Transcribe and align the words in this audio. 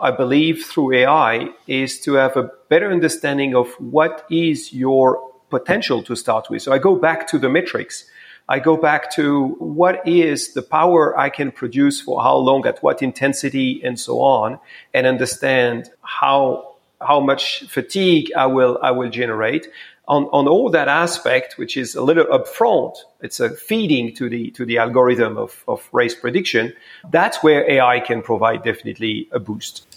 I 0.00 0.12
believe 0.12 0.64
through 0.64 0.94
AI 0.94 1.48
is 1.66 2.00
to 2.00 2.14
have 2.14 2.36
a 2.36 2.50
better 2.68 2.90
understanding 2.90 3.56
of 3.56 3.68
what 3.80 4.24
is 4.30 4.72
your 4.72 5.20
potential 5.50 6.02
to 6.04 6.14
start 6.14 6.48
with. 6.48 6.62
So 6.62 6.72
I 6.72 6.78
go 6.78 6.94
back 6.94 7.26
to 7.28 7.38
the 7.38 7.48
metrics. 7.48 8.04
I 8.48 8.60
go 8.60 8.76
back 8.76 9.10
to 9.16 9.48
what 9.58 10.06
is 10.06 10.54
the 10.54 10.62
power 10.62 11.18
I 11.18 11.30
can 11.30 11.50
produce 11.50 12.00
for 12.00 12.22
how 12.22 12.36
long, 12.36 12.64
at 12.64 12.82
what 12.82 13.02
intensity, 13.02 13.82
and 13.84 13.98
so 13.98 14.20
on, 14.20 14.58
and 14.94 15.06
understand 15.06 15.90
how 16.02 16.76
how 17.00 17.20
much 17.20 17.64
fatigue 17.68 18.30
I 18.36 18.46
will 18.46 18.78
I 18.82 18.92
will 18.92 19.10
generate 19.10 19.68
on, 20.08 20.24
on 20.32 20.48
all 20.48 20.70
that 20.70 20.88
aspect, 20.88 21.58
which 21.58 21.76
is 21.76 21.94
a 21.94 22.02
little 22.02 22.24
upfront. 22.24 22.96
It's 23.20 23.40
a 23.40 23.50
feeding 23.50 24.14
to 24.14 24.28
the 24.28 24.50
to 24.52 24.64
the 24.64 24.78
algorithm 24.78 25.36
of, 25.36 25.62
of 25.68 25.88
race 25.92 26.14
prediction. 26.14 26.72
That's 27.10 27.42
where 27.42 27.70
AI 27.70 28.00
can 28.00 28.22
provide 28.22 28.62
definitely 28.62 29.28
a 29.32 29.38
boost. 29.38 29.87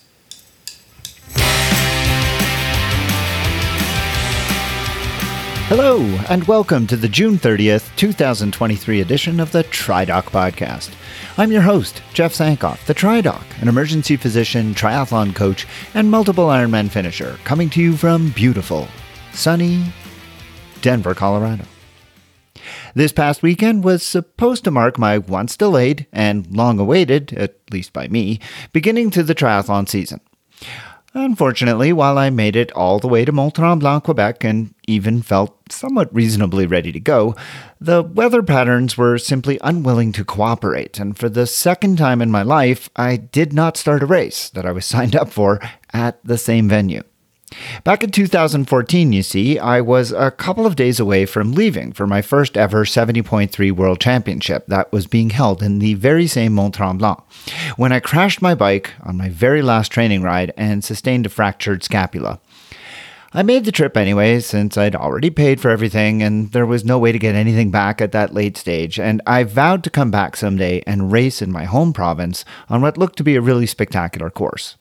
Hello, 5.72 6.02
and 6.30 6.44
welcome 6.50 6.86
to 6.88 6.98
the 6.98 7.08
June 7.08 7.38
30th, 7.38 7.96
2023 7.96 9.00
edition 9.00 9.40
of 9.40 9.54
the 9.54 9.64
TriDoc 9.64 10.24
Podcast. 10.24 10.94
I'm 11.38 11.50
your 11.50 11.62
host, 11.62 12.02
Jeff 12.14 12.34
Sankoff, 12.34 12.86
the 12.88 12.94
TriDoc, 12.94 13.42
an 13.62 13.70
emergency 13.70 14.18
physician, 14.18 14.76
triathlon 14.76 15.34
coach, 15.34 15.66
and 15.94 16.12
multiple 16.12 16.48
Ironman 16.48 16.90
finisher, 16.90 17.40
coming 17.46 17.70
to 17.70 17.82
you 17.82 17.96
from 17.96 18.32
beautiful, 18.32 18.90
sunny 19.32 19.86
Denver, 20.82 21.16
Colorado. 21.16 21.64
This 22.94 23.14
past 23.14 23.42
weekend 23.42 23.86
was 23.86 24.04
supposed 24.04 24.66
to 24.66 24.72
mark 24.72 25.00
my 25.00 25.20
once 25.20 25.56
delayed 25.56 26.06
and 26.12 26.46
long 26.48 26.80
awaited, 26.80 27.32
at 27.32 27.56
least 27.72 27.94
by 27.94 28.10
me, 28.10 28.42
beginning 28.74 29.10
to 29.12 29.24
the 29.24 29.34
triathlon 29.34 29.88
season. 29.88 30.20
Unfortunately, 31.14 31.92
while 31.92 32.18
I 32.18 32.30
made 32.30 32.56
it 32.56 32.72
all 32.72 32.98
the 33.00 33.08
way 33.08 33.26
to 33.26 33.34
Mont 33.34 33.56
Tremblant, 33.56 34.04
Quebec, 34.04 34.46
and 34.46 34.74
even 34.88 35.22
felt 35.22 35.58
somewhat 35.70 36.14
reasonably 36.14 36.66
ready 36.66 36.94
to 36.94 37.02
go, 37.02 37.36
the 37.82 38.02
weather 38.02 38.42
patterns 38.42 38.98
were 38.98 39.18
simply 39.18 39.60
unwilling 39.62 40.14
to 40.14 40.24
cooperate, 40.24 41.00
and 41.00 41.18
for 41.18 41.28
the 41.28 41.46
second 41.46 41.98
time 41.98 42.22
in 42.22 42.32
my 42.32 42.44
life, 42.44 42.90
I 42.96 43.18
did 43.18 43.52
not 43.52 43.76
start 43.76 44.04
a 44.04 44.06
race 44.06 44.50
that 44.52 44.66
I 44.66 44.72
was 44.72 44.86
signed 44.94 45.16
up 45.16 45.30
for 45.30 45.60
at 45.92 46.24
the 46.24 46.38
same 46.38 46.70
venue. 46.70 47.04
Back 47.84 48.04
in 48.04 48.12
2014, 48.12 49.12
you 49.12 49.24
see, 49.24 49.60
I 49.60 49.82
was 49.82 50.12
a 50.12 50.32
couple 50.32 50.66
of 50.66 50.76
days 50.76 51.00
away 51.00 51.26
from 51.26 51.54
leaving 51.54 51.92
for 51.92 52.08
my 52.08 52.22
first 52.22 52.58
ever 52.58 52.86
70.3 52.86 53.72
World 53.72 54.00
Championship 54.00 54.66
that 54.68 54.92
was 54.92 55.08
being 55.08 55.32
held 55.32 55.62
in 55.62 55.80
the 55.80 55.96
very 55.96 56.28
same 56.28 56.54
Mont 56.54 56.76
Tremblant 56.76 57.22
when 57.78 57.92
I 57.92 58.00
crashed 58.00 58.42
my 58.42 58.56
bike 58.56 58.94
on 59.02 59.18
my 59.18 59.30
very 59.30 59.62
last 59.62 59.92
training 59.92 60.22
ride 60.22 60.54
and 60.56 60.84
sustained 60.84 61.26
a 61.26 61.30
fractured 61.30 61.84
scapula. 61.84 62.40
I 63.34 63.44
made 63.44 63.64
the 63.64 63.72
trip 63.72 63.96
anyway, 63.96 64.42
since 64.42 64.78
I'd 64.78 64.96
already 64.96 65.30
paid 65.30 65.62
for 65.62 65.70
everything 65.70 66.22
and 66.22 66.52
there 66.52 66.66
was 66.66 66.84
no 66.84 67.00
way 67.00 67.14
to 67.14 67.20
get 67.20 67.34
anything 67.34 67.72
back 67.72 68.02
at 68.02 68.12
that 68.12 68.34
late 68.34 68.58
stage, 68.58 69.00
and 69.00 69.22
I 69.26 69.44
vowed 69.44 69.84
to 69.86 69.90
come 69.90 70.12
back 70.12 70.36
someday 70.36 70.84
and 70.86 71.12
race 71.12 71.42
in 71.42 71.52
my 71.52 71.64
home 71.64 71.94
province 71.94 72.44
on 72.70 72.82
what 72.82 72.98
looked 72.98 73.18
to 73.18 73.24
be 73.24 73.36
a 73.36 73.42
really 73.42 73.66
spectacular 73.66 74.30
course. 74.30 74.76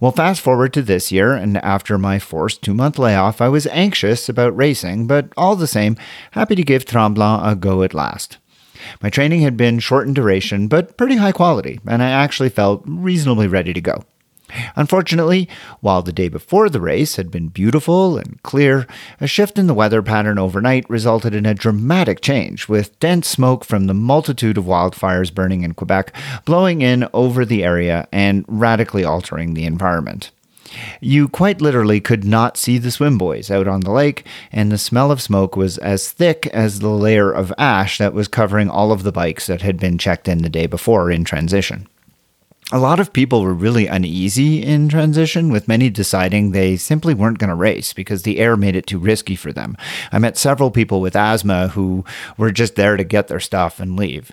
Well, 0.00 0.12
fast 0.12 0.40
forward 0.40 0.72
to 0.74 0.82
this 0.82 1.12
year, 1.12 1.34
and 1.34 1.56
after 1.58 1.98
my 1.98 2.18
forced 2.18 2.62
two 2.62 2.74
month 2.74 2.98
layoff, 2.98 3.40
I 3.40 3.48
was 3.48 3.66
anxious 3.68 4.28
about 4.28 4.56
racing, 4.56 5.06
but 5.06 5.28
all 5.36 5.56
the 5.56 5.66
same, 5.66 5.96
happy 6.32 6.54
to 6.54 6.62
give 6.62 6.84
Tremblant 6.84 7.50
a 7.50 7.54
go 7.54 7.82
at 7.82 7.94
last. 7.94 8.38
My 9.02 9.10
training 9.10 9.40
had 9.40 9.56
been 9.56 9.78
short 9.78 10.06
in 10.06 10.14
duration, 10.14 10.68
but 10.68 10.96
pretty 10.96 11.16
high 11.16 11.32
quality, 11.32 11.80
and 11.86 12.02
I 12.02 12.10
actually 12.10 12.50
felt 12.50 12.82
reasonably 12.86 13.46
ready 13.46 13.72
to 13.72 13.80
go. 13.80 14.04
Unfortunately, 14.76 15.48
while 15.80 16.02
the 16.02 16.12
day 16.12 16.28
before 16.28 16.68
the 16.68 16.80
race 16.80 17.16
had 17.16 17.30
been 17.30 17.48
beautiful 17.48 18.18
and 18.18 18.42
clear, 18.42 18.86
a 19.20 19.26
shift 19.26 19.58
in 19.58 19.66
the 19.66 19.74
weather 19.74 20.02
pattern 20.02 20.38
overnight 20.38 20.88
resulted 20.88 21.34
in 21.34 21.46
a 21.46 21.54
dramatic 21.54 22.20
change, 22.20 22.68
with 22.68 22.98
dense 23.00 23.28
smoke 23.28 23.64
from 23.64 23.86
the 23.86 23.94
multitude 23.94 24.58
of 24.58 24.64
wildfires 24.64 25.34
burning 25.34 25.62
in 25.62 25.74
Quebec 25.74 26.14
blowing 26.44 26.82
in 26.82 27.08
over 27.12 27.44
the 27.44 27.64
area 27.64 28.06
and 28.12 28.44
radically 28.48 29.04
altering 29.04 29.54
the 29.54 29.64
environment. 29.64 30.30
You 31.00 31.28
quite 31.28 31.60
literally 31.60 32.00
could 32.00 32.24
not 32.24 32.56
see 32.56 32.78
the 32.78 32.90
swim 32.90 33.18
buoys 33.18 33.50
out 33.50 33.68
on 33.68 33.80
the 33.80 33.92
lake, 33.92 34.26
and 34.50 34.72
the 34.72 34.78
smell 34.78 35.10
of 35.12 35.22
smoke 35.22 35.56
was 35.56 35.78
as 35.78 36.10
thick 36.10 36.46
as 36.48 36.80
the 36.80 36.88
layer 36.88 37.30
of 37.30 37.52
ash 37.58 37.98
that 37.98 38.14
was 38.14 38.28
covering 38.28 38.68
all 38.68 38.90
of 38.90 39.02
the 39.02 39.12
bikes 39.12 39.46
that 39.46 39.62
had 39.62 39.78
been 39.78 39.98
checked 39.98 40.26
in 40.26 40.38
the 40.38 40.48
day 40.48 40.66
before 40.66 41.10
in 41.10 41.24
transition 41.24 41.86
a 42.72 42.78
lot 42.78 42.98
of 42.98 43.12
people 43.12 43.42
were 43.42 43.52
really 43.52 43.86
uneasy 43.86 44.62
in 44.62 44.88
transition, 44.88 45.50
with 45.50 45.68
many 45.68 45.90
deciding 45.90 46.50
they 46.50 46.76
simply 46.76 47.12
weren't 47.12 47.38
going 47.38 47.50
to 47.50 47.54
race 47.54 47.92
because 47.92 48.22
the 48.22 48.38
air 48.38 48.56
made 48.56 48.74
it 48.74 48.86
too 48.86 48.98
risky 48.98 49.36
for 49.36 49.52
them. 49.52 49.76
I 50.10 50.18
met 50.18 50.38
several 50.38 50.70
people 50.70 51.00
with 51.00 51.14
asthma 51.14 51.68
who 51.68 52.04
were 52.38 52.50
just 52.50 52.76
there 52.76 52.96
to 52.96 53.04
get 53.04 53.28
their 53.28 53.40
stuff 53.40 53.80
and 53.80 53.96
leave. 53.96 54.32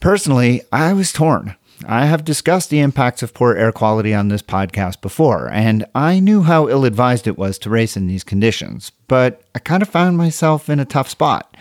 Personally, 0.00 0.62
I 0.70 0.92
was 0.92 1.12
torn. 1.12 1.56
I 1.86 2.04
have 2.04 2.24
discussed 2.24 2.70
the 2.70 2.80
impacts 2.80 3.22
of 3.22 3.34
poor 3.34 3.56
air 3.56 3.72
quality 3.72 4.14
on 4.14 4.28
this 4.28 4.42
podcast 4.42 5.00
before, 5.00 5.48
and 5.50 5.84
I 5.94 6.20
knew 6.20 6.42
how 6.42 6.68
ill 6.68 6.84
advised 6.84 7.26
it 7.26 7.38
was 7.38 7.58
to 7.58 7.70
race 7.70 7.96
in 7.96 8.06
these 8.06 8.22
conditions, 8.22 8.92
but 9.08 9.42
I 9.54 9.58
kind 9.58 9.82
of 9.82 9.88
found 9.88 10.16
myself 10.16 10.68
in 10.68 10.78
a 10.78 10.84
tough 10.84 11.08
spot. 11.08 11.56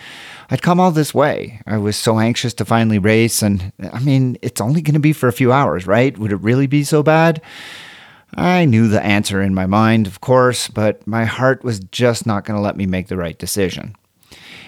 I'd 0.52 0.62
come 0.62 0.82
all 0.82 0.92
this 0.92 1.14
way. 1.14 1.62
I 1.66 1.78
was 1.78 1.96
so 1.96 2.20
anxious 2.20 2.54
to 2.56 2.66
finally 2.66 3.00
race, 3.00 3.42
and 3.42 3.72
I 3.94 4.00
mean, 4.00 4.38
it's 4.42 4.60
only 4.60 4.82
going 4.82 4.96
to 4.96 5.00
be 5.00 5.14
for 5.14 5.30
a 5.30 5.34
few 5.34 5.54
hours, 5.54 5.88
right? 5.88 6.18
Would 6.18 6.34
it 6.34 6.42
really 6.42 6.68
be 6.68 6.84
so 6.84 7.02
bad? 7.02 7.42
I 8.36 8.66
knew 8.66 8.90
the 8.90 9.04
answer 9.04 9.42
in 9.42 9.54
my 9.54 9.66
mind, 9.66 10.08
of 10.08 10.20
course, 10.20 10.68
but 10.68 11.08
my 11.08 11.24
heart 11.24 11.64
was 11.64 11.80
just 11.80 12.26
not 12.26 12.44
going 12.44 12.58
to 12.58 12.62
let 12.62 12.76
me 12.76 12.86
make 12.86 13.08
the 13.08 13.16
right 13.16 13.38
decision. 13.38 13.96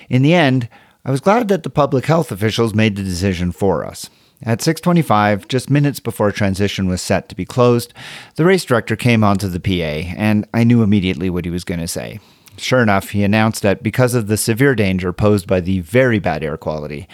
In 0.10 0.22
the 0.22 0.34
end, 0.34 0.70
I 1.04 1.12
was 1.12 1.20
glad 1.20 1.50
that 1.50 1.64
the 1.64 1.70
public 1.70 2.06
health 2.06 2.32
officials 2.32 2.74
made 2.74 2.96
the 2.96 3.04
decision 3.04 3.52
for 3.52 3.86
us. 3.86 4.10
At 4.42 4.60
6:25, 4.60 5.50
just 5.50 5.70
minutes 5.70 6.00
before 6.00 6.32
transition 6.32 6.88
was 6.88 7.02
set 7.02 7.28
to 7.28 7.36
be 7.36 7.46
closed, 7.46 7.94
the 8.36 8.46
race 8.46 8.64
director 8.64 8.96
came 8.96 9.24
onto 9.24 9.50
the 9.50 9.60
PA, 9.60 10.14
and 10.18 10.48
I 10.54 10.64
knew 10.64 10.82
immediately 10.82 11.30
what 11.30 11.44
he 11.46 11.52
was 11.52 11.66
going 11.66 11.82
to 11.82 11.88
say. 11.88 12.20
Sure 12.58 12.82
enough, 12.82 13.10
he 13.10 13.24
announced 13.24 13.62
that 13.64 13.84
because 13.84 14.14
of 14.14 14.28
the 14.28 14.38
severe 14.38 14.76
danger 14.76 15.12
posed 15.12 15.48
by 15.48 15.60
the 15.60 15.80
very 15.82 16.20
bad 16.20 16.44
air 16.44 16.58
quality, 16.58 17.08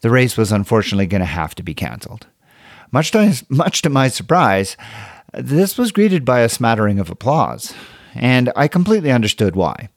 the 0.00 0.10
race 0.10 0.36
was 0.36 0.52
unfortunately 0.52 1.06
going 1.06 1.20
to 1.20 1.26
have 1.26 1.54
to 1.54 1.62
be 1.62 1.74
cancelled. 1.74 2.26
Much 2.92 3.10
to, 3.10 3.44
much 3.48 3.82
to 3.82 3.90
my 3.90 4.08
surprise, 4.08 4.76
this 5.34 5.76
was 5.76 5.92
greeted 5.92 6.24
by 6.24 6.40
a 6.40 6.48
smattering 6.48 6.98
of 6.98 7.10
applause, 7.10 7.74
and 8.14 8.50
I 8.56 8.68
completely 8.68 9.12
understood 9.12 9.54
why. 9.54 9.88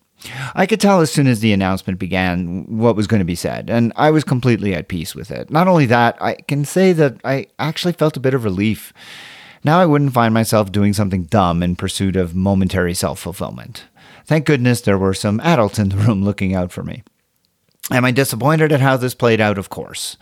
I 0.53 0.65
could 0.65 0.81
tell 0.81 0.99
as 0.99 1.11
soon 1.11 1.27
as 1.27 1.39
the 1.39 1.53
announcement 1.53 1.97
began 1.97 2.66
what 2.67 2.95
was 2.95 3.07
going 3.07 3.19
to 3.19 3.25
be 3.25 3.35
said, 3.35 3.69
and 3.69 3.93
I 3.95 4.11
was 4.11 4.23
completely 4.25 4.73
at 4.73 4.89
peace 4.89 5.16
with 5.16 5.31
it. 5.31 5.49
Not 5.49 5.67
only 5.67 5.85
that, 5.85 6.21
I 6.21 6.35
can 6.35 6.66
say 6.66 6.91
that 6.93 7.21
I 7.23 7.47
actually 7.57 7.93
felt 7.93 8.17
a 8.17 8.21
bit 8.21 8.33
of 8.33 8.43
relief. 8.43 8.91
Now 9.64 9.80
I 9.80 9.86
wouldn't 9.86 10.14
find 10.14 10.34
myself 10.34 10.72
doing 10.72 10.94
something 10.94 11.24
dumb 11.24 11.62
in 11.62 11.75
pursuit 11.75 12.16
of 12.16 12.36
momentary 12.36 12.94
self 12.94 13.20
fulfillment. 13.20 13.86
Thank 14.25 14.46
goodness 14.46 14.81
there 14.81 14.97
were 14.97 15.14
some 15.14 15.40
adults 15.42 15.80
in 15.80 15.90
the 15.90 15.97
room 16.06 16.24
looking 16.24 16.53
out 16.53 16.72
for 16.72 16.84
me. 16.84 17.03
Am 17.92 18.06
I 18.06 18.12
disappointed 18.12 18.72
at 18.72 18.81
how 18.81 18.97
this 18.97 19.16
played 19.16 19.42
out? 19.42 19.58
Of 19.58 19.70
course. 19.70 20.16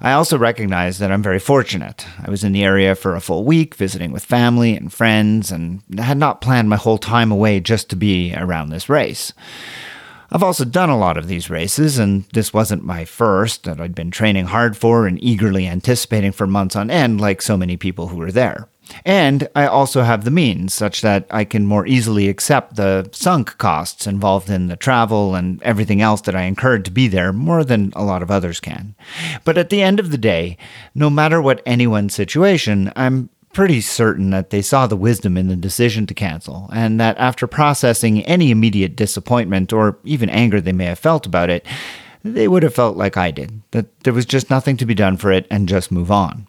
I 0.00 0.12
also 0.12 0.36
recognize 0.36 0.98
that 0.98 1.12
I'm 1.12 1.22
very 1.22 1.38
fortunate. 1.38 2.04
I 2.20 2.28
was 2.28 2.42
in 2.42 2.50
the 2.50 2.64
area 2.64 2.96
for 2.96 3.14
a 3.14 3.20
full 3.20 3.44
week, 3.44 3.76
visiting 3.76 4.10
with 4.10 4.24
family 4.24 4.76
and 4.76 4.92
friends, 4.92 5.52
and 5.52 5.82
had 5.98 6.18
not 6.18 6.40
planned 6.40 6.68
my 6.68 6.76
whole 6.76 6.98
time 6.98 7.30
away 7.30 7.60
just 7.60 7.88
to 7.90 7.96
be 7.96 8.34
around 8.34 8.70
this 8.70 8.88
race. 8.88 9.32
I've 10.32 10.42
also 10.42 10.64
done 10.64 10.90
a 10.90 10.98
lot 10.98 11.16
of 11.16 11.28
these 11.28 11.48
races, 11.48 11.96
and 11.98 12.24
this 12.32 12.52
wasn't 12.52 12.84
my 12.84 13.04
first 13.04 13.64
that 13.64 13.80
I'd 13.80 13.94
been 13.94 14.10
training 14.10 14.46
hard 14.46 14.76
for 14.76 15.06
and 15.06 15.22
eagerly 15.22 15.68
anticipating 15.68 16.32
for 16.32 16.48
months 16.48 16.74
on 16.74 16.90
end, 16.90 17.20
like 17.20 17.40
so 17.40 17.56
many 17.56 17.76
people 17.76 18.08
who 18.08 18.16
were 18.16 18.32
there. 18.32 18.66
And 19.04 19.48
I 19.54 19.66
also 19.66 20.02
have 20.02 20.24
the 20.24 20.30
means 20.30 20.74
such 20.74 21.00
that 21.00 21.26
I 21.30 21.44
can 21.44 21.66
more 21.66 21.86
easily 21.86 22.28
accept 22.28 22.76
the 22.76 23.08
sunk 23.12 23.58
costs 23.58 24.06
involved 24.06 24.50
in 24.50 24.68
the 24.68 24.76
travel 24.76 25.34
and 25.34 25.62
everything 25.62 26.00
else 26.00 26.20
that 26.22 26.36
I 26.36 26.42
incurred 26.42 26.84
to 26.84 26.90
be 26.90 27.08
there 27.08 27.32
more 27.32 27.64
than 27.64 27.92
a 27.94 28.04
lot 28.04 28.22
of 28.22 28.30
others 28.30 28.60
can. 28.60 28.94
But 29.44 29.58
at 29.58 29.70
the 29.70 29.82
end 29.82 30.00
of 30.00 30.10
the 30.10 30.18
day, 30.18 30.56
no 30.94 31.10
matter 31.10 31.40
what 31.40 31.62
anyone's 31.66 32.14
situation, 32.14 32.92
I'm 32.96 33.28
pretty 33.52 33.80
certain 33.80 34.30
that 34.30 34.50
they 34.50 34.62
saw 34.62 34.86
the 34.86 34.96
wisdom 34.96 35.36
in 35.36 35.48
the 35.48 35.56
decision 35.56 36.06
to 36.06 36.14
cancel, 36.14 36.70
and 36.72 36.98
that 36.98 37.18
after 37.18 37.46
processing 37.46 38.22
any 38.24 38.50
immediate 38.50 38.96
disappointment 38.96 39.72
or 39.72 39.98
even 40.04 40.30
anger 40.30 40.60
they 40.60 40.72
may 40.72 40.86
have 40.86 40.98
felt 40.98 41.26
about 41.26 41.50
it, 41.50 41.66
they 42.24 42.48
would 42.48 42.62
have 42.62 42.74
felt 42.74 42.96
like 42.96 43.16
I 43.16 43.30
did, 43.30 43.60
that 43.72 44.00
there 44.04 44.12
was 44.12 44.24
just 44.24 44.48
nothing 44.48 44.76
to 44.78 44.86
be 44.86 44.94
done 44.94 45.16
for 45.16 45.30
it 45.32 45.46
and 45.50 45.68
just 45.68 45.92
move 45.92 46.10
on. 46.10 46.46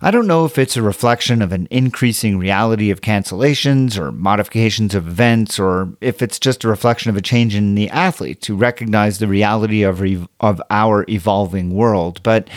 I 0.00 0.10
don't 0.10 0.26
know 0.26 0.44
if 0.44 0.58
it's 0.58 0.76
a 0.76 0.82
reflection 0.82 1.42
of 1.42 1.52
an 1.52 1.68
increasing 1.70 2.38
reality 2.38 2.90
of 2.90 3.00
cancellations 3.00 3.98
or 3.98 4.12
modifications 4.12 4.94
of 4.94 5.06
events, 5.06 5.58
or 5.58 5.96
if 6.00 6.22
it's 6.22 6.38
just 6.38 6.64
a 6.64 6.68
reflection 6.68 7.10
of 7.10 7.16
a 7.16 7.22
change 7.22 7.54
in 7.54 7.74
the 7.74 7.88
athlete 7.90 8.40
to 8.42 8.56
recognize 8.56 9.18
the 9.18 9.28
reality 9.28 9.82
of, 9.82 10.00
re- 10.00 10.26
of 10.40 10.62
our 10.70 11.04
evolving 11.08 11.74
world. 11.74 12.22
But 12.22 12.48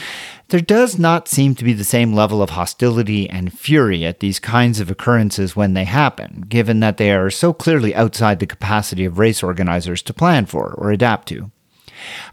there 0.50 0.62
does 0.62 1.00
not 1.00 1.28
seem 1.28 1.56
to 1.56 1.64
be 1.64 1.74
the 1.74 1.84
same 1.84 2.14
level 2.14 2.42
of 2.42 2.52
hostility 2.52 3.30
and 3.30 3.52
fury 3.52 4.06
at 4.06 4.20
these 4.20 4.40
kinds 4.40 4.80
of 4.80 4.92
occurrences 4.92 5.56
when 5.56 5.74
they 5.74 5.86
happen, 5.86 6.46
given 6.48 6.80
that 6.82 6.98
they 6.98 7.12
are 7.12 7.32
so 7.32 7.52
clearly 7.52 7.96
outside 7.96 8.40
the 8.40 8.46
capacity 8.46 9.06
of 9.06 9.18
race 9.18 9.42
organizers 9.42 10.02
to 10.04 10.14
plan 10.14 10.46
for 10.46 10.74
or 10.78 10.92
adapt 10.92 11.28
to. 11.30 11.52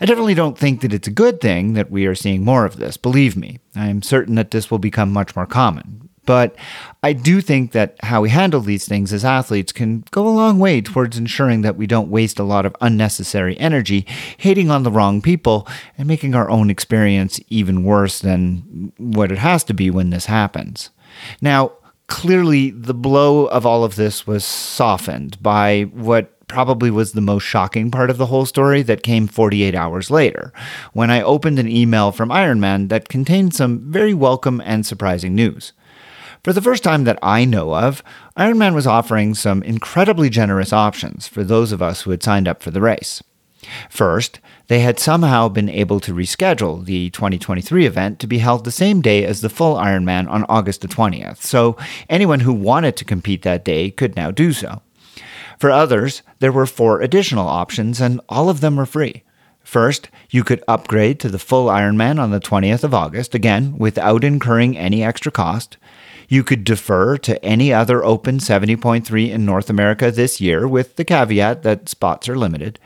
I 0.01 0.07
definitely 0.07 0.35
don't 0.35 0.59
think 0.59 0.81
that 0.81 0.93
it's 0.93 1.09
a 1.09 1.13
good 1.13 1.41
thing 1.41 1.75
that 1.75 1.91
we 1.91 2.07
are 2.07 2.15
seeing 2.15 2.45
more 2.45 2.65
of 2.65 2.77
this, 2.77 2.97
believe 2.97 3.37
me. 3.37 3.61
I 3.75 3.89
am 3.89 4.03
certain 4.03 4.35
that 4.37 4.51
this 4.51 4.71
will 4.71 4.79
become 4.79 5.13
much 5.13 5.35
more 5.37 5.47
common. 5.47 6.09
But 6.25 6.55
I 7.03 7.13
do 7.15 7.41
think 7.41 7.73
that 7.73 7.97
how 8.03 8.21
we 8.21 8.31
handle 8.31 8.61
these 8.61 8.87
things 8.87 9.13
as 9.13 9.25
athletes 9.25 9.73
can 9.73 10.05
go 10.13 10.27
a 10.27 10.31
long 10.31 10.59
way 10.61 10.81
towards 10.81 11.19
ensuring 11.19 11.63
that 11.63 11.77
we 11.77 11.87
don't 11.87 12.11
waste 12.11 12.39
a 12.39 12.45
lot 12.45 12.65
of 12.65 12.77
unnecessary 12.81 13.59
energy 13.59 14.07
hating 14.39 14.71
on 14.71 14.85
the 14.85 14.91
wrong 14.91 15.21
people 15.21 15.67
and 15.99 16.07
making 16.07 16.35
our 16.35 16.49
own 16.49 16.71
experience 16.71 17.41
even 17.49 17.85
worse 17.85 18.21
than 18.21 18.93
what 18.99 19.33
it 19.33 19.39
has 19.39 19.65
to 19.65 19.75
be 19.75 19.91
when 19.91 20.11
this 20.11 20.27
happens. 20.27 20.91
Now, 21.41 21.73
clearly, 22.07 22.71
the 22.71 22.95
blow 22.95 23.47
of 23.47 23.67
all 23.67 23.83
of 23.83 23.97
this 23.97 24.27
was 24.27 24.45
softened 24.45 25.43
by 25.43 25.83
what 25.93 26.42
probably 26.53 26.91
was 26.91 27.13
the 27.13 27.23
most 27.23 27.45
shocking 27.45 27.91
part 27.91 28.11
of 28.11 28.19
the 28.19 28.27
whole 28.27 28.45
story 28.45 28.83
that 28.83 29.03
came 29.03 29.27
48 29.27 29.75
hours 29.75 30.11
later, 30.11 30.53
when 30.93 31.11
I 31.11 31.23
opened 31.23 31.59
an 31.59 31.67
email 31.67 32.13
from 32.13 32.29
Ironman 32.29 32.91
that 32.91 33.09
contained 33.09 33.55
some 33.55 33.91
very 33.91 34.13
welcome 34.13 34.61
and 34.61 34.85
surprising 34.85 35.35
news. 35.35 35.73
For 36.45 36.53
the 36.53 36.61
first 36.61 36.85
time 36.85 37.05
that 37.05 37.19
I 37.23 37.47
know 37.47 37.75
of, 37.75 38.03
Ironman 38.37 38.75
was 38.75 38.87
offering 38.87 39.35
some 39.35 39.63
incredibly 39.63 40.29
generous 40.29 40.75
options 40.75 41.27
for 41.27 41.43
those 41.43 41.73
of 41.73 41.81
us 41.81 42.03
who 42.03 42.11
had 42.11 42.23
signed 42.23 42.47
up 42.47 42.63
for 42.63 42.71
the 42.71 42.83
race. 42.83 43.23
First, 43.89 44.39
they 44.67 44.81
had 44.81 44.99
somehow 44.99 45.49
been 45.49 45.71
able 45.71 46.01
to 46.01 46.13
reschedule 46.13 46.85
the 46.85 47.09
2023 47.11 47.87
event 47.87 48.19
to 48.19 48.27
be 48.27 48.39
held 48.39 48.65
the 48.65 48.71
same 48.71 49.01
day 49.01 49.25
as 49.25 49.41
the 49.41 49.49
full 49.49 49.77
Ironman 49.77 50.29
on 50.29 50.45
August 50.51 50.83
the 50.83 50.89
20th, 50.89 51.39
so 51.39 51.79
anyone 52.11 52.41
who 52.41 52.53
wanted 52.53 52.97
to 52.97 53.07
compete 53.07 53.41
that 53.43 53.65
day 53.65 53.91
could 53.91 54.17
now 54.17 54.31
do 54.31 54.53
so. 54.53 54.83
For 55.63 55.71
others, 55.71 56.23
there 56.41 56.51
were 56.51 56.67
four 56.67 57.01
additional 57.01 57.47
options, 57.47 58.01
and 58.01 58.21
all 58.29 58.49
of 58.49 58.61
them 58.61 58.75
were 58.75 58.85
free. 58.85 59.23
First, 59.63 60.09
you 60.29 60.43
could 60.43 60.65
upgrade 60.67 61.21
to 61.21 61.29
the 61.29 61.39
full 61.39 61.69
Ironman 61.69 62.19
on 62.19 62.33
the 62.33 62.41
20th 62.41 62.83
of 62.83 62.93
August, 62.93 63.33
again, 63.33 63.79
without 63.79 64.25
incurring 64.25 64.77
any 64.77 65.05
extra 65.05 65.31
cost. 65.31 65.77
You 66.29 66.43
could 66.43 66.65
defer 66.65 67.17
to 67.19 67.45
any 67.45 67.73
other 67.73 68.05
Open 68.05 68.39
70.3 68.39 69.31
in 69.31 69.47
North 69.47 69.71
America 69.71 70.11
this 70.11 70.41
year, 70.41 70.67
with 70.67 70.97
the 70.97 71.05
caveat 71.05 71.63
that 71.63 71.89
spots 71.89 72.29
are 72.29 72.37
limited. 72.37 72.81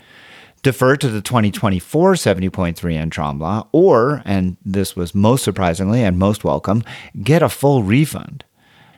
Defer 0.63 0.97
to 0.97 1.09
the 1.09 1.23
2024 1.23 2.13
70.3 2.13 2.93
in 2.93 3.09
Tremblant, 3.09 3.69
or, 3.73 4.21
and 4.27 4.59
this 4.63 4.95
was 4.95 5.15
most 5.15 5.45
surprisingly 5.45 6.03
and 6.03 6.19
most 6.19 6.45
welcome, 6.45 6.85
get 7.23 7.43
a 7.43 7.49
full 7.49 7.83
refund. 7.83 8.45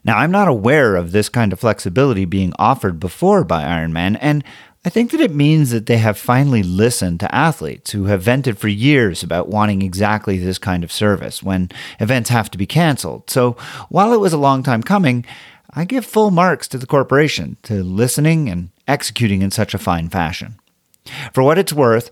Now, 0.09 0.17
I'm 0.17 0.31
not 0.31 0.49
aware 0.49 0.97
of 0.97 1.13
this 1.13 1.29
kind 1.29 1.53
of 1.53 1.61
flexibility 1.61 2.25
being 2.25 2.55
offered 2.59 2.99
before 2.99 3.45
by 3.45 3.63
Ironman, 3.63 4.17
and 4.23 4.43
I 4.83 4.89
think 4.89 5.11
that 5.11 5.21
it 5.21 5.35
means 5.35 5.71
that 5.71 5.85
they 5.85 5.99
have 5.99 6.17
finally 6.17 6.63
listened 6.63 7.21
to 7.21 7.35
athletes 7.35 7.91
who 7.91 8.05
have 8.05 8.23
vented 8.23 8.57
for 8.57 8.69
years 8.69 9.23
about 9.23 9.51
wanting 9.51 9.83
exactly 9.83 10.39
this 10.39 10.57
kind 10.57 10.83
of 10.83 10.91
service 10.91 11.43
when 11.43 11.71
events 12.01 12.31
have 12.31 12.51
to 12.53 12.57
be 12.57 12.65
canceled. 12.65 13.29
So, 13.29 13.59
while 13.91 14.15
it 14.15 14.21
was 14.21 14.33
a 14.33 14.39
long 14.39 14.63
time 14.63 14.83
coming, 14.83 15.27
I 15.75 15.85
give 15.85 16.07
full 16.07 16.31
marks 16.31 16.69
to 16.69 16.79
the 16.79 16.87
corporation 16.87 17.59
to 17.65 17.85
listening 17.85 18.49
and 18.49 18.71
executing 18.87 19.43
in 19.43 19.51
such 19.51 19.75
a 19.75 19.79
fine 19.79 20.09
fashion. 20.09 20.55
For 21.35 21.43
what 21.43 21.59
it's 21.59 21.75
worth, 21.75 22.11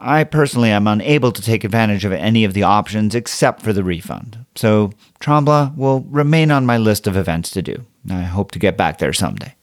I 0.00 0.24
personally 0.24 0.70
am 0.70 0.86
unable 0.86 1.32
to 1.32 1.42
take 1.42 1.64
advantage 1.64 2.04
of 2.04 2.12
any 2.12 2.44
of 2.44 2.54
the 2.54 2.62
options 2.62 3.14
except 3.14 3.62
for 3.62 3.72
the 3.72 3.82
refund. 3.82 4.44
So 4.54 4.92
Tremblant 5.20 5.76
will 5.76 6.00
remain 6.02 6.50
on 6.50 6.66
my 6.66 6.76
list 6.76 7.06
of 7.06 7.16
events 7.16 7.50
to 7.50 7.62
do. 7.62 7.84
I 8.08 8.22
hope 8.22 8.52
to 8.52 8.58
get 8.58 8.76
back 8.76 8.98
there 8.98 9.12
someday. 9.12 9.54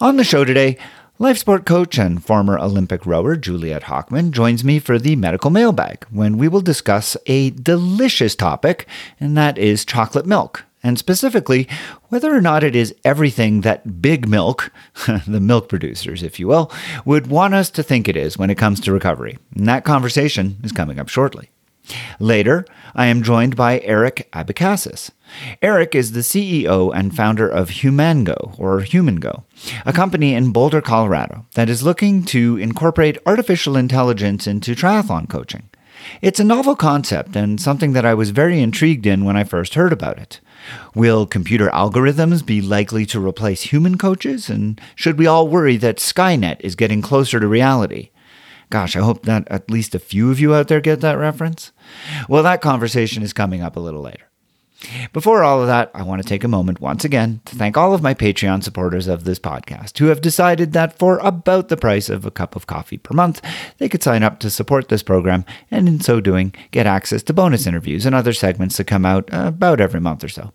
On 0.00 0.16
the 0.16 0.24
show 0.24 0.44
today, 0.44 0.78
life 1.18 1.36
sport 1.36 1.66
coach 1.66 1.98
and 1.98 2.24
former 2.24 2.58
Olympic 2.58 3.04
rower 3.04 3.36
Juliet 3.36 3.84
Hockman 3.84 4.30
joins 4.30 4.64
me 4.64 4.78
for 4.78 4.98
the 4.98 5.16
medical 5.16 5.50
mailbag 5.50 6.06
when 6.10 6.38
we 6.38 6.48
will 6.48 6.62
discuss 6.62 7.16
a 7.26 7.50
delicious 7.50 8.34
topic, 8.34 8.86
and 9.18 9.36
that 9.36 9.58
is 9.58 9.84
chocolate 9.84 10.26
milk 10.26 10.64
and 10.82 10.98
specifically 10.98 11.68
whether 12.08 12.34
or 12.34 12.40
not 12.40 12.64
it 12.64 12.74
is 12.74 12.94
everything 13.04 13.60
that 13.62 14.00
big 14.00 14.28
milk, 14.28 14.72
the 15.26 15.40
milk 15.40 15.68
producers, 15.68 16.22
if 16.22 16.40
you 16.40 16.48
will, 16.48 16.70
would 17.04 17.26
want 17.26 17.54
us 17.54 17.70
to 17.70 17.82
think 17.82 18.08
it 18.08 18.16
is 18.16 18.38
when 18.38 18.50
it 18.50 18.58
comes 18.58 18.80
to 18.80 18.92
recovery. 18.92 19.38
And 19.54 19.66
that 19.66 19.84
conversation 19.84 20.56
is 20.62 20.72
coming 20.72 20.98
up 20.98 21.08
shortly. 21.08 21.50
Later, 22.18 22.66
I 22.94 23.06
am 23.06 23.22
joined 23.22 23.56
by 23.56 23.80
Eric 23.80 24.28
Abecassis. 24.32 25.10
Eric 25.62 25.94
is 25.94 26.12
the 26.12 26.20
CEO 26.20 26.92
and 26.94 27.14
founder 27.14 27.48
of 27.48 27.70
Humango, 27.70 28.54
or 28.58 28.80
HumanGo, 28.80 29.44
a 29.86 29.92
company 29.92 30.34
in 30.34 30.52
Boulder, 30.52 30.80
Colorado, 30.80 31.46
that 31.54 31.68
is 31.68 31.82
looking 31.82 32.24
to 32.26 32.56
incorporate 32.58 33.18
artificial 33.26 33.76
intelligence 33.76 34.46
into 34.46 34.74
triathlon 34.74 35.28
coaching. 35.28 35.68
It's 36.22 36.40
a 36.40 36.44
novel 36.44 36.76
concept 36.76 37.36
and 37.36 37.60
something 37.60 37.92
that 37.92 38.04
I 38.04 38.14
was 38.14 38.30
very 38.30 38.60
intrigued 38.60 39.06
in 39.06 39.24
when 39.24 39.36
I 39.36 39.44
first 39.44 39.74
heard 39.74 39.92
about 39.92 40.18
it. 40.18 40.40
Will 40.94 41.26
computer 41.26 41.68
algorithms 41.70 42.44
be 42.44 42.60
likely 42.60 43.06
to 43.06 43.24
replace 43.24 43.62
human 43.62 43.98
coaches? 43.98 44.48
And 44.48 44.80
should 44.94 45.18
we 45.18 45.26
all 45.26 45.48
worry 45.48 45.76
that 45.78 45.96
Skynet 45.96 46.60
is 46.60 46.74
getting 46.74 47.02
closer 47.02 47.40
to 47.40 47.46
reality? 47.46 48.10
Gosh, 48.70 48.94
I 48.94 49.00
hope 49.00 49.24
that 49.24 49.48
at 49.48 49.70
least 49.70 49.94
a 49.94 49.98
few 49.98 50.30
of 50.30 50.38
you 50.38 50.54
out 50.54 50.68
there 50.68 50.80
get 50.80 51.00
that 51.00 51.18
reference. 51.18 51.72
Well, 52.28 52.44
that 52.44 52.60
conversation 52.60 53.22
is 53.22 53.32
coming 53.32 53.62
up 53.62 53.76
a 53.76 53.80
little 53.80 54.02
later. 54.02 54.29
Before 55.12 55.42
all 55.42 55.60
of 55.60 55.66
that, 55.66 55.90
I 55.94 56.02
want 56.02 56.22
to 56.22 56.28
take 56.28 56.44
a 56.44 56.48
moment 56.48 56.80
once 56.80 57.04
again 57.04 57.40
to 57.44 57.54
thank 57.54 57.76
all 57.76 57.94
of 57.94 58.02
my 58.02 58.14
Patreon 58.14 58.62
supporters 58.62 59.06
of 59.06 59.24
this 59.24 59.38
podcast 59.38 59.98
who 59.98 60.06
have 60.06 60.20
decided 60.20 60.72
that 60.72 60.98
for 60.98 61.18
about 61.18 61.68
the 61.68 61.76
price 61.76 62.08
of 62.08 62.24
a 62.24 62.30
cup 62.30 62.56
of 62.56 62.66
coffee 62.66 62.98
per 62.98 63.14
month, 63.14 63.42
they 63.78 63.88
could 63.88 64.02
sign 64.02 64.22
up 64.22 64.38
to 64.40 64.50
support 64.50 64.88
this 64.88 65.02
program 65.02 65.44
and 65.70 65.88
in 65.88 66.00
so 66.00 66.20
doing 66.20 66.54
get 66.70 66.86
access 66.86 67.22
to 67.24 67.32
bonus 67.32 67.66
interviews 67.66 68.06
and 68.06 68.14
other 68.14 68.32
segments 68.32 68.76
that 68.76 68.84
come 68.84 69.04
out 69.04 69.28
about 69.32 69.80
every 69.80 70.00
month 70.00 70.24
or 70.24 70.28
so. 70.28 70.52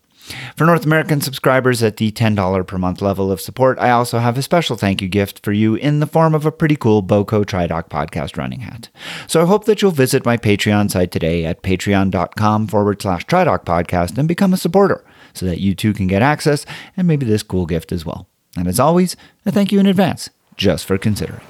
For 0.55 0.65
North 0.65 0.85
American 0.85 1.21
subscribers 1.21 1.83
at 1.83 1.97
the 1.97 2.11
$10 2.11 2.67
per 2.67 2.77
month 2.77 3.01
level 3.01 3.31
of 3.31 3.41
support, 3.41 3.77
I 3.79 3.91
also 3.91 4.19
have 4.19 4.37
a 4.37 4.41
special 4.41 4.75
thank 4.75 5.01
you 5.01 5.07
gift 5.07 5.43
for 5.43 5.51
you 5.51 5.75
in 5.75 5.99
the 5.99 6.07
form 6.07 6.33
of 6.33 6.45
a 6.45 6.51
pretty 6.51 6.75
cool 6.75 7.03
BOCO 7.03 7.43
TriDoc 7.43 7.89
podcast 7.89 8.37
running 8.37 8.61
hat. 8.61 8.89
So 9.27 9.41
I 9.41 9.45
hope 9.45 9.65
that 9.65 9.81
you'll 9.81 9.91
visit 9.91 10.25
my 10.25 10.37
Patreon 10.37 10.89
site 10.89 11.11
today 11.11 11.45
at 11.45 11.61
patreon.com 11.61 12.67
forward 12.67 13.01
slash 13.01 13.25
TriDoc 13.25 13.65
podcast 13.65 14.17
and 14.17 14.27
become 14.27 14.53
a 14.53 14.57
supporter 14.57 15.03
so 15.33 15.45
that 15.45 15.59
you 15.59 15.75
too 15.75 15.93
can 15.93 16.07
get 16.07 16.21
access 16.21 16.65
and 16.97 17.07
maybe 17.07 17.25
this 17.25 17.43
cool 17.43 17.65
gift 17.65 17.91
as 17.91 18.05
well. 18.05 18.27
And 18.57 18.67
as 18.67 18.79
always, 18.79 19.15
I 19.45 19.51
thank 19.51 19.71
you 19.71 19.79
in 19.79 19.85
advance 19.85 20.29
just 20.55 20.85
for 20.85 20.97
considering. 20.97 21.41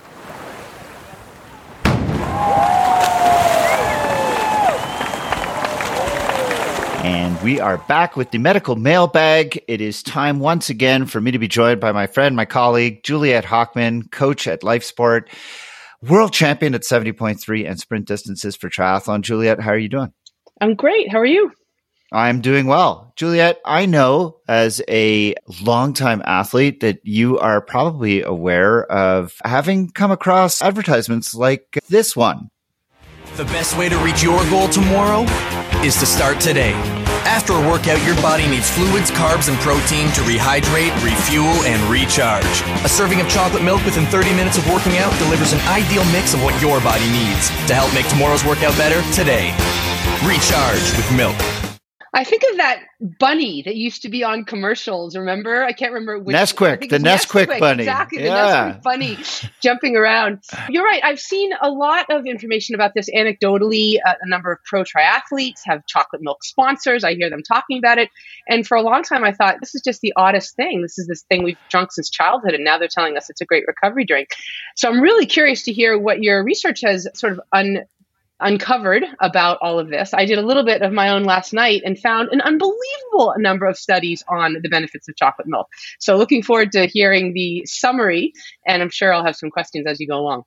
And 7.06 7.40
we 7.44 7.60
are 7.60 7.78
back 7.78 8.18
with 8.18 8.32
the 8.32 8.40
medical 8.40 8.76
mailbag. 8.76 9.64
It 9.68 9.80
is 9.80 10.02
time 10.02 10.40
once 10.40 10.72
again 10.72 11.06
for 11.06 11.22
me 11.22 11.30
to 11.30 11.38
be 11.38 11.48
joined 11.48 11.80
by 11.80 11.92
my 11.92 12.08
friend, 12.08 12.36
my 12.36 12.46
colleague, 12.46 13.04
Juliet 13.04 13.46
Hockman, 13.46 14.10
coach 14.10 14.48
at 14.48 14.62
LifeSport, 14.62 15.28
world 16.02 16.34
champion 16.34 16.74
at 16.74 16.82
70.3 16.82 17.70
and 17.70 17.80
sprint 17.80 18.08
distances 18.08 18.56
for 18.56 18.72
triathlon. 18.72 19.22
Juliet, 19.22 19.60
how 19.60 19.70
are 19.70 19.78
you 19.78 19.88
doing? 19.88 20.14
I'm 20.60 20.74
great. 20.74 21.12
How 21.12 21.20
are 21.20 21.28
you? 21.28 21.52
I'm 22.12 22.42
doing 22.42 22.66
well. 22.66 23.14
Juliet, 23.16 23.60
I 23.64 23.86
know 23.86 24.38
as 24.48 24.82
a 24.90 25.36
longtime 25.62 26.24
athlete 26.26 26.80
that 26.80 27.02
you 27.04 27.38
are 27.38 27.62
probably 27.62 28.24
aware 28.24 28.84
of 28.84 29.36
having 29.46 29.92
come 29.92 30.10
across 30.10 30.64
advertisements 30.64 31.36
like 31.36 31.78
this 31.88 32.16
one. 32.16 32.50
The 33.36 33.44
best 33.52 33.78
way 33.78 33.90
to 33.90 33.98
reach 33.98 34.24
your 34.24 34.42
goal 34.50 34.70
tomorrow 34.70 35.26
is 35.84 36.00
to 36.00 36.06
start 36.06 36.40
today. 36.40 36.72
After 37.28 37.52
a 37.52 37.60
workout, 37.60 38.02
your 38.06 38.16
body 38.22 38.48
needs 38.48 38.72
fluids, 38.72 39.12
carbs, 39.12 39.50
and 39.50 39.58
protein 39.60 40.08
to 40.16 40.22
rehydrate, 40.22 40.96
refuel, 41.04 41.52
and 41.68 41.84
recharge. 41.92 42.46
A 42.86 42.88
serving 42.88 43.20
of 43.20 43.28
chocolate 43.28 43.62
milk 43.62 43.84
within 43.84 44.06
30 44.06 44.32
minutes 44.36 44.58
of 44.58 44.66
working 44.72 44.98
out 45.00 45.12
delivers 45.20 45.52
an 45.52 45.60
ideal 45.68 46.06
mix 46.16 46.34
of 46.34 46.42
what 46.44 46.56
your 46.62 46.80
body 46.80 47.12
needs 47.12 47.50
to 47.68 47.76
help 47.76 47.94
make 47.94 48.08
tomorrow's 48.08 48.46
workout 48.46 48.78
better 48.78 49.04
today. 49.12 49.52
Recharge 50.24 50.96
with 50.96 51.12
milk. 51.12 51.65
I 52.16 52.24
think 52.24 52.44
of 52.50 52.58
that 52.58 52.82
bunny 53.20 53.62
that 53.64 53.76
used 53.76 54.04
to 54.04 54.10
be 54.10 54.24
on 54.24 54.46
commercials. 54.46 55.18
Remember? 55.18 55.66
I 55.66 55.74
can't 55.74 55.92
remember 55.92 56.18
which. 56.18 56.34
Nesquik, 56.34 56.90
the 56.90 56.98
Nesquik, 56.98 57.48
Nesquik, 57.48 57.60
bunny. 57.60 57.84
Exactly, 57.84 58.24
yeah. 58.24 58.68
the 58.68 58.72
Nesquik 58.72 58.84
bunny 58.84 59.18
jumping 59.62 59.98
around. 59.98 60.42
You're 60.70 60.86
right. 60.86 61.04
I've 61.04 61.20
seen 61.20 61.52
a 61.62 61.70
lot 61.70 62.06
of 62.10 62.26
information 62.26 62.74
about 62.74 62.94
this 62.96 63.10
anecdotally. 63.14 63.98
Uh, 64.06 64.14
a 64.22 64.30
number 64.30 64.54
of 64.54 64.60
pro 64.64 64.86
triathletes 64.86 65.60
have 65.66 65.86
chocolate 65.88 66.22
milk 66.22 66.46
sponsors. 66.46 67.04
I 67.04 67.16
hear 67.16 67.30
them 67.30 67.44
talking 67.44 67.78
about 67.78 67.98
it. 67.98 68.10
And 68.48 68.66
for 68.66 68.78
a 68.78 68.82
long 68.82 69.04
time, 69.04 69.26
I 69.26 69.34
thought 69.34 69.58
this 69.60 69.76
is 69.76 69.82
just 69.82 70.00
the 70.00 70.14
oddest 70.16 70.56
thing. 70.56 70.84
This 70.84 70.98
is 70.98 71.08
this 71.08 71.24
thing 71.24 71.44
we've 71.44 71.58
drunk 71.70 71.92
since 71.92 72.10
childhood, 72.10 72.54
and 72.54 72.64
now 72.64 72.78
they're 72.78 72.88
telling 72.88 73.18
us 73.18 73.30
it's 73.30 73.42
a 73.42 73.46
great 73.46 73.66
recovery 73.68 74.06
drink. 74.06 74.30
So 74.78 74.88
I'm 74.88 75.02
really 75.02 75.26
curious 75.26 75.64
to 75.64 75.74
hear 75.74 76.00
what 76.00 76.24
your 76.24 76.46
research 76.46 76.80
has 76.86 77.10
sort 77.14 77.34
of 77.34 77.42
un- 77.52 77.84
uncovered 78.40 79.04
about 79.22 79.58
all 79.62 79.80
of 79.80 79.90
this. 79.90 80.14
I 80.14 80.26
did 80.26 80.38
a 80.38 80.42
little 80.42 80.66
bit 80.66 80.82
of 80.82 80.92
my 80.92 81.10
own 81.10 81.24
last 81.24 81.54
night 81.54 81.82
and 81.86 81.98
found 81.98 82.30
an 82.32 82.42
unbelievable 82.42 83.34
number 83.38 83.66
of 83.66 83.78
studies 83.78 84.24
on 84.28 84.58
the 84.62 84.70
benefits 84.70 85.08
of 85.08 85.16
chocolate 85.16 85.48
milk. 85.48 85.68
So 86.00 86.18
looking 86.18 86.44
forward 86.44 86.72
to 86.74 86.86
hearing 86.86 87.34
the 87.34 87.66
summary, 87.66 88.34
and 88.68 88.82
I'm 88.82 88.90
sure 88.90 89.14
I'll 89.14 89.26
have 89.26 89.36
some 89.36 89.50
questions 89.50 89.86
as 89.88 90.00
you 90.00 90.08
go 90.08 90.20
along. 90.20 90.44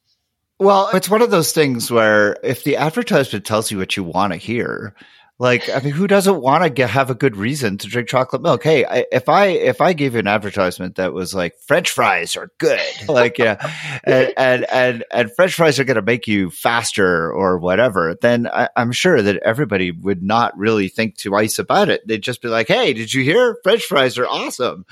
Well, 0.60 0.90
it's 0.92 1.08
one 1.08 1.22
of 1.22 1.30
those 1.30 1.52
things 1.52 1.90
where 1.90 2.36
if 2.42 2.64
the 2.64 2.76
advertisement 2.76 3.46
tells 3.46 3.70
you 3.70 3.78
what 3.78 3.96
you 3.96 4.02
want 4.02 4.32
to 4.32 4.38
hear, 4.38 4.94
like, 5.40 5.70
I 5.70 5.78
mean, 5.78 5.92
who 5.92 6.08
doesn't 6.08 6.40
want 6.40 6.74
to 6.74 6.86
have 6.86 7.10
a 7.10 7.14
good 7.14 7.36
reason 7.36 7.78
to 7.78 7.86
drink 7.86 8.08
chocolate 8.08 8.42
milk? 8.42 8.64
Hey, 8.64 8.84
I, 8.84 9.06
if 9.12 9.28
I 9.28 9.46
if 9.46 9.80
I 9.80 9.92
gave 9.92 10.14
you 10.14 10.18
an 10.18 10.26
advertisement 10.26 10.96
that 10.96 11.12
was 11.12 11.32
like 11.32 11.56
French 11.60 11.90
fries 11.90 12.36
are 12.36 12.50
good, 12.58 12.80
like 13.08 13.38
yeah, 13.38 13.56
and, 14.02 14.32
and 14.36 14.64
and 14.70 15.04
and 15.12 15.32
French 15.36 15.54
fries 15.54 15.78
are 15.78 15.84
going 15.84 15.94
to 15.94 16.02
make 16.02 16.26
you 16.26 16.50
faster 16.50 17.32
or 17.32 17.58
whatever, 17.58 18.16
then 18.20 18.48
I, 18.48 18.68
am 18.74 18.90
sure 18.90 19.22
that 19.22 19.36
everybody 19.44 19.92
would 19.92 20.24
not 20.24 20.58
really 20.58 20.88
think 20.88 21.16
twice 21.16 21.60
about 21.60 21.88
it. 21.88 22.04
They'd 22.04 22.22
just 22.22 22.42
be 22.42 22.48
like, 22.48 22.66
"Hey, 22.66 22.92
did 22.92 23.14
you 23.14 23.22
hear? 23.22 23.58
French 23.62 23.84
fries 23.84 24.18
are 24.18 24.26
awesome." 24.26 24.86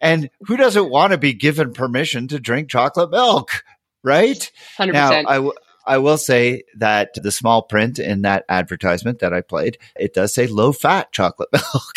And 0.00 0.28
who 0.40 0.56
doesn't 0.56 0.90
want 0.90 1.12
to 1.12 1.18
be 1.18 1.34
given 1.34 1.72
permission 1.72 2.26
to 2.28 2.40
drink 2.40 2.68
chocolate 2.68 3.12
milk? 3.12 3.62
right? 4.04 4.52
100%. 4.78 4.92
Now, 4.92 5.10
I, 5.10 5.36
w- 5.36 5.54
I 5.86 5.98
will 5.98 6.18
say 6.18 6.64
that 6.76 7.14
the 7.14 7.32
small 7.32 7.62
print 7.62 7.98
in 7.98 8.22
that 8.22 8.44
advertisement 8.48 9.18
that 9.20 9.32
I 9.32 9.40
played, 9.40 9.78
it 9.96 10.14
does 10.14 10.34
say 10.34 10.46
low 10.46 10.72
fat 10.72 11.12
chocolate 11.12 11.50
milk. 11.52 11.94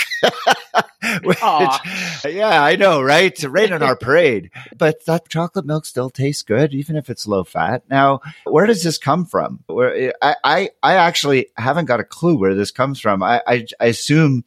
Which, 1.24 1.40
yeah, 1.40 2.62
I 2.64 2.76
know, 2.78 3.02
right? 3.02 3.42
Right 3.44 3.72
on 3.72 3.84
our 3.84 3.96
parade. 4.00 4.52
But 4.78 5.06
that 5.06 5.30
chocolate 5.30 5.66
milk 5.66 5.86
still 5.86 6.10
tastes 6.10 6.44
good, 6.44 6.74
even 6.74 6.96
if 6.96 7.10
it's 7.10 7.28
low 7.28 7.44
fat. 7.44 7.84
Now, 7.90 8.22
where 8.44 8.66
does 8.66 8.84
this 8.84 8.98
come 8.98 9.26
from? 9.26 9.64
Where 9.68 10.14
I, 10.22 10.36
I, 10.44 10.70
I 10.84 10.96
actually 10.96 11.48
haven't 11.56 11.86
got 11.86 12.00
a 12.00 12.04
clue 12.04 12.38
where 12.38 12.56
this 12.56 12.72
comes 12.72 13.00
from. 13.00 13.24
I, 13.24 13.42
I, 13.48 13.66
I 13.80 13.86
assume 13.88 14.44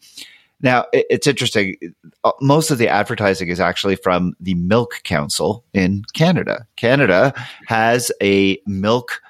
now, 0.62 0.84
it's 0.92 1.26
interesting. 1.26 1.76
Uh, 2.22 2.32
most 2.42 2.70
of 2.70 2.76
the 2.76 2.88
advertising 2.88 3.48
is 3.48 3.60
actually 3.60 3.96
from 3.96 4.34
the 4.40 4.54
Milk 4.54 5.00
Council 5.04 5.64
in 5.72 6.02
Canada. 6.12 6.66
Canada 6.76 7.32
has 7.66 8.12
a 8.22 8.60
milk 8.66 9.22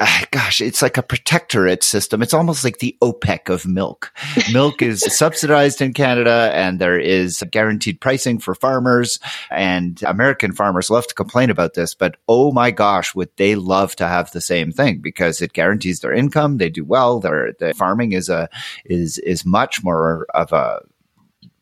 Ah, 0.00 0.24
gosh, 0.30 0.60
it's 0.60 0.80
like 0.80 0.96
a 0.96 1.02
protectorate 1.02 1.84
system. 1.84 2.22
It's 2.22 2.32
almost 2.32 2.64
like 2.64 2.78
the 2.78 2.96
OPEC 3.02 3.50
of 3.50 3.66
milk. 3.66 4.12
Milk 4.52 4.80
is 4.80 5.00
subsidized 5.16 5.82
in 5.82 5.92
Canada 5.92 6.50
and 6.54 6.78
there 6.78 6.98
is 6.98 7.44
guaranteed 7.50 8.00
pricing 8.00 8.38
for 8.38 8.54
farmers 8.54 9.20
and 9.50 10.02
American 10.02 10.52
farmers 10.52 10.90
love 10.90 11.06
to 11.08 11.14
complain 11.14 11.50
about 11.50 11.74
this, 11.74 11.94
but 11.94 12.16
oh 12.26 12.52
my 12.52 12.70
gosh, 12.70 13.14
would 13.14 13.28
they 13.36 13.54
love 13.54 13.94
to 13.96 14.08
have 14.08 14.30
the 14.32 14.40
same 14.40 14.72
thing 14.72 14.98
because 14.98 15.42
it 15.42 15.52
guarantees 15.52 16.00
their 16.00 16.12
income. 16.12 16.56
They 16.56 16.70
do 16.70 16.84
well. 16.84 17.20
Their, 17.20 17.52
the 17.58 17.74
farming 17.74 18.12
is 18.12 18.28
a, 18.28 18.48
is, 18.86 19.18
is 19.18 19.44
much 19.44 19.84
more 19.84 20.26
of 20.34 20.52
a 20.52 20.80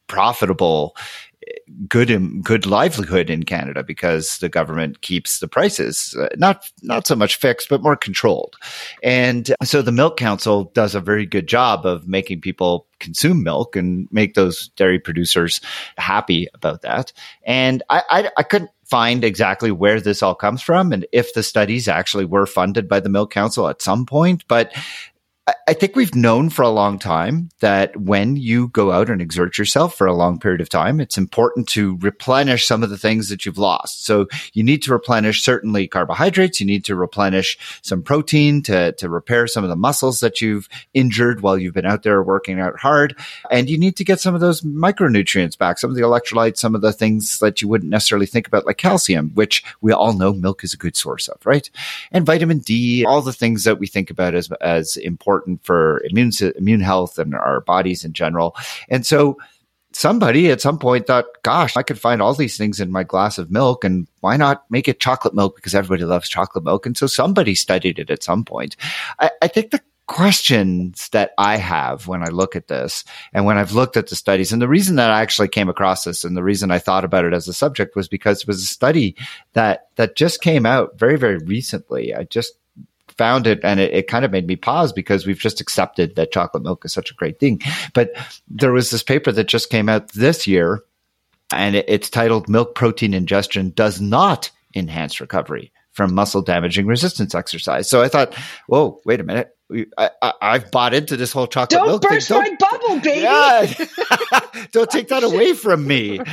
profitable 0.07 0.97
good 1.89 2.43
good 2.43 2.67
livelihood 2.67 3.31
in 3.31 3.45
Canada 3.45 3.83
because 3.83 4.39
the 4.39 4.49
government 4.49 5.01
keeps 5.01 5.39
the 5.39 5.49
prices 5.49 6.17
uh, 6.21 6.29
not 6.37 6.65
not 6.83 7.07
so 7.07 7.15
much 7.15 7.37
fixed 7.37 7.69
but 7.69 7.83
more 7.83 7.97
controlled. 7.97 8.57
And 9.03 9.55
so 9.65 9.83
the 9.83 9.93
Milk 9.93 10.17
Council 10.17 10.65
does 10.75 10.95
a 10.95 11.01
very 11.01 11.27
good 11.27 11.47
job 11.47 11.87
of 11.87 12.07
making 12.09 12.41
people 12.41 12.87
consume 12.99 13.43
milk 13.43 13.77
and 13.77 14.09
make 14.11 14.35
those 14.35 14.69
dairy 14.77 14.99
producers 14.99 15.61
happy 15.97 16.49
about 16.55 16.83
that. 16.83 17.13
And 17.45 17.83
I, 17.89 18.03
I, 18.11 18.31
I 18.37 18.43
couldn't 18.43 18.71
find 18.85 19.25
exactly 19.25 19.71
where 19.71 20.01
this 20.01 20.23
all 20.23 20.35
comes 20.35 20.61
from 20.61 20.93
and 20.93 21.07
if 21.13 21.33
the 21.33 21.43
studies 21.43 21.89
actually 21.89 22.25
were 22.25 22.47
funded 22.47 22.89
by 22.89 23.01
the 23.01 23.09
Milk 23.09 23.33
Council 23.33 23.69
at 23.69 23.81
some 23.81 24.05
point, 24.05 24.45
but 24.49 24.73
I 25.67 25.73
think 25.73 25.97
we've 25.97 26.15
known 26.15 26.51
for 26.51 26.63
a 26.63 26.69
long 26.69 26.99
time 26.99 27.49
that 27.61 27.97
when 27.97 28.37
you 28.37 28.69
go 28.69 28.93
out 28.93 29.09
and 29.09 29.23
exert 29.23 29.57
yourself 29.57 29.95
for 29.95 30.07
a 30.07 30.13
long 30.13 30.39
period 30.39 30.61
of 30.61 30.69
time, 30.69 31.01
it's 31.01 31.17
important 31.17 31.69
to 31.71 31.97
replenish 31.99 32.67
some 32.67 32.83
of 32.83 32.91
the 32.91 32.99
things 32.99 33.29
that 33.31 33.47
you've 33.47 33.59
lost. 33.59 34.05
So 34.05 34.27
you 34.53 34.63
need 34.63 34.83
to 34.83 34.93
replenish 34.93 35.43
certainly 35.43 35.89
carbohydrates. 35.89 36.61
You 36.61 36.67
need 36.67 36.85
to 36.85 36.95
replenish 36.95 37.59
some 37.83 38.03
protein 38.03 38.63
to, 38.63 38.93
to 38.93 39.09
repair 39.09 39.47
some 39.47 39.65
of 39.65 39.71
the 39.71 39.77
muscles 39.77 40.21
that 40.21 40.41
you've 40.41 40.69
injured 40.93 41.41
while 41.41 41.57
you've 41.57 41.75
been 41.75 41.87
out 41.87 42.03
there 42.03 42.23
working 42.23 42.61
out 42.61 42.79
hard. 42.79 43.17
And 43.51 43.71
you 43.71 43.79
need 43.79 43.97
to 43.97 44.05
get 44.05 44.21
some 44.21 44.35
of 44.35 44.41
those 44.41 44.61
micronutrients 44.61 45.57
back, 45.57 45.79
some 45.79 45.91
of 45.91 45.97
the 45.97 46.03
electrolytes, 46.03 46.59
some 46.59 46.75
of 46.75 46.83
the 46.83 46.93
things 46.93 47.39
that 47.39 47.63
you 47.63 47.69
wouldn't 47.69 47.91
necessarily 47.91 48.27
think 48.27 48.47
about, 48.47 48.67
like 48.67 48.77
calcium, 48.77 49.31
which 49.35 49.65
we 49.81 49.93
all 49.93 50.13
know 50.13 50.33
milk 50.33 50.65
is 50.65 50.75
a 50.75 50.79
good 50.79 50.97
source 50.97 51.29
of, 51.29 51.45
right? 51.47 51.71
And 52.13 52.27
vitamin 52.27 52.59
D, 52.59 53.07
all 53.07 53.23
the 53.23 53.33
things 53.33 53.65
that 53.65 53.79
we 53.79 53.87
think 53.87 54.11
about 54.11 54.35
as, 54.35 54.51
as 54.61 54.97
important 54.99 55.30
important 55.31 55.65
for 55.65 56.03
immune 56.05 56.33
immune 56.57 56.81
health 56.81 57.19
and 57.19 57.35
our 57.35 57.61
bodies 57.61 58.05
in 58.05 58.13
general. 58.13 58.57
And 58.89 59.07
so 59.07 59.39
somebody 59.93 60.51
at 60.51 60.61
some 60.61 60.79
point 60.79 61.07
thought, 61.07 61.27
gosh, 61.43 61.77
I 61.77 61.83
could 61.83 61.99
find 61.99 62.21
all 62.21 62.35
these 62.35 62.57
things 62.57 62.81
in 62.81 62.93
my 62.93 63.05
glass 63.05 63.39
of 63.39 63.51
milk 63.51 63.85
and 63.85 64.07
why 64.21 64.37
not 64.37 64.65
make 64.71 64.89
it 64.89 65.01
chocolate 65.01 65.35
milk 65.35 65.57
because 65.57 65.75
everybody 65.75 66.05
loves 66.05 66.29
chocolate 66.29 66.65
milk. 66.65 66.87
And 66.87 66.97
so 66.97 67.07
somebody 67.07 67.55
studied 67.55 67.99
it 67.99 68.11
at 68.11 68.23
some 68.23 68.45
point. 68.45 68.77
I, 69.19 69.31
I 69.43 69.49
think 69.49 69.71
the 69.71 69.81
questions 70.07 71.09
that 71.11 71.31
I 71.39 71.57
have 71.57 72.09
when 72.09 72.21
I 72.23 72.31
look 72.31 72.57
at 72.57 72.67
this 72.67 73.05
and 73.33 73.45
when 73.45 73.59
I've 73.59 73.75
looked 73.75 73.97
at 73.97 74.09
the 74.09 74.17
studies. 74.17 74.53
And 74.53 74.61
the 74.61 74.67
reason 74.67 74.97
that 74.97 75.11
I 75.11 75.23
actually 75.23 75.47
came 75.47 75.69
across 75.69 76.03
this 76.03 76.25
and 76.25 76.37
the 76.37 76.43
reason 76.43 76.73
I 76.73 76.81
thought 76.81 77.05
about 77.05 77.25
it 77.25 77.33
as 77.33 77.47
a 77.47 77.53
subject 77.53 77.95
was 77.95 78.09
because 78.09 78.41
it 78.41 78.49
was 78.49 78.61
a 78.61 78.67
study 78.67 79.15
that, 79.53 79.87
that 79.95 80.17
just 80.17 80.43
came 80.43 80.67
out 80.67 80.99
very, 80.99 81.17
very 81.17 81.39
recently. 81.39 82.13
I 82.13 82.25
just 82.25 82.55
found 83.21 83.47
it 83.47 83.61
and 83.63 83.79
it, 83.81 83.93
it, 83.93 84.09
kind 84.09 84.25
of 84.25 84.31
made 84.31 84.47
me 84.47 84.57
pause 84.57 84.95
because 84.95 85.27
we've 85.27 85.39
just 85.39 85.61
accepted 85.61 86.17
that 86.17 86.33
chocolate 86.33 86.63
milk 86.63 86.87
is 86.87 86.93
such 86.95 87.11
a 87.11 87.15
great 87.15 87.39
thing. 87.39 87.61
But 87.93 88.13
there 88.49 88.73
was 88.73 88.89
this 88.89 89.03
paper 89.03 89.31
that 89.31 89.47
just 89.47 89.69
came 89.69 89.91
out 89.91 90.13
this 90.13 90.47
year 90.47 90.83
and 91.53 91.77
it, 91.77 91.85
it's 91.87 92.09
titled 92.09 92.49
Milk 92.49 92.75
Protein 92.75 93.13
Ingestion 93.13 93.75
Does 93.77 94.01
Not 94.01 94.51
Enhance 94.75 95.21
Recovery 95.21 95.71
from 95.93 96.15
Muscle 96.15 96.41
Damaging 96.41 96.87
Resistance 96.87 97.35
Exercise. 97.35 97.91
So 97.91 98.01
I 98.01 98.09
thought, 98.09 98.35
whoa, 98.69 98.99
wait 99.05 99.21
a 99.21 99.23
minute. 99.23 99.55
I, 99.99 100.11
have 100.41 100.71
bought 100.71 100.95
into 100.95 101.19
this 101.19 101.31
whole 101.31 101.47
chocolate 101.47 101.79
don't 101.79 101.89
milk 101.89 102.03
burst 102.03 102.29
thing. 102.29 102.57
Don't 102.59 102.59
burst 102.59 102.73
my 102.73 102.79
bubble, 102.79 103.01
baby. 103.03 103.21
Yeah. 103.21 104.67
don't 104.73 104.91
take 104.91 105.09
that 105.09 105.25
away 105.25 105.53
from 105.53 105.87
me. 105.87 106.21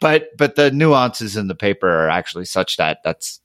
But 0.00 0.30
but 0.38 0.56
the 0.56 0.70
nuances 0.70 1.36
in 1.36 1.48
the 1.48 1.54
paper 1.54 1.86
are 1.86 2.08
actually 2.08 2.46
such 2.46 2.78
that 2.78 3.00
that's 3.04 3.40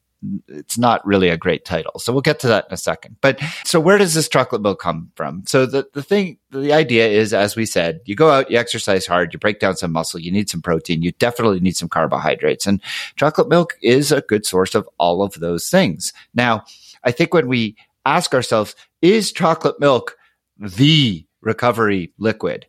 it's 0.48 0.78
not 0.78 1.06
really 1.06 1.30
a 1.30 1.38
great 1.38 1.66
title. 1.66 2.00
So 2.00 2.12
we'll 2.12 2.22
get 2.22 2.40
to 2.40 2.48
that 2.48 2.66
in 2.70 2.74
a 2.74 2.78
second. 2.78 3.18
But 3.22 3.40
so 3.64 3.80
where 3.80 3.98
does 3.98 4.14
this 4.14 4.30
chocolate 4.30 4.62
milk 4.62 4.80
come 4.80 5.12
from? 5.16 5.44
So 5.46 5.66
the, 5.66 5.88
the 5.94 6.04
thing, 6.04 6.38
the 6.52 6.74
idea 6.74 7.08
is, 7.08 7.34
as 7.34 7.56
we 7.56 7.66
said, 7.66 8.02
you 8.06 8.16
go 8.16 8.30
out, 8.30 8.50
you 8.50 8.58
exercise 8.58 9.06
hard, 9.06 9.34
you 9.34 9.40
break 9.40 9.60
down 9.60 9.76
some 9.76 9.92
muscle, 9.92 10.20
you 10.20 10.32
need 10.32 10.50
some 10.50 10.62
protein, 10.62 11.02
you 11.02 11.12
definitely 11.14 11.60
need 11.60 11.78
some 11.78 11.90
carbohydrates. 11.90 12.68
And 12.68 12.82
chocolate 13.16 13.50
milk 13.50 13.78
is 13.82 14.12
a 14.12 14.22
good 14.22 14.46
source 14.46 14.76
of 14.76 14.90
all 14.98 15.22
of 15.22 15.34
those 15.36 15.70
things. 15.70 16.14
Now, 16.34 16.64
I 17.04 17.12
think 17.12 17.34
when 17.34 17.48
we 17.48 17.76
ask 18.06 18.34
ourselves, 18.34 18.76
is 19.02 19.32
chocolate 19.32 19.80
milk 19.80 20.18
the 20.58 21.26
recovery 21.42 22.14
liquid? 22.18 22.66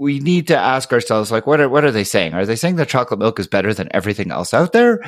we 0.00 0.18
need 0.18 0.46
to 0.46 0.56
ask 0.56 0.94
ourselves, 0.94 1.30
like, 1.30 1.46
what 1.46 1.60
are, 1.60 1.68
what 1.68 1.84
are 1.84 1.90
they 1.90 2.04
saying? 2.04 2.32
Are 2.32 2.46
they 2.46 2.56
saying 2.56 2.76
that 2.76 2.88
chocolate 2.88 3.20
milk 3.20 3.38
is 3.38 3.46
better 3.46 3.74
than 3.74 3.90
everything 3.90 4.30
else 4.30 4.54
out 4.54 4.72
there? 4.72 5.02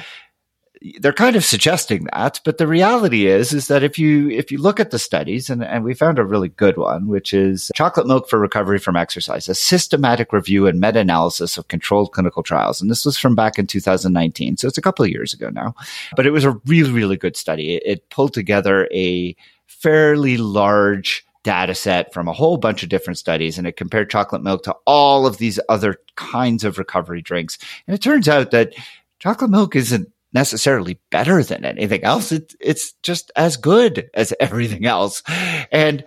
They're 1.00 1.12
kind 1.12 1.36
of 1.36 1.44
suggesting 1.44 2.04
that, 2.12 2.40
but 2.44 2.58
the 2.58 2.66
reality 2.66 3.26
is, 3.26 3.52
is 3.52 3.68
that 3.68 3.82
if 3.82 3.98
you, 3.98 4.30
if 4.30 4.50
you 4.50 4.58
look 4.58 4.80
at 4.80 4.90
the 4.90 4.98
studies 4.98 5.48
and, 5.48 5.62
and 5.62 5.84
we 5.84 5.94
found 5.94 6.18
a 6.18 6.24
really 6.24 6.48
good 6.48 6.76
one, 6.76 7.06
which 7.06 7.32
is 7.32 7.70
chocolate 7.74 8.06
milk 8.06 8.28
for 8.28 8.38
recovery 8.38 8.78
from 8.78 8.96
exercise, 8.96 9.48
a 9.48 9.54
systematic 9.54 10.32
review 10.32 10.66
and 10.66 10.80
meta-analysis 10.80 11.56
of 11.56 11.68
controlled 11.68 12.12
clinical 12.12 12.42
trials. 12.42 12.80
And 12.80 12.90
this 12.90 13.04
was 13.04 13.18
from 13.18 13.34
back 13.34 13.58
in 13.58 13.66
2019. 13.66 14.56
So 14.56 14.68
it's 14.68 14.78
a 14.78 14.82
couple 14.82 15.04
of 15.04 15.10
years 15.10 15.32
ago 15.32 15.50
now, 15.50 15.74
but 16.16 16.26
it 16.26 16.30
was 16.30 16.44
a 16.44 16.58
really, 16.66 16.92
really 16.92 17.16
good 17.16 17.36
study. 17.36 17.76
It, 17.76 17.82
it 17.84 18.10
pulled 18.10 18.34
together 18.34 18.88
a 18.92 19.36
fairly 19.66 20.36
large 20.36 21.24
data 21.44 21.74
set 21.74 22.12
from 22.12 22.28
a 22.28 22.32
whole 22.32 22.56
bunch 22.56 22.82
of 22.82 22.88
different 22.88 23.18
studies 23.18 23.58
and 23.58 23.66
it 23.66 23.76
compared 23.76 24.10
chocolate 24.10 24.42
milk 24.42 24.62
to 24.62 24.76
all 24.86 25.26
of 25.26 25.38
these 25.38 25.58
other 25.68 25.96
kinds 26.16 26.62
of 26.64 26.78
recovery 26.78 27.20
drinks. 27.20 27.58
And 27.86 27.94
it 27.94 28.02
turns 28.02 28.28
out 28.28 28.52
that 28.52 28.74
chocolate 29.18 29.50
milk 29.50 29.74
isn't 29.74 30.08
necessarily 30.32 30.98
better 31.10 31.42
than 31.42 31.64
anything 31.64 32.04
else. 32.04 32.32
It, 32.32 32.54
it's 32.60 32.92
just 33.02 33.30
as 33.36 33.56
good 33.56 34.10
as 34.14 34.32
everything 34.40 34.86
else. 34.86 35.22
And 35.70 36.04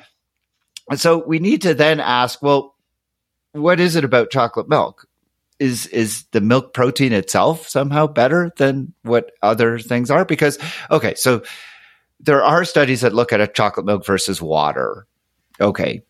so 0.96 1.24
we 1.26 1.40
need 1.40 1.64
to 1.64 1.74
then 1.74 2.00
ask, 2.00 2.42
well, 2.42 2.76
what 3.54 3.80
is 3.80 3.96
it 3.96 4.04
about 4.04 4.32
chocolate 4.32 4.70
milk? 4.70 5.08
Is 5.58 5.88
is 5.88 6.26
the 6.32 6.42
milk 6.42 6.74
protein 6.74 7.14
itself 7.14 7.70
somehow 7.70 8.08
better 8.08 8.52
than 8.58 8.94
what 9.04 9.32
other 9.42 9.80
things 9.80 10.12
are? 10.12 10.26
Because 10.26 10.60
okay, 10.92 11.16
so 11.16 11.44
there 12.20 12.44
are 12.44 12.66
studies 12.66 13.02
that 13.02 13.14
look 13.14 13.32
at 13.32 13.40
a 13.40 13.48
chocolate 13.48 13.86
milk 13.86 14.06
versus 14.06 14.42
water 14.42 15.08
okay, 15.60 16.02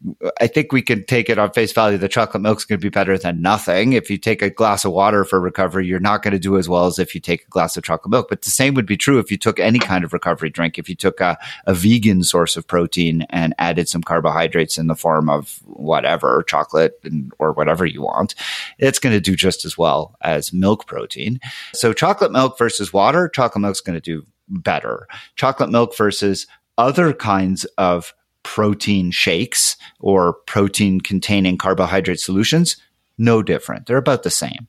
I 0.41 0.47
think 0.47 0.71
we 0.71 0.81
can 0.81 1.05
take 1.05 1.29
it 1.29 1.37
on 1.37 1.51
face 1.51 1.71
value. 1.71 1.97
The 1.97 2.07
chocolate 2.09 2.41
milk's 2.41 2.65
going 2.65 2.79
to 2.79 2.85
be 2.85 2.89
better 2.89 3.17
than 3.17 3.41
nothing. 3.41 3.93
If 3.93 4.09
you 4.09 4.17
take 4.17 4.41
a 4.41 4.49
glass 4.49 4.85
of 4.85 4.91
water 4.91 5.23
for 5.23 5.39
recovery, 5.39 5.85
you're 5.85 5.99
not 5.99 6.23
going 6.23 6.33
to 6.33 6.39
do 6.39 6.57
as 6.57 6.67
well 6.67 6.87
as 6.87 6.99
if 6.99 7.13
you 7.13 7.21
take 7.21 7.43
a 7.43 7.49
glass 7.49 7.77
of 7.77 7.83
chocolate 7.83 8.11
milk. 8.11 8.27
But 8.29 8.41
the 8.41 8.49
same 8.49 8.73
would 8.73 8.85
be 8.85 8.97
true 8.97 9.19
if 9.19 9.31
you 9.31 9.37
took 9.37 9.59
any 9.59 9.79
kind 9.79 10.03
of 10.03 10.13
recovery 10.13 10.49
drink. 10.49 10.77
If 10.77 10.89
you 10.89 10.95
took 10.95 11.21
a, 11.21 11.37
a 11.65 11.73
vegan 11.73 12.23
source 12.23 12.57
of 12.57 12.67
protein 12.67 13.23
and 13.29 13.53
added 13.59 13.87
some 13.87 14.01
carbohydrates 14.01 14.77
in 14.77 14.87
the 14.87 14.95
form 14.95 15.29
of 15.29 15.59
whatever, 15.65 16.43
chocolate 16.47 16.99
and, 17.03 17.31
or 17.39 17.51
whatever 17.51 17.85
you 17.85 18.01
want, 18.01 18.35
it's 18.79 18.99
going 18.99 19.13
to 19.13 19.21
do 19.21 19.35
just 19.35 19.65
as 19.65 19.77
well 19.77 20.15
as 20.21 20.53
milk 20.53 20.87
protein. 20.87 21.39
So 21.73 21.93
chocolate 21.93 22.31
milk 22.31 22.57
versus 22.57 22.91
water, 22.91 23.29
chocolate 23.29 23.61
milk's 23.61 23.81
going 23.81 23.99
to 23.99 24.01
do 24.01 24.25
better. 24.47 25.07
Chocolate 25.35 25.69
milk 25.69 25.95
versus 25.95 26.47
other 26.77 27.13
kinds 27.13 27.65
of 27.77 28.13
protein 28.45 29.09
shakes 29.09 29.75
or 29.99 30.33
protein 30.45 31.01
containing 31.01 31.57
carbohydrate 31.57 32.19
solutions, 32.19 32.77
no 33.17 33.41
different. 33.41 33.87
They're 33.87 33.97
about 33.97 34.21
the 34.21 34.29
same. 34.29 34.67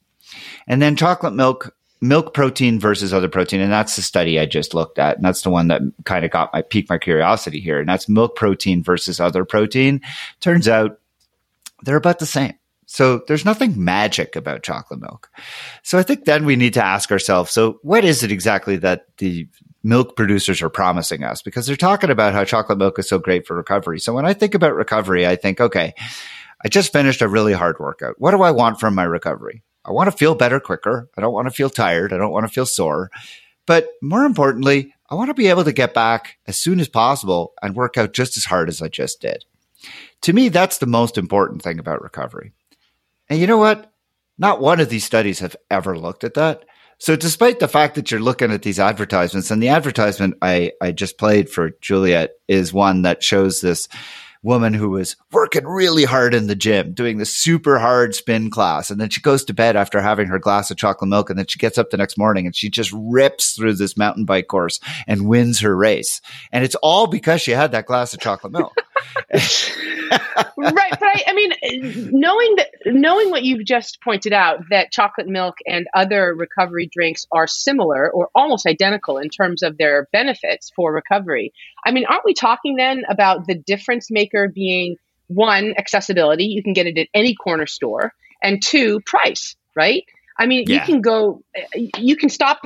And 0.66 0.80
then 0.80 0.96
chocolate 0.96 1.34
milk, 1.34 1.76
milk 2.00 2.32
protein 2.32 2.80
versus 2.80 3.12
other 3.12 3.28
protein. 3.28 3.60
And 3.60 3.70
that's 3.70 3.94
the 3.94 4.02
study 4.02 4.40
I 4.40 4.46
just 4.46 4.72
looked 4.72 4.98
at. 4.98 5.16
And 5.16 5.24
that's 5.24 5.42
the 5.42 5.50
one 5.50 5.68
that 5.68 5.82
kind 6.04 6.24
of 6.24 6.30
got 6.30 6.54
my 6.54 6.62
piqued 6.62 6.88
my 6.88 6.96
curiosity 6.96 7.60
here. 7.60 7.78
And 7.78 7.88
that's 7.88 8.08
milk 8.08 8.34
protein 8.34 8.82
versus 8.82 9.20
other 9.20 9.44
protein. 9.44 10.00
Turns 10.40 10.68
out 10.68 10.98
they're 11.82 11.96
about 11.96 12.18
the 12.18 12.26
same. 12.26 12.54
So 12.86 13.22
there's 13.28 13.44
nothing 13.44 13.84
magic 13.84 14.36
about 14.36 14.62
chocolate 14.62 15.00
milk. 15.00 15.30
So 15.82 15.98
I 15.98 16.02
think 16.02 16.24
then 16.24 16.46
we 16.46 16.56
need 16.56 16.74
to 16.74 16.84
ask 16.84 17.12
ourselves, 17.12 17.52
so 17.52 17.78
what 17.82 18.04
is 18.04 18.22
it 18.22 18.32
exactly 18.32 18.76
that 18.76 19.06
the 19.18 19.48
milk 19.82 20.16
producers 20.16 20.62
are 20.62 20.68
promising 20.68 21.22
us 21.22 21.42
because 21.42 21.66
they're 21.66 21.76
talking 21.76 22.10
about 22.10 22.32
how 22.32 22.44
chocolate 22.44 22.78
milk 22.78 22.98
is 22.98 23.08
so 23.08 23.18
great 23.18 23.46
for 23.46 23.56
recovery. 23.56 24.00
So 24.00 24.12
when 24.12 24.26
I 24.26 24.32
think 24.32 24.54
about 24.54 24.74
recovery, 24.74 25.26
I 25.26 25.36
think, 25.36 25.60
okay, 25.60 25.94
I 26.64 26.68
just 26.68 26.92
finished 26.92 27.22
a 27.22 27.28
really 27.28 27.52
hard 27.52 27.78
workout. 27.78 28.16
What 28.18 28.32
do 28.32 28.42
I 28.42 28.50
want 28.50 28.80
from 28.80 28.94
my 28.94 29.04
recovery? 29.04 29.62
I 29.84 29.92
want 29.92 30.10
to 30.10 30.16
feel 30.16 30.34
better 30.34 30.58
quicker. 30.58 31.08
I 31.16 31.20
don't 31.20 31.32
want 31.32 31.46
to 31.46 31.54
feel 31.54 31.70
tired. 31.70 32.12
I 32.12 32.16
don't 32.16 32.32
want 32.32 32.46
to 32.46 32.52
feel 32.52 32.66
sore. 32.66 33.10
But 33.66 33.88
more 34.02 34.24
importantly, 34.24 34.94
I 35.08 35.14
want 35.14 35.28
to 35.28 35.34
be 35.34 35.48
able 35.48 35.64
to 35.64 35.72
get 35.72 35.94
back 35.94 36.38
as 36.46 36.58
soon 36.58 36.80
as 36.80 36.88
possible 36.88 37.54
and 37.62 37.76
work 37.76 37.96
out 37.96 38.12
just 38.12 38.36
as 38.36 38.44
hard 38.44 38.68
as 38.68 38.82
I 38.82 38.88
just 38.88 39.20
did. 39.20 39.44
To 40.22 40.32
me, 40.32 40.48
that's 40.48 40.78
the 40.78 40.86
most 40.86 41.18
important 41.18 41.62
thing 41.62 41.78
about 41.78 42.02
recovery. 42.02 42.52
And 43.28 43.38
you 43.38 43.46
know 43.46 43.58
what? 43.58 43.92
Not 44.38 44.60
one 44.60 44.80
of 44.80 44.88
these 44.88 45.04
studies 45.04 45.38
have 45.40 45.56
ever 45.70 45.96
looked 45.96 46.24
at 46.24 46.34
that. 46.34 46.64
So 46.98 47.14
despite 47.14 47.60
the 47.60 47.68
fact 47.68 47.94
that 47.94 48.10
you're 48.10 48.20
looking 48.20 48.50
at 48.52 48.62
these 48.62 48.80
advertisements 48.80 49.50
and 49.50 49.62
the 49.62 49.68
advertisement 49.68 50.34
I, 50.40 50.72
I 50.80 50.92
just 50.92 51.18
played 51.18 51.50
for 51.50 51.72
Juliet 51.80 52.30
is 52.48 52.72
one 52.72 53.02
that 53.02 53.22
shows 53.22 53.60
this 53.60 53.86
woman 54.42 54.72
who 54.72 54.88
was 54.90 55.16
working 55.32 55.66
really 55.66 56.04
hard 56.04 56.32
in 56.32 56.46
the 56.46 56.54
gym, 56.54 56.94
doing 56.94 57.18
the 57.18 57.26
super 57.26 57.78
hard 57.78 58.14
spin 58.14 58.48
class. 58.48 58.90
And 58.90 59.00
then 59.00 59.10
she 59.10 59.20
goes 59.20 59.44
to 59.44 59.54
bed 59.54 59.76
after 59.76 60.00
having 60.00 60.28
her 60.28 60.38
glass 60.38 60.70
of 60.70 60.76
chocolate 60.76 61.10
milk. 61.10 61.28
And 61.28 61.38
then 61.38 61.46
she 61.46 61.58
gets 61.58 61.78
up 61.78 61.90
the 61.90 61.96
next 61.96 62.16
morning 62.16 62.46
and 62.46 62.54
she 62.54 62.70
just 62.70 62.92
rips 62.94 63.56
through 63.56 63.74
this 63.74 63.96
mountain 63.96 64.24
bike 64.24 64.46
course 64.46 64.78
and 65.06 65.28
wins 65.28 65.60
her 65.60 65.76
race. 65.76 66.20
And 66.52 66.64
it's 66.64 66.76
all 66.76 67.08
because 67.08 67.42
she 67.42 67.50
had 67.50 67.72
that 67.72 67.86
glass 67.86 68.14
of 68.14 68.20
chocolate 68.20 68.52
milk. 68.52 68.72
Right, 69.32 70.90
but 70.90 71.02
I, 71.02 71.22
I 71.26 71.32
mean, 71.34 71.52
knowing 72.12 72.56
that, 72.56 72.68
knowing 72.86 73.30
what 73.30 73.42
you've 73.42 73.64
just 73.64 74.00
pointed 74.02 74.32
out, 74.32 74.60
that 74.70 74.90
chocolate 74.92 75.26
milk 75.26 75.56
and 75.66 75.86
other 75.94 76.34
recovery 76.34 76.88
drinks 76.92 77.26
are 77.32 77.46
similar 77.46 78.10
or 78.10 78.28
almost 78.34 78.66
identical 78.66 79.18
in 79.18 79.28
terms 79.28 79.62
of 79.62 79.78
their 79.78 80.08
benefits 80.12 80.70
for 80.74 80.92
recovery. 80.92 81.52
I 81.84 81.92
mean, 81.92 82.04
aren't 82.08 82.24
we 82.24 82.34
talking 82.34 82.76
then 82.76 83.04
about 83.08 83.46
the 83.46 83.54
difference 83.54 84.10
maker 84.10 84.48
being 84.48 84.96
one, 85.28 85.74
accessibility? 85.76 86.44
You 86.44 86.62
can 86.62 86.72
get 86.72 86.86
it 86.86 86.98
at 86.98 87.08
any 87.14 87.34
corner 87.34 87.66
store, 87.66 88.12
and 88.42 88.62
two, 88.62 89.00
price. 89.00 89.56
Right? 89.74 90.04
I 90.38 90.46
mean, 90.46 90.64
yeah. 90.66 90.74
you 90.74 90.80
can 90.80 91.00
go, 91.00 91.42
you 91.74 92.16
can 92.16 92.28
stop 92.28 92.60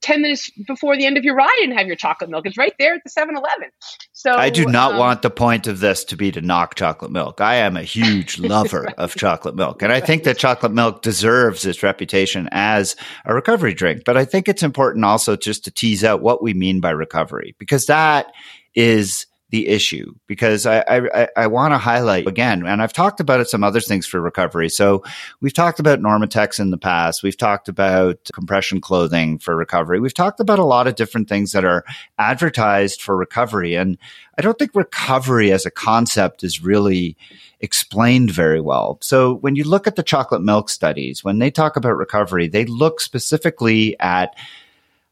10 0.00 0.22
minutes 0.22 0.50
before 0.66 0.96
the 0.96 1.06
end 1.06 1.16
of 1.16 1.24
your 1.24 1.34
ride 1.34 1.60
and 1.62 1.72
have 1.72 1.86
your 1.86 1.96
chocolate 1.96 2.30
milk. 2.30 2.46
It's 2.46 2.56
right 2.56 2.74
there 2.78 2.94
at 2.94 3.02
the 3.04 3.10
7 3.10 3.36
Eleven. 3.36 3.70
So 4.12 4.32
I 4.32 4.50
do 4.50 4.66
not 4.66 4.92
um, 4.92 4.98
want 4.98 5.22
the 5.22 5.30
point 5.30 5.66
of 5.66 5.80
this 5.80 6.04
to 6.04 6.16
be 6.16 6.30
to 6.32 6.40
knock 6.40 6.74
chocolate 6.74 7.10
milk. 7.10 7.40
I 7.40 7.56
am 7.56 7.76
a 7.76 7.82
huge 7.82 8.38
lover 8.38 8.82
right. 8.82 8.94
of 8.98 9.14
chocolate 9.14 9.54
milk. 9.54 9.82
And 9.82 9.92
I 9.92 10.00
think 10.00 10.24
that 10.24 10.38
chocolate 10.38 10.72
milk 10.72 11.02
deserves 11.02 11.64
its 11.64 11.82
reputation 11.82 12.48
as 12.52 12.96
a 13.24 13.34
recovery 13.34 13.74
drink. 13.74 14.02
But 14.04 14.16
I 14.16 14.24
think 14.24 14.48
it's 14.48 14.62
important 14.62 15.04
also 15.04 15.36
just 15.36 15.64
to 15.64 15.70
tease 15.70 16.04
out 16.04 16.22
what 16.22 16.42
we 16.42 16.54
mean 16.54 16.80
by 16.80 16.90
recovery 16.90 17.54
because 17.58 17.86
that 17.86 18.32
is 18.74 19.26
the 19.50 19.68
issue 19.68 20.14
because 20.26 20.66
I, 20.66 20.84
I, 20.86 21.28
I 21.34 21.46
want 21.46 21.72
to 21.72 21.78
highlight 21.78 22.26
again, 22.26 22.66
and 22.66 22.82
I've 22.82 22.92
talked 22.92 23.18
about 23.18 23.40
it 23.40 23.48
some 23.48 23.64
other 23.64 23.80
things 23.80 24.06
for 24.06 24.20
recovery. 24.20 24.68
So 24.68 25.02
we've 25.40 25.54
talked 25.54 25.80
about 25.80 26.00
Normatecs 26.00 26.60
in 26.60 26.70
the 26.70 26.76
past. 26.76 27.22
We've 27.22 27.36
talked 27.36 27.68
about 27.68 28.28
compression 28.34 28.82
clothing 28.82 29.38
for 29.38 29.56
recovery. 29.56 30.00
We've 30.00 30.12
talked 30.12 30.40
about 30.40 30.58
a 30.58 30.64
lot 30.64 30.86
of 30.86 30.96
different 30.96 31.30
things 31.30 31.52
that 31.52 31.64
are 31.64 31.84
advertised 32.18 33.00
for 33.00 33.16
recovery. 33.16 33.74
And 33.74 33.96
I 34.36 34.42
don't 34.42 34.58
think 34.58 34.72
recovery 34.74 35.50
as 35.50 35.64
a 35.64 35.70
concept 35.70 36.44
is 36.44 36.62
really 36.62 37.16
explained 37.60 38.30
very 38.30 38.60
well. 38.60 38.98
So 39.00 39.34
when 39.36 39.56
you 39.56 39.64
look 39.64 39.86
at 39.86 39.96
the 39.96 40.02
chocolate 40.02 40.42
milk 40.42 40.68
studies, 40.68 41.24
when 41.24 41.38
they 41.38 41.50
talk 41.50 41.76
about 41.76 41.96
recovery, 41.96 42.48
they 42.48 42.66
look 42.66 43.00
specifically 43.00 43.98
at 43.98 44.36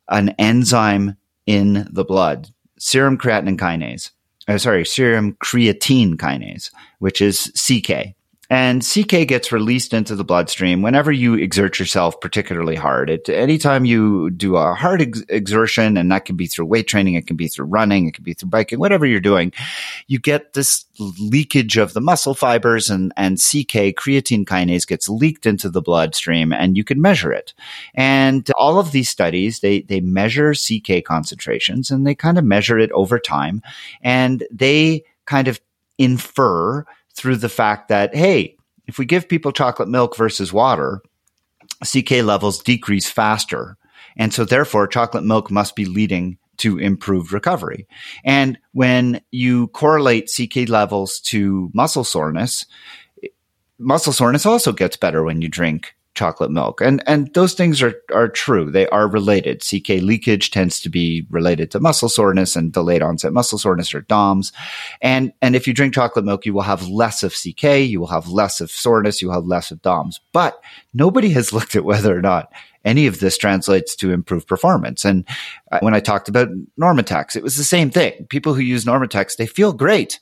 an 0.09 0.31
enzyme 0.38 1.16
in 1.46 1.88
the 1.90 2.05
blood, 2.05 2.51
serum 2.79 3.16
creatinine 3.16 3.57
kinase 3.57 4.11
uh, 4.48 4.59
sorry, 4.59 4.85
serum 4.85 5.35
creatine 5.35 6.14
kinase, 6.14 6.70
which 6.98 7.20
is 7.20 7.52
CK. 7.56 8.14
And 8.48 8.85
CK 8.85 9.26
gets 9.26 9.50
released 9.50 9.92
into 9.92 10.14
the 10.14 10.24
bloodstream 10.24 10.82
whenever 10.82 11.11
you 11.11 11.35
exert 11.35 11.78
yourself 11.78 12.20
particularly 12.20 12.76
hard. 12.76 13.11
It, 13.11 13.28
anytime 13.28 13.85
you 13.85 14.30
do 14.30 14.56
a 14.56 14.74
hard 14.74 15.02
ex- 15.02 15.24
exertion, 15.28 15.96
and 15.96 16.12
that 16.12 16.24
can 16.24 16.37
be 16.37 16.46
through 16.46 16.66
weight 16.66 16.87
training, 16.87 17.14
it 17.14 17.26
can 17.26 17.37
be 17.37 17.48
through 17.48 17.66
running, 17.66 18.06
it 18.06 18.14
can 18.14 18.22
be 18.22 18.35
through 18.35 18.50
biking, 18.50 18.78
whatever 18.78 19.04
you're 19.04 19.20
doing, 19.20 19.52
you 20.06 20.18
get 20.18 20.52
this 20.52 20.85
leakage 21.20 21.76
of 21.76 21.92
the 21.92 22.00
muscle 22.00 22.35
fibers 22.35 22.88
and, 22.88 23.12
and 23.16 23.38
CK, 23.38 23.96
creatine 23.96 24.44
kinase 24.44 24.87
gets 24.87 25.09
leaked 25.09 25.46
into 25.46 25.68
the 25.68 25.82
bloodstream 25.82 26.52
and 26.52 26.76
you 26.76 26.85
can 26.85 27.00
measure 27.00 27.32
it. 27.32 27.52
And 27.94 28.48
all 28.52 28.78
of 28.78 28.92
these 28.92 29.09
studies, 29.09 29.61
they, 29.61 29.82
they 29.82 30.00
measure 30.00 30.54
CK 30.54 31.04
concentrations 31.04 31.90
and 31.90 32.06
they 32.06 32.14
kind 32.14 32.38
of 32.38 32.44
measure 32.44 32.78
it 32.78 32.92
over 32.92 33.18
time 33.18 33.62
and 34.02 34.46
they 34.52 35.04
kind 35.24 35.48
of 35.48 35.61
infer 35.98 36.85
through 37.16 37.37
the 37.37 37.48
fact 37.48 37.88
that, 37.88 38.14
hey, 38.14 38.57
if 38.87 38.98
we 38.98 39.05
give 39.05 39.29
people 39.29 39.52
chocolate 39.52 39.88
milk 39.88 40.16
versus 40.16 40.52
water, 40.52 41.02
CK 41.85 42.22
levels 42.22 42.62
decrease 42.62 43.11
faster. 43.11 43.76
And 44.16 44.33
so 44.33 44.44
therefore 44.44 44.87
chocolate 44.87 45.24
milk 45.24 45.50
must 45.50 45.74
be 45.74 45.85
leading 45.85 46.38
to 46.59 46.79
improved 46.79 47.33
recovery. 47.33 47.87
And 48.24 48.59
when 48.72 49.20
you 49.31 49.68
correlate 49.68 50.31
CK 50.31 50.68
levels 50.68 51.20
to 51.20 51.70
muscle 51.74 52.05
soreness, 52.05 52.66
muscle 53.79 54.12
soreness 54.12 54.46
also 54.46 54.72
gets 54.72 54.96
better 54.96 55.22
when 55.22 55.42
you 55.42 55.48
drink 55.48 55.95
chocolate 56.16 56.50
milk. 56.50 56.81
And 56.81 57.02
and 57.07 57.33
those 57.35 57.55
things 57.55 57.83
are 57.83 57.94
are 58.12 58.29
true. 58.29 58.70
They 58.70 58.88
are 58.88 59.07
related. 59.07 59.62
CK 59.62 60.02
leakage 60.02 60.50
tends 60.50 60.81
to 60.81 60.88
be 60.88 61.26
related 61.31 61.70
to 61.70 61.81
muscle 61.81 62.09
soreness 62.09 62.57
and 62.57 62.72
delayed 62.72 63.02
onset 63.02 63.33
muscle 63.33 63.59
soreness 63.59 63.94
or 63.94 64.00
DOMS. 64.02 64.52
And 65.00 65.33
and 65.40 65.55
if 65.55 65.66
you 65.66 65.74
drink 65.74 65.94
chocolate 65.94 66.24
milk, 66.24 66.46
you 66.46 66.52
will 66.52 66.62
have 66.62 66.88
less 66.88 67.22
of 67.22 67.35
CK, 67.35 67.87
you 67.87 68.00
will 68.00 68.09
have 68.09 68.29
less 68.29 68.61
of 68.61 68.70
soreness, 68.70 69.22
you 69.22 69.29
will 69.29 69.35
have 69.35 69.46
less 69.46 69.70
of 69.70 69.83
DOMS. 69.83 70.20
But 70.33 70.61
nobody 70.92 71.31
has 71.31 71.52
looked 71.52 71.76
at 71.76 71.85
whether 71.85 72.16
or 72.16 72.22
not 72.22 72.52
any 72.85 73.07
of 73.07 73.20
this 73.20 73.37
translates 73.37 73.96
to 73.96 74.12
improved 74.12 74.46
performance. 74.46 75.05
And 75.05 75.24
uh, 75.72 75.81
when 75.81 75.94
I 75.94 76.00
talked 76.00 76.29
about 76.29 76.48
Normatecs, 76.81 77.37
it 77.37 77.42
was 77.42 77.57
the 77.57 77.64
same 77.64 77.90
thing. 77.90 78.26
People 78.31 78.55
who 78.55 78.61
use 78.61 78.85
Normatecs, 78.85 79.37
they 79.37 79.46
feel 79.46 79.72
great. 79.72 80.20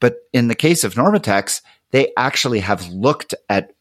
But 0.00 0.18
in 0.32 0.48
the 0.48 0.54
case 0.54 0.84
of 0.84 0.94
Normatecs, 0.94 1.60
they 1.90 2.12
actually 2.16 2.60
have 2.60 2.88
looked 2.88 3.34
at 3.48 3.72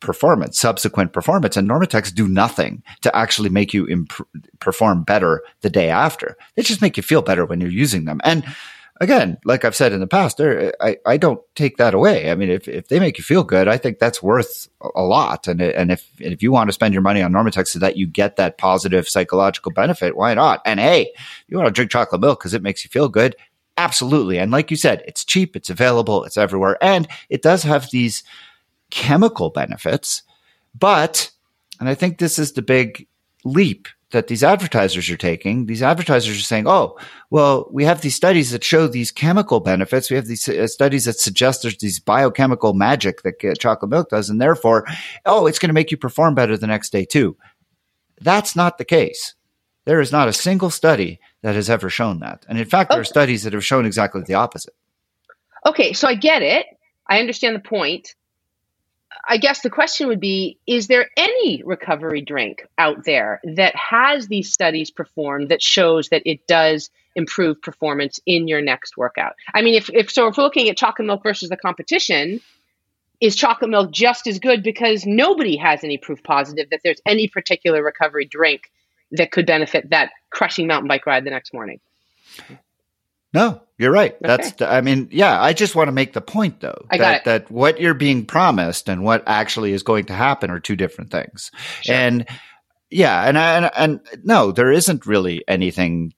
performance, 0.00 0.58
subsequent 0.58 1.12
performance. 1.12 1.56
And 1.56 1.68
Normatecs 1.68 2.14
do 2.14 2.28
nothing 2.28 2.82
to 3.02 3.14
actually 3.16 3.48
make 3.48 3.72
you 3.72 3.86
imp- 3.86 4.28
perform 4.60 5.04
better 5.04 5.42
the 5.62 5.70
day 5.70 5.88
after. 5.88 6.36
They 6.54 6.62
just 6.62 6.82
make 6.82 6.96
you 6.96 7.02
feel 7.02 7.22
better 7.22 7.44
when 7.44 7.60
you're 7.60 7.70
using 7.70 8.04
them. 8.04 8.20
And 8.24 8.44
again, 9.00 9.38
like 9.44 9.64
I've 9.64 9.76
said 9.76 9.92
in 9.92 10.00
the 10.00 10.06
past, 10.06 10.40
I, 10.40 10.96
I 11.06 11.16
don't 11.16 11.40
take 11.54 11.76
that 11.78 11.94
away. 11.94 12.30
I 12.30 12.34
mean, 12.34 12.50
if, 12.50 12.68
if 12.68 12.88
they 12.88 13.00
make 13.00 13.18
you 13.18 13.24
feel 13.24 13.44
good, 13.44 13.68
I 13.68 13.78
think 13.78 13.98
that's 13.98 14.22
worth 14.22 14.68
a 14.94 15.02
lot. 15.02 15.48
And, 15.48 15.60
and 15.60 15.90
if, 15.90 16.08
if 16.18 16.42
you 16.42 16.52
want 16.52 16.68
to 16.68 16.74
spend 16.74 16.94
your 16.94 17.02
money 17.02 17.22
on 17.22 17.32
Normatecs 17.32 17.68
so 17.68 17.78
that 17.78 17.96
you 17.96 18.06
get 18.06 18.36
that 18.36 18.58
positive 18.58 19.08
psychological 19.08 19.72
benefit, 19.72 20.16
why 20.16 20.34
not? 20.34 20.60
And 20.64 20.80
hey, 20.80 21.12
you 21.48 21.56
want 21.56 21.68
to 21.68 21.72
drink 21.72 21.90
chocolate 21.90 22.20
milk 22.20 22.40
because 22.40 22.54
it 22.54 22.62
makes 22.62 22.84
you 22.84 22.90
feel 22.90 23.08
good. 23.08 23.36
Absolutely. 23.78 24.38
And 24.38 24.50
like 24.50 24.70
you 24.70 24.76
said, 24.76 25.02
it's 25.06 25.22
cheap, 25.22 25.54
it's 25.54 25.68
available, 25.68 26.24
it's 26.24 26.38
everywhere. 26.38 26.78
And 26.80 27.06
it 27.28 27.42
does 27.42 27.62
have 27.64 27.90
these 27.90 28.22
chemical 28.90 29.50
benefits, 29.50 30.22
but, 30.78 31.30
and 31.80 31.88
I 31.88 31.94
think 31.94 32.18
this 32.18 32.38
is 32.38 32.52
the 32.52 32.62
big 32.62 33.06
leap 33.44 33.88
that 34.10 34.28
these 34.28 34.44
advertisers 34.44 35.10
are 35.10 35.16
taking. 35.16 35.66
These 35.66 35.82
advertisers 35.82 36.38
are 36.38 36.42
saying, 36.42 36.68
"Oh, 36.68 36.98
well, 37.30 37.68
we 37.72 37.84
have 37.84 38.00
these 38.00 38.14
studies 38.14 38.50
that 38.52 38.62
show 38.62 38.86
these 38.86 39.10
chemical 39.10 39.60
benefits. 39.60 40.10
We 40.10 40.16
have 40.16 40.26
these 40.26 40.48
uh, 40.48 40.66
studies 40.68 41.04
that 41.06 41.18
suggest 41.18 41.62
there's 41.62 41.78
these 41.78 41.98
biochemical 41.98 42.72
magic 42.72 43.22
that 43.22 43.44
uh, 43.44 43.54
chocolate 43.54 43.90
milk 43.90 44.10
does, 44.10 44.30
and 44.30 44.40
therefore, 44.40 44.86
oh, 45.24 45.46
it's 45.46 45.58
going 45.58 45.70
to 45.70 45.74
make 45.74 45.90
you 45.90 45.96
perform 45.96 46.34
better 46.34 46.56
the 46.56 46.66
next 46.66 46.90
day 46.90 47.04
too." 47.04 47.36
That's 48.20 48.56
not 48.56 48.78
the 48.78 48.84
case. 48.84 49.34
There 49.84 50.00
is 50.00 50.10
not 50.10 50.28
a 50.28 50.32
single 50.32 50.70
study 50.70 51.20
that 51.42 51.54
has 51.54 51.68
ever 51.68 51.90
shown 51.90 52.20
that, 52.20 52.46
and 52.48 52.58
in 52.58 52.64
fact, 52.64 52.90
there 52.90 53.00
are 53.00 53.04
studies 53.04 53.42
that 53.42 53.52
have 53.52 53.64
shown 53.64 53.86
exactly 53.86 54.22
the 54.22 54.34
opposite. 54.34 54.74
Okay, 55.66 55.92
so 55.92 56.06
I 56.06 56.14
get 56.14 56.42
it. 56.42 56.66
I 57.08 57.18
understand 57.18 57.56
the 57.56 57.60
point. 57.60 58.14
I 59.28 59.38
guess 59.38 59.62
the 59.62 59.70
question 59.70 60.08
would 60.08 60.20
be 60.20 60.58
Is 60.66 60.86
there 60.86 61.08
any 61.16 61.62
recovery 61.64 62.20
drink 62.20 62.66
out 62.78 63.04
there 63.04 63.40
that 63.56 63.74
has 63.74 64.28
these 64.28 64.52
studies 64.52 64.90
performed 64.90 65.50
that 65.50 65.62
shows 65.62 66.08
that 66.10 66.22
it 66.24 66.46
does 66.46 66.90
improve 67.14 67.60
performance 67.60 68.20
in 68.26 68.46
your 68.46 68.62
next 68.62 68.96
workout? 68.96 69.34
I 69.54 69.62
mean, 69.62 69.74
if, 69.74 69.90
if 69.90 70.10
so, 70.10 70.28
if 70.28 70.36
we're 70.36 70.44
looking 70.44 70.68
at 70.68 70.76
chocolate 70.76 71.06
milk 71.06 71.22
versus 71.22 71.48
the 71.48 71.56
competition, 71.56 72.40
is 73.20 73.34
chocolate 73.34 73.70
milk 73.70 73.90
just 73.90 74.26
as 74.26 74.38
good 74.38 74.62
because 74.62 75.04
nobody 75.06 75.56
has 75.56 75.82
any 75.82 75.98
proof 75.98 76.22
positive 76.22 76.68
that 76.70 76.80
there's 76.84 77.00
any 77.06 77.28
particular 77.28 77.82
recovery 77.82 78.26
drink 78.26 78.70
that 79.12 79.30
could 79.30 79.46
benefit 79.46 79.90
that 79.90 80.10
crushing 80.30 80.66
mountain 80.66 80.88
bike 80.88 81.06
ride 81.06 81.24
the 81.24 81.30
next 81.30 81.52
morning? 81.52 81.80
No, 83.36 83.62
you're 83.78 83.92
right. 83.92 84.14
Okay. 84.14 84.26
That's, 84.26 84.62
I 84.62 84.80
mean, 84.80 85.08
yeah, 85.12 85.40
I 85.40 85.52
just 85.52 85.76
want 85.76 85.88
to 85.88 85.92
make 85.92 86.12
the 86.12 86.20
point 86.20 86.60
though, 86.60 86.86
I 86.90 86.98
that, 86.98 87.24
that 87.24 87.50
what 87.50 87.80
you're 87.80 87.94
being 87.94 88.26
promised 88.26 88.88
and 88.88 89.04
what 89.04 89.22
actually 89.26 89.72
is 89.72 89.82
going 89.82 90.06
to 90.06 90.14
happen 90.14 90.50
are 90.50 90.60
two 90.60 90.76
different 90.76 91.10
things. 91.10 91.50
Sure. 91.82 91.94
And 91.94 92.26
yeah, 92.90 93.28
and, 93.28 93.36
and, 93.36 93.70
and 93.76 94.00
no, 94.24 94.52
there 94.52 94.72
isn't 94.72 95.06
really 95.06 95.44
anything. 95.46 96.12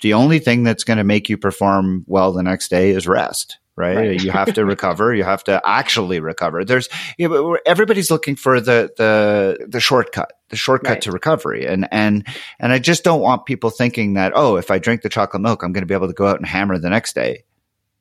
The 0.00 0.14
only 0.14 0.38
thing 0.38 0.62
that's 0.62 0.84
going 0.84 0.98
to 0.98 1.04
make 1.04 1.28
you 1.28 1.36
perform 1.36 2.04
well 2.06 2.32
the 2.32 2.42
next 2.42 2.68
day 2.68 2.90
is 2.90 3.06
rest 3.06 3.58
right? 3.76 3.96
right. 3.96 4.22
you 4.22 4.30
have 4.30 4.52
to 4.54 4.64
recover. 4.66 5.14
You 5.14 5.24
have 5.24 5.44
to 5.44 5.60
actually 5.64 6.20
recover. 6.20 6.64
There's 6.64 6.88
you 7.18 7.28
know, 7.28 7.58
everybody's 7.66 8.10
looking 8.10 8.36
for 8.36 8.60
the 8.60 8.90
the 8.96 9.66
the 9.66 9.80
shortcut, 9.80 10.32
the 10.48 10.56
shortcut 10.56 10.90
right. 10.90 11.02
to 11.02 11.12
recovery, 11.12 11.66
and 11.66 11.88
and 11.90 12.26
and 12.58 12.72
I 12.72 12.78
just 12.78 13.04
don't 13.04 13.20
want 13.20 13.46
people 13.46 13.70
thinking 13.70 14.14
that 14.14 14.32
oh, 14.34 14.56
if 14.56 14.70
I 14.70 14.78
drink 14.78 15.02
the 15.02 15.08
chocolate 15.08 15.42
milk, 15.42 15.62
I'm 15.62 15.72
going 15.72 15.82
to 15.82 15.86
be 15.86 15.94
able 15.94 16.08
to 16.08 16.14
go 16.14 16.26
out 16.26 16.36
and 16.36 16.46
hammer 16.46 16.78
the 16.78 16.90
next 16.90 17.14
day 17.14 17.44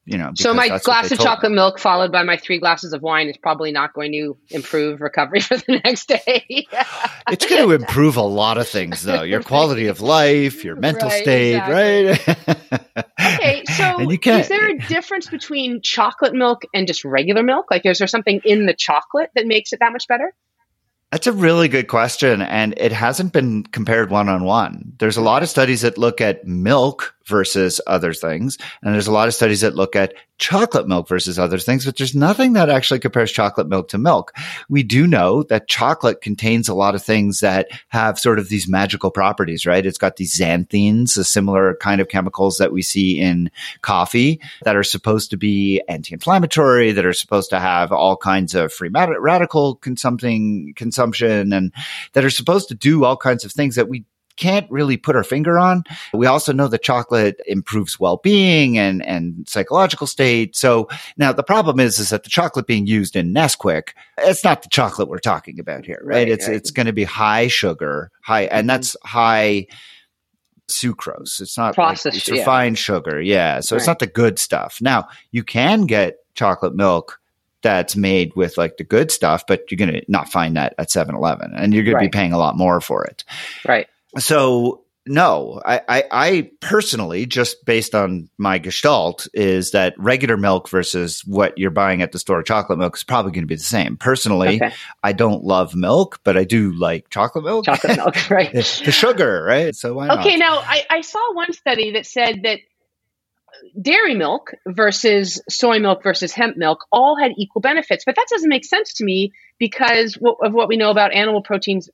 you 0.09 0.17
know. 0.17 0.31
So 0.35 0.53
my 0.53 0.79
glass 0.79 1.11
of 1.11 1.19
chocolate 1.19 1.51
me. 1.51 1.57
milk 1.57 1.77
followed 1.77 2.11
by 2.11 2.23
my 2.23 2.37
three 2.37 2.59
glasses 2.59 2.93
of 2.93 3.01
wine 3.03 3.29
is 3.29 3.37
probably 3.37 3.71
not 3.71 3.93
going 3.93 4.11
to 4.13 4.37
improve 4.49 5.01
recovery 5.01 5.39
for 5.39 5.55
the 5.55 5.79
next 5.85 6.07
day. 6.07 6.45
it's 7.29 7.45
going 7.45 7.61
to 7.61 7.71
improve 7.71 8.17
a 8.17 8.21
lot 8.21 8.57
of 8.57 8.67
things, 8.67 9.03
though. 9.03 9.21
Your 9.21 9.43
quality 9.43 9.85
of 9.87 10.01
life, 10.01 10.63
your 10.63 10.75
mental 10.75 11.09
right, 11.09 11.21
state, 11.21 11.55
exactly. 11.55 12.35
right? 12.47 13.35
okay, 13.35 13.58
so 14.23 14.37
is 14.37 14.47
there 14.49 14.69
a 14.69 14.77
difference 14.77 15.29
between 15.29 15.81
chocolate 15.81 16.33
milk 16.33 16.63
and 16.73 16.87
just 16.87 17.03
regular 17.05 17.43
milk? 17.43 17.67
Like, 17.71 17.85
is 17.85 17.99
there 17.99 18.07
something 18.07 18.41
in 18.43 18.65
the 18.65 18.73
chocolate 18.73 19.31
that 19.35 19.47
makes 19.47 19.73
it 19.73 19.79
that 19.79 19.91
much 19.91 20.07
better? 20.07 20.33
That's 21.11 21.27
a 21.27 21.31
really 21.31 21.67
good 21.67 21.87
question. 21.87 22.41
And 22.41 22.75
it 22.77 22.91
hasn't 22.91 23.33
been 23.33 23.63
compared 23.63 24.11
one 24.11 24.29
on 24.29 24.43
one. 24.43 24.93
There's 24.99 25.17
a 25.17 25.21
lot 25.21 25.41
of 25.41 25.49
studies 25.49 25.81
that 25.81 25.97
look 25.97 26.21
at 26.21 26.45
milk 26.45 27.15
versus 27.25 27.81
other 27.87 28.13
things. 28.13 28.57
And 28.81 28.93
there's 28.93 29.07
a 29.07 29.11
lot 29.11 29.27
of 29.27 29.33
studies 29.33 29.61
that 29.61 29.75
look 29.75 29.95
at 29.95 30.13
chocolate 30.39 30.87
milk 30.87 31.07
versus 31.07 31.37
other 31.37 31.59
things, 31.59 31.85
but 31.85 31.97
there's 31.97 32.15
nothing 32.15 32.53
that 32.53 32.69
actually 32.69 32.99
compares 32.99 33.31
chocolate 33.31 33.67
milk 33.67 33.89
to 33.89 33.97
milk. 33.97 34.33
We 34.69 34.83
do 34.83 35.05
know 35.05 35.43
that 35.43 35.67
chocolate 35.67 36.21
contains 36.21 36.69
a 36.69 36.73
lot 36.73 36.95
of 36.95 37.03
things 37.03 37.41
that 37.41 37.67
have 37.89 38.17
sort 38.17 38.39
of 38.39 38.49
these 38.49 38.67
magical 38.67 39.11
properties, 39.11 39.65
right? 39.65 39.85
It's 39.85 39.97
got 39.97 40.15
these 40.15 40.37
xanthines, 40.37 41.17
a 41.17 41.23
similar 41.23 41.75
kind 41.75 41.99
of 42.01 42.07
chemicals 42.07 42.57
that 42.57 42.71
we 42.71 42.81
see 42.81 43.19
in 43.19 43.51
coffee 43.81 44.39
that 44.63 44.75
are 44.75 44.83
supposed 44.83 45.29
to 45.31 45.37
be 45.37 45.81
anti-inflammatory, 45.89 46.93
that 46.93 47.05
are 47.05 47.13
supposed 47.13 47.49
to 47.49 47.59
have 47.59 47.91
all 47.91 48.15
kinds 48.15 48.55
of 48.55 48.71
free 48.71 48.89
radical 48.89 49.75
consumption, 49.75 50.73
consumption 50.75 51.51
and 51.51 51.73
that 52.13 52.23
are 52.23 52.29
supposed 52.29 52.69
to 52.69 52.75
do 52.75 53.03
all 53.03 53.17
kinds 53.17 53.43
of 53.43 53.51
things 53.51 53.75
that 53.75 53.89
we 53.89 54.05
can't 54.39 54.69
really 54.71 54.97
put 54.97 55.15
our 55.15 55.23
finger 55.23 55.59
on. 55.59 55.83
We 56.13 56.25
also 56.25 56.53
know 56.53 56.67
that 56.69 56.81
chocolate 56.81 57.41
improves 57.45 57.99
well-being 57.99 58.77
and, 58.77 59.05
and 59.05 59.47
psychological 59.47 60.07
state. 60.07 60.55
So 60.55 60.87
now 61.17 61.33
the 61.33 61.43
problem 61.43 61.79
is, 61.79 61.99
is 61.99 62.09
that 62.09 62.23
the 62.23 62.29
chocolate 62.29 62.65
being 62.65 62.87
used 62.87 63.15
in 63.15 63.33
Nesquik, 63.33 63.89
it's 64.17 64.43
not 64.43 64.63
the 64.63 64.69
chocolate 64.69 65.09
we're 65.09 65.19
talking 65.19 65.59
about 65.59 65.85
here, 65.85 66.01
right? 66.03 66.15
right 66.15 66.29
it's, 66.29 66.47
right. 66.47 66.55
it's 66.55 66.71
going 66.71 66.87
to 66.87 66.93
be 66.93 67.03
high 67.03 67.47
sugar, 67.47 68.11
high, 68.21 68.43
and 68.43 68.61
mm-hmm. 68.61 68.67
that's 68.67 68.95
high 69.03 69.67
sucrose. 70.69 71.41
It's 71.41 71.57
not 71.57 71.75
processed, 71.75 72.05
like, 72.05 72.15
it's 72.15 72.29
refined 72.29 72.77
yeah. 72.77 72.81
sugar. 72.81 73.21
Yeah. 73.21 73.59
So 73.59 73.75
right. 73.75 73.81
it's 73.81 73.87
not 73.87 73.99
the 73.99 74.07
good 74.07 74.39
stuff. 74.39 74.79
Now 74.81 75.07
you 75.31 75.43
can 75.43 75.85
get 75.85 76.17
chocolate 76.35 76.75
milk 76.75 77.19
that's 77.61 77.95
made 77.95 78.33
with 78.35 78.57
like 78.57 78.77
the 78.77 78.83
good 78.85 79.11
stuff, 79.11 79.43
but 79.45 79.69
you're 79.69 79.77
going 79.77 79.91
to 79.91 80.05
not 80.07 80.29
find 80.29 80.55
that 80.55 80.73
at 80.77 80.89
7 80.89 81.13
Eleven 81.13 81.51
and 81.55 81.73
you're 81.73 81.83
going 81.83 81.95
right. 81.95 82.03
to 82.03 82.07
be 82.09 82.17
paying 82.17 82.31
a 82.31 82.37
lot 82.37 82.55
more 82.55 82.79
for 82.79 83.03
it. 83.03 83.25
Right. 83.67 83.87
So 84.17 84.83
no, 85.09 85.59
I, 85.65 85.81
I, 85.89 86.03
I, 86.11 86.51
personally, 86.59 87.25
just 87.25 87.65
based 87.65 87.95
on 87.95 88.29
my 88.37 88.59
gestalt, 88.59 89.27
is 89.33 89.71
that 89.71 89.95
regular 89.97 90.37
milk 90.37 90.69
versus 90.69 91.23
what 91.25 91.57
you're 91.57 91.71
buying 91.71 92.03
at 92.03 92.11
the 92.11 92.19
store, 92.19 92.43
chocolate 92.43 92.77
milk, 92.77 92.95
is 92.95 93.03
probably 93.03 93.31
going 93.31 93.43
to 93.43 93.47
be 93.47 93.55
the 93.55 93.63
same. 93.63 93.97
Personally, 93.97 94.61
okay. 94.61 94.71
I 95.01 95.13
don't 95.13 95.43
love 95.43 95.73
milk, 95.73 96.19
but 96.23 96.37
I 96.37 96.43
do 96.43 96.73
like 96.73 97.09
chocolate 97.09 97.43
milk. 97.43 97.65
Chocolate 97.65 97.97
milk, 97.97 98.15
right? 98.29 98.51
the 98.53 98.61
sugar, 98.61 99.43
right? 99.43 99.75
So 99.75 99.95
why 99.95 100.07
not? 100.07 100.19
Okay, 100.19 100.37
not? 100.37 100.39
now 100.39 100.57
I, 100.59 100.85
I 100.89 101.01
saw 101.01 101.33
one 101.33 101.53
study 101.53 101.93
that 101.93 102.05
said 102.05 102.43
that 102.43 102.59
dairy 103.81 104.13
milk 104.13 104.51
versus 104.67 105.41
soy 105.49 105.79
milk 105.79 106.03
versus 106.03 106.33
hemp 106.33 106.55
milk 106.55 106.85
all 106.91 107.17
had 107.17 107.31
equal 107.37 107.61
benefits, 107.61 108.05
but 108.05 108.15
that 108.15 108.27
doesn't 108.29 108.49
make 108.49 108.65
sense 108.65 108.93
to 108.95 109.03
me 109.03 109.31
because 109.57 110.17
of 110.17 110.53
what 110.53 110.67
we 110.67 110.77
know 110.77 110.91
about 110.91 111.13
animal 111.13 111.41
proteins 111.41 111.89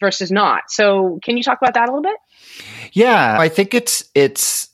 versus 0.00 0.30
not. 0.30 0.64
So 0.68 1.18
can 1.22 1.36
you 1.36 1.42
talk 1.42 1.58
about 1.60 1.74
that 1.74 1.88
a 1.88 1.92
little 1.92 2.02
bit? 2.02 2.16
Yeah, 2.92 3.36
I 3.38 3.48
think 3.48 3.74
it's 3.74 4.08
it's 4.14 4.68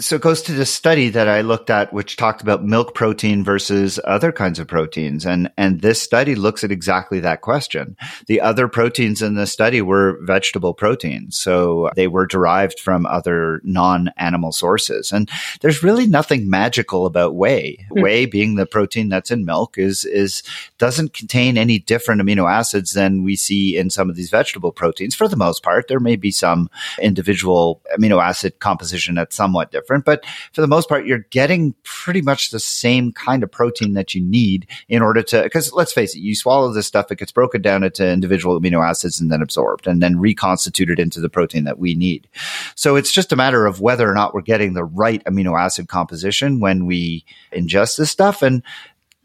so 0.00 0.16
it 0.16 0.22
goes 0.22 0.42
to 0.42 0.52
the 0.52 0.66
study 0.66 1.08
that 1.08 1.28
I 1.28 1.40
looked 1.40 1.70
at, 1.70 1.92
which 1.94 2.16
talked 2.16 2.42
about 2.42 2.64
milk 2.64 2.94
protein 2.94 3.42
versus 3.42 3.98
other 4.04 4.30
kinds 4.30 4.58
of 4.58 4.68
proteins. 4.68 5.24
And, 5.24 5.50
and 5.56 5.80
this 5.80 6.00
study 6.00 6.34
looks 6.34 6.62
at 6.62 6.70
exactly 6.70 7.20
that 7.20 7.40
question. 7.40 7.96
The 8.26 8.42
other 8.42 8.68
proteins 8.68 9.22
in 9.22 9.34
the 9.34 9.46
study 9.46 9.80
were 9.80 10.18
vegetable 10.22 10.74
proteins. 10.74 11.38
So 11.38 11.90
they 11.96 12.06
were 12.06 12.26
derived 12.26 12.80
from 12.80 13.06
other 13.06 13.62
non-animal 13.64 14.52
sources. 14.52 15.10
And 15.10 15.30
there's 15.62 15.82
really 15.82 16.06
nothing 16.06 16.50
magical 16.50 17.06
about 17.06 17.34
whey. 17.34 17.86
Mm. 17.92 18.02
Whey 18.02 18.26
being 18.26 18.56
the 18.56 18.66
protein 18.66 19.08
that's 19.08 19.30
in 19.30 19.46
milk 19.46 19.78
is, 19.78 20.04
is, 20.04 20.42
doesn't 20.76 21.14
contain 21.14 21.56
any 21.56 21.78
different 21.78 22.20
amino 22.20 22.50
acids 22.50 22.92
than 22.92 23.22
we 23.22 23.36
see 23.36 23.78
in 23.78 23.88
some 23.88 24.10
of 24.10 24.16
these 24.16 24.30
vegetable 24.30 24.72
proteins. 24.72 25.14
For 25.14 25.28
the 25.28 25.36
most 25.36 25.62
part, 25.62 25.88
there 25.88 26.00
may 26.00 26.16
be 26.16 26.30
some 26.30 26.68
individual 27.00 27.80
amino 27.96 28.22
acid 28.22 28.58
composition 28.58 29.14
that's 29.14 29.34
somewhat 29.34 29.61
somewhat 29.62 29.70
different, 29.70 30.04
but 30.04 30.24
for 30.52 30.60
the 30.60 30.66
most 30.66 30.88
part, 30.88 31.06
you're 31.06 31.26
getting 31.30 31.74
pretty 31.84 32.22
much 32.22 32.50
the 32.50 32.60
same 32.60 33.12
kind 33.12 33.42
of 33.42 33.50
protein 33.50 33.94
that 33.94 34.14
you 34.14 34.22
need 34.22 34.66
in 34.88 35.02
order 35.02 35.22
to, 35.22 35.42
because 35.42 35.72
let's 35.72 35.92
face 35.92 36.14
it, 36.14 36.20
you 36.20 36.34
swallow 36.34 36.72
this 36.72 36.86
stuff, 36.86 37.10
it 37.10 37.18
gets 37.18 37.32
broken 37.32 37.62
down 37.62 37.84
into 37.84 38.06
individual 38.06 38.60
amino 38.60 38.86
acids 38.86 39.20
and 39.20 39.30
then 39.30 39.42
absorbed 39.42 39.86
and 39.86 40.02
then 40.02 40.18
reconstituted 40.18 40.98
into 40.98 41.20
the 41.20 41.28
protein 41.28 41.64
that 41.64 41.78
we 41.78 41.94
need. 41.94 42.28
So 42.74 42.96
it's 42.96 43.12
just 43.12 43.32
a 43.32 43.36
matter 43.36 43.66
of 43.66 43.80
whether 43.80 44.10
or 44.10 44.14
not 44.14 44.34
we're 44.34 44.42
getting 44.42 44.74
the 44.74 44.84
right 44.84 45.22
amino 45.24 45.58
acid 45.58 45.88
composition 45.88 46.60
when 46.60 46.86
we 46.86 47.24
ingest 47.52 47.96
this 47.96 48.10
stuff. 48.10 48.42
And 48.42 48.62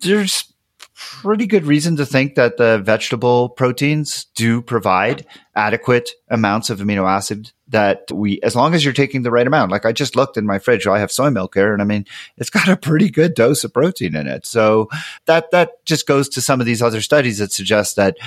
there's 0.02 0.54
pretty 0.96 1.46
good 1.46 1.66
reason 1.66 1.96
to 1.96 2.06
think 2.06 2.36
that 2.36 2.58
the 2.58 2.80
vegetable 2.80 3.50
proteins 3.50 4.26
do 4.36 4.62
provide 4.62 5.26
adequate 5.56 6.10
amounts 6.30 6.70
of 6.70 6.80
amino 6.80 7.08
acid 7.08 7.52
that 7.70 8.12
we, 8.12 8.40
as 8.42 8.56
long 8.56 8.74
as 8.74 8.84
you're 8.84 8.94
taking 8.94 9.24
the 9.24 9.32
right 9.32 9.48
amount. 9.48 9.72
Like 9.72 9.86
I 9.86 9.92
just 9.92 10.16
looked 10.16 10.38
in 10.38 10.46
my 10.46 10.60
fridge, 10.60 10.88
I 10.88 11.00
have 11.00 11.12
soy 11.12 11.30
milk 11.30 11.56
here, 11.56 11.74
and 11.74 11.82
I 11.82 11.86
mean, 11.86 12.06
it's 12.38 12.50
got 12.50 12.68
a 12.68 12.78
pretty 12.78 13.10
good 13.10 13.34
dose 13.34 13.64
of 13.64 13.74
protein 13.74 14.16
in 14.16 14.28
it. 14.28 14.46
So 14.46 14.90
that 15.26 15.52
that 15.52 15.84
just 15.86 16.08
goes 16.08 16.30
to 16.30 16.42
some 16.42 16.60
of 16.60 16.66
these 16.66 16.82
other 16.82 17.02
studies 17.02 17.40
that 17.40 17.52
suggest 17.52 17.96
that 17.96 18.18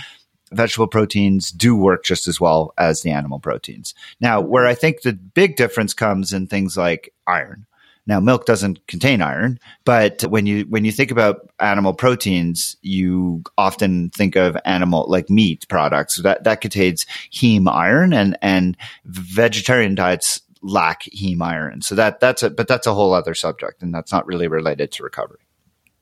vegetable 0.53 0.89
proteins 0.89 1.51
do 1.51 1.77
work 1.77 2.05
just 2.05 2.27
as 2.27 2.41
well 2.41 2.73
as 2.77 3.03
the 3.03 3.11
animal 3.11 3.39
proteins. 3.39 3.95
Now, 4.21 4.41
where 4.41 4.67
I 4.67 4.75
think 4.75 5.03
the 5.03 5.13
big 5.13 5.57
difference 5.57 5.95
comes 5.95 6.33
in 6.33 6.47
things 6.47 6.77
like 6.77 7.13
iron. 7.27 7.67
Now, 8.07 8.19
milk 8.21 8.47
doesn't 8.47 8.87
contain 8.87 9.23
iron, 9.23 9.59
but 9.85 10.23
when 10.23 10.47
you 10.47 10.63
when 10.63 10.85
you 10.85 10.93
think 10.93 11.11
about 11.11 11.51
animal 11.61 11.95
proteins, 11.95 12.77
you 12.83 13.43
often 13.57 14.11
think 14.11 14.37
of 14.37 14.57
animal 14.65 15.07
like 15.09 15.31
meat 15.31 15.67
products 15.69 16.17
that 16.23 16.45
that 16.45 16.61
contains 16.61 17.07
heme 17.33 17.71
iron, 17.71 18.13
and 18.13 18.37
and 18.43 18.77
vegetarian 19.05 19.95
diets 19.95 20.41
lack 20.63 21.03
heme 21.05 21.43
iron. 21.43 21.83
So 21.83 21.95
that 21.95 22.21
that's 22.21 22.43
a 22.43 22.51
but 22.51 22.69
that's 22.69 22.87
a 22.87 22.95
whole 22.95 23.15
other 23.15 23.35
subject, 23.35 23.83
and 23.83 23.95
that's 23.95 24.13
not 24.13 24.27
really 24.27 24.49
related 24.49 24.93
to 24.93 25.03
recovery. 25.03 25.41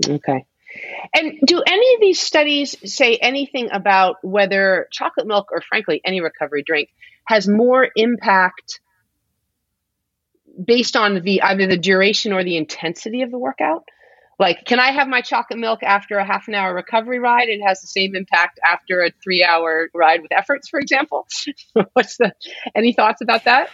Okay. 0.06 0.46
And 1.14 1.38
do 1.44 1.62
any 1.66 1.94
of 1.94 2.00
these 2.00 2.20
studies 2.20 2.76
say 2.84 3.16
anything 3.16 3.70
about 3.72 4.16
whether 4.22 4.86
chocolate 4.92 5.26
milk 5.26 5.48
or, 5.50 5.60
frankly, 5.60 6.00
any 6.04 6.20
recovery 6.20 6.62
drink 6.62 6.90
has 7.24 7.48
more 7.48 7.88
impact 7.96 8.80
based 10.62 10.96
on 10.96 11.22
the 11.22 11.42
either 11.42 11.66
the 11.66 11.78
duration 11.78 12.32
or 12.32 12.44
the 12.44 12.56
intensity 12.56 13.22
of 13.22 13.30
the 13.30 13.38
workout? 13.38 13.84
Like, 14.38 14.64
can 14.64 14.78
I 14.78 14.92
have 14.92 15.08
my 15.08 15.20
chocolate 15.20 15.58
milk 15.58 15.82
after 15.82 16.16
a 16.16 16.24
half 16.24 16.46
an 16.46 16.54
hour 16.54 16.72
recovery 16.72 17.18
ride? 17.18 17.48
It 17.48 17.60
has 17.60 17.80
the 17.80 17.88
same 17.88 18.14
impact 18.14 18.60
after 18.64 19.02
a 19.02 19.10
three 19.22 19.42
hour 19.42 19.88
ride 19.94 20.22
with 20.22 20.30
efforts, 20.32 20.68
for 20.68 20.78
example. 20.78 21.26
What's 21.92 22.18
the 22.18 22.32
any 22.74 22.92
thoughts 22.92 23.20
about 23.20 23.44
that? 23.44 23.70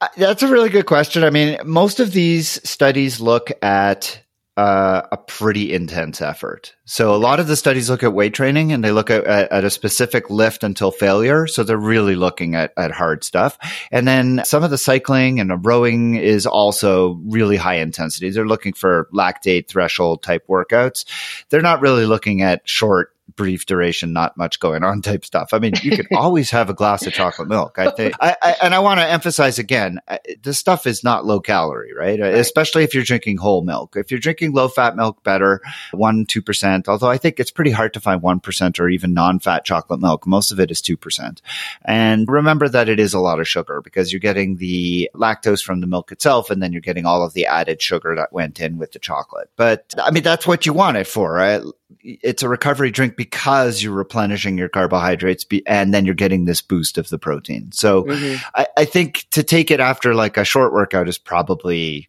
Uh, 0.00 0.08
that's 0.16 0.42
a 0.42 0.48
really 0.48 0.68
good 0.68 0.86
question. 0.86 1.24
I 1.24 1.30
mean, 1.30 1.58
most 1.64 2.00
of 2.00 2.12
these 2.12 2.60
studies 2.68 3.20
look 3.20 3.50
at 3.62 4.20
uh, 4.60 5.06
a 5.10 5.16
pretty 5.16 5.72
intense 5.72 6.20
effort. 6.20 6.74
So 6.84 7.14
a 7.14 7.16
lot 7.16 7.40
of 7.40 7.46
the 7.46 7.56
studies 7.56 7.88
look 7.88 8.02
at 8.02 8.12
weight 8.12 8.34
training 8.34 8.72
and 8.72 8.84
they 8.84 8.92
look 8.92 9.08
at, 9.08 9.24
at, 9.24 9.50
at, 9.50 9.64
a 9.64 9.70
specific 9.70 10.28
lift 10.28 10.62
until 10.62 10.90
failure. 10.90 11.46
So 11.46 11.62
they're 11.62 11.78
really 11.78 12.14
looking 12.14 12.54
at, 12.54 12.74
at 12.76 12.90
hard 12.90 13.24
stuff. 13.24 13.56
And 13.90 14.06
then 14.06 14.42
some 14.44 14.62
of 14.62 14.70
the 14.70 14.76
cycling 14.76 15.40
and 15.40 15.48
the 15.48 15.56
rowing 15.56 16.16
is 16.16 16.46
also 16.46 17.18
really 17.24 17.56
high 17.56 17.76
intensity. 17.76 18.28
They're 18.28 18.46
looking 18.46 18.74
for 18.74 19.08
lactate 19.14 19.66
threshold 19.66 20.22
type 20.22 20.46
workouts. 20.46 21.06
They're 21.48 21.62
not 21.62 21.80
really 21.80 22.04
looking 22.04 22.42
at 22.42 22.68
short 22.68 23.14
brief 23.36 23.66
duration, 23.66 24.12
not 24.12 24.36
much 24.36 24.60
going 24.60 24.82
on 24.82 25.02
type 25.02 25.24
stuff. 25.24 25.52
I 25.52 25.58
mean, 25.58 25.74
you 25.82 25.96
could 25.96 26.08
always 26.12 26.50
have 26.50 26.70
a 26.70 26.74
glass 26.74 27.06
of 27.06 27.12
chocolate 27.12 27.48
milk. 27.48 27.78
I 27.78 27.90
think, 27.90 28.14
I, 28.20 28.36
I, 28.42 28.56
and 28.62 28.74
I 28.74 28.78
want 28.78 29.00
to 29.00 29.06
emphasize 29.06 29.58
again, 29.58 30.00
this 30.42 30.58
stuff 30.58 30.86
is 30.86 31.04
not 31.04 31.24
low 31.24 31.40
calorie, 31.40 31.92
right? 31.94 32.20
right? 32.20 32.34
Especially 32.34 32.84
if 32.84 32.94
you're 32.94 33.04
drinking 33.04 33.38
whole 33.38 33.62
milk. 33.62 33.96
If 33.96 34.10
you're 34.10 34.20
drinking 34.20 34.52
low 34.52 34.68
fat 34.68 34.96
milk, 34.96 35.22
better 35.22 35.60
one, 35.92 36.26
2%. 36.26 36.88
Although 36.88 37.10
I 37.10 37.18
think 37.18 37.40
it's 37.40 37.50
pretty 37.50 37.70
hard 37.70 37.94
to 37.94 38.00
find 38.00 38.22
1% 38.22 38.80
or 38.80 38.88
even 38.88 39.14
non-fat 39.14 39.64
chocolate 39.64 40.00
milk. 40.00 40.26
Most 40.26 40.52
of 40.52 40.60
it 40.60 40.70
is 40.70 40.82
2%. 40.82 41.40
And 41.84 42.28
remember 42.28 42.68
that 42.68 42.88
it 42.88 43.00
is 43.00 43.14
a 43.14 43.20
lot 43.20 43.40
of 43.40 43.48
sugar 43.48 43.80
because 43.82 44.12
you're 44.12 44.20
getting 44.20 44.56
the 44.56 45.10
lactose 45.14 45.62
from 45.62 45.80
the 45.80 45.86
milk 45.86 46.12
itself 46.12 46.50
and 46.50 46.62
then 46.62 46.72
you're 46.72 46.80
getting 46.80 47.06
all 47.06 47.24
of 47.24 47.32
the 47.32 47.46
added 47.46 47.82
sugar 47.82 48.14
that 48.16 48.32
went 48.32 48.60
in 48.60 48.78
with 48.78 48.92
the 48.92 48.98
chocolate. 48.98 49.50
But 49.56 49.94
I 49.98 50.10
mean, 50.10 50.22
that's 50.22 50.46
what 50.46 50.66
you 50.66 50.72
want 50.72 50.96
it 50.96 51.06
for, 51.06 51.32
right? 51.32 51.62
It's 52.00 52.42
a 52.42 52.48
recovery 52.48 52.90
drink 52.90 53.16
because 53.16 53.82
you're 53.82 53.92
replenishing 53.92 54.58
your 54.58 54.68
carbohydrates 54.68 55.44
be, 55.44 55.66
and 55.66 55.92
then 55.92 56.04
you're 56.04 56.14
getting 56.14 56.44
this 56.44 56.60
boost 56.60 56.98
of 56.98 57.08
the 57.08 57.18
protein. 57.18 57.72
So 57.72 58.04
mm-hmm. 58.04 58.42
I, 58.54 58.66
I, 58.78 58.84
think 58.84 59.26
to 59.32 59.42
take 59.42 59.70
it 59.70 59.80
after 59.80 60.14
like 60.14 60.36
a 60.36 60.44
short 60.44 60.72
workout 60.72 61.08
is 61.08 61.18
probably 61.18 62.08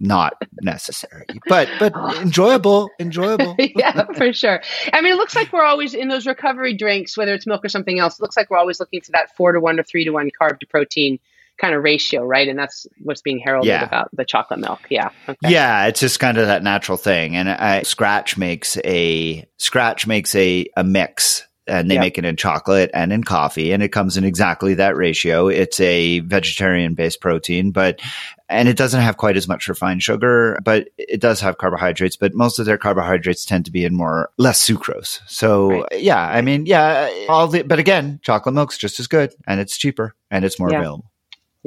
not 0.00 0.34
necessary, 0.62 1.26
but, 1.48 1.68
but 1.78 1.92
enjoyable, 2.18 2.88
enjoyable. 3.00 3.56
yeah, 3.58 4.04
for 4.14 4.32
sure. 4.32 4.62
I 4.92 5.00
mean, 5.00 5.12
it 5.12 5.16
looks 5.16 5.34
like 5.34 5.52
we're 5.52 5.64
always 5.64 5.94
in 5.94 6.08
those 6.08 6.26
recovery 6.26 6.74
drinks, 6.74 7.16
whether 7.16 7.34
it's 7.34 7.46
milk 7.46 7.64
or 7.64 7.68
something 7.68 7.98
else, 7.98 8.18
it 8.18 8.22
looks 8.22 8.36
like 8.36 8.50
we're 8.50 8.58
always 8.58 8.80
looking 8.80 9.00
for 9.00 9.12
that 9.12 9.34
four 9.36 9.52
to 9.52 9.60
one 9.60 9.78
or 9.78 9.82
three 9.82 10.04
to 10.04 10.10
one 10.10 10.30
carb 10.40 10.60
to 10.60 10.66
protein 10.66 11.18
kind 11.58 11.74
of 11.74 11.82
ratio, 11.82 12.24
right? 12.24 12.48
And 12.48 12.58
that's 12.58 12.86
what's 12.98 13.22
being 13.22 13.38
heralded 13.38 13.68
yeah. 13.68 13.84
about 13.84 14.08
the 14.12 14.24
chocolate 14.24 14.60
milk. 14.60 14.80
Yeah. 14.88 15.10
Okay. 15.28 15.50
Yeah, 15.50 15.86
it's 15.86 16.00
just 16.00 16.20
kind 16.20 16.38
of 16.38 16.46
that 16.46 16.62
natural 16.62 16.96
thing. 16.98 17.36
And 17.36 17.48
I, 17.48 17.80
Skratch 17.80 18.36
makes 18.36 18.78
a 18.84 19.46
Skratch 19.58 20.06
makes 20.06 20.34
a 20.34 20.66
a 20.76 20.84
mix 20.84 21.44
and 21.68 21.90
they 21.90 21.94
yep. 21.94 22.00
make 22.00 22.18
it 22.18 22.24
in 22.24 22.36
chocolate 22.36 22.90
and 22.94 23.12
in 23.12 23.22
coffee 23.22 23.72
and 23.72 23.82
it 23.82 23.90
comes 23.90 24.16
in 24.16 24.24
exactly 24.24 24.74
that 24.74 24.96
ratio. 24.96 25.48
It's 25.48 25.78
a 25.80 26.20
vegetarian 26.20 26.94
based 26.94 27.20
protein, 27.20 27.72
but 27.72 28.00
and 28.48 28.68
it 28.68 28.76
doesn't 28.76 29.02
have 29.02 29.18
quite 29.18 29.36
as 29.36 29.46
much 29.46 29.68
refined 29.68 30.02
sugar, 30.02 30.58
but 30.64 30.88
it 30.96 31.20
does 31.20 31.40
have 31.40 31.58
carbohydrates, 31.58 32.16
but 32.16 32.34
most 32.34 32.58
of 32.58 32.64
their 32.64 32.78
carbohydrates 32.78 33.44
tend 33.44 33.66
to 33.66 33.70
be 33.70 33.84
in 33.84 33.94
more 33.94 34.30
less 34.38 34.66
sucrose. 34.66 35.20
So 35.26 35.82
right. 35.82 36.00
yeah, 36.00 36.22
I 36.22 36.40
mean, 36.40 36.64
yeah, 36.64 37.10
all 37.28 37.46
the 37.46 37.62
but 37.62 37.78
again, 37.78 38.20
chocolate 38.22 38.54
milk's 38.54 38.78
just 38.78 38.98
as 38.98 39.06
good 39.06 39.34
and 39.46 39.60
it's 39.60 39.76
cheaper 39.76 40.14
and 40.30 40.44
it's 40.44 40.58
more 40.58 40.70
yeah. 40.70 40.78
available. 40.78 41.07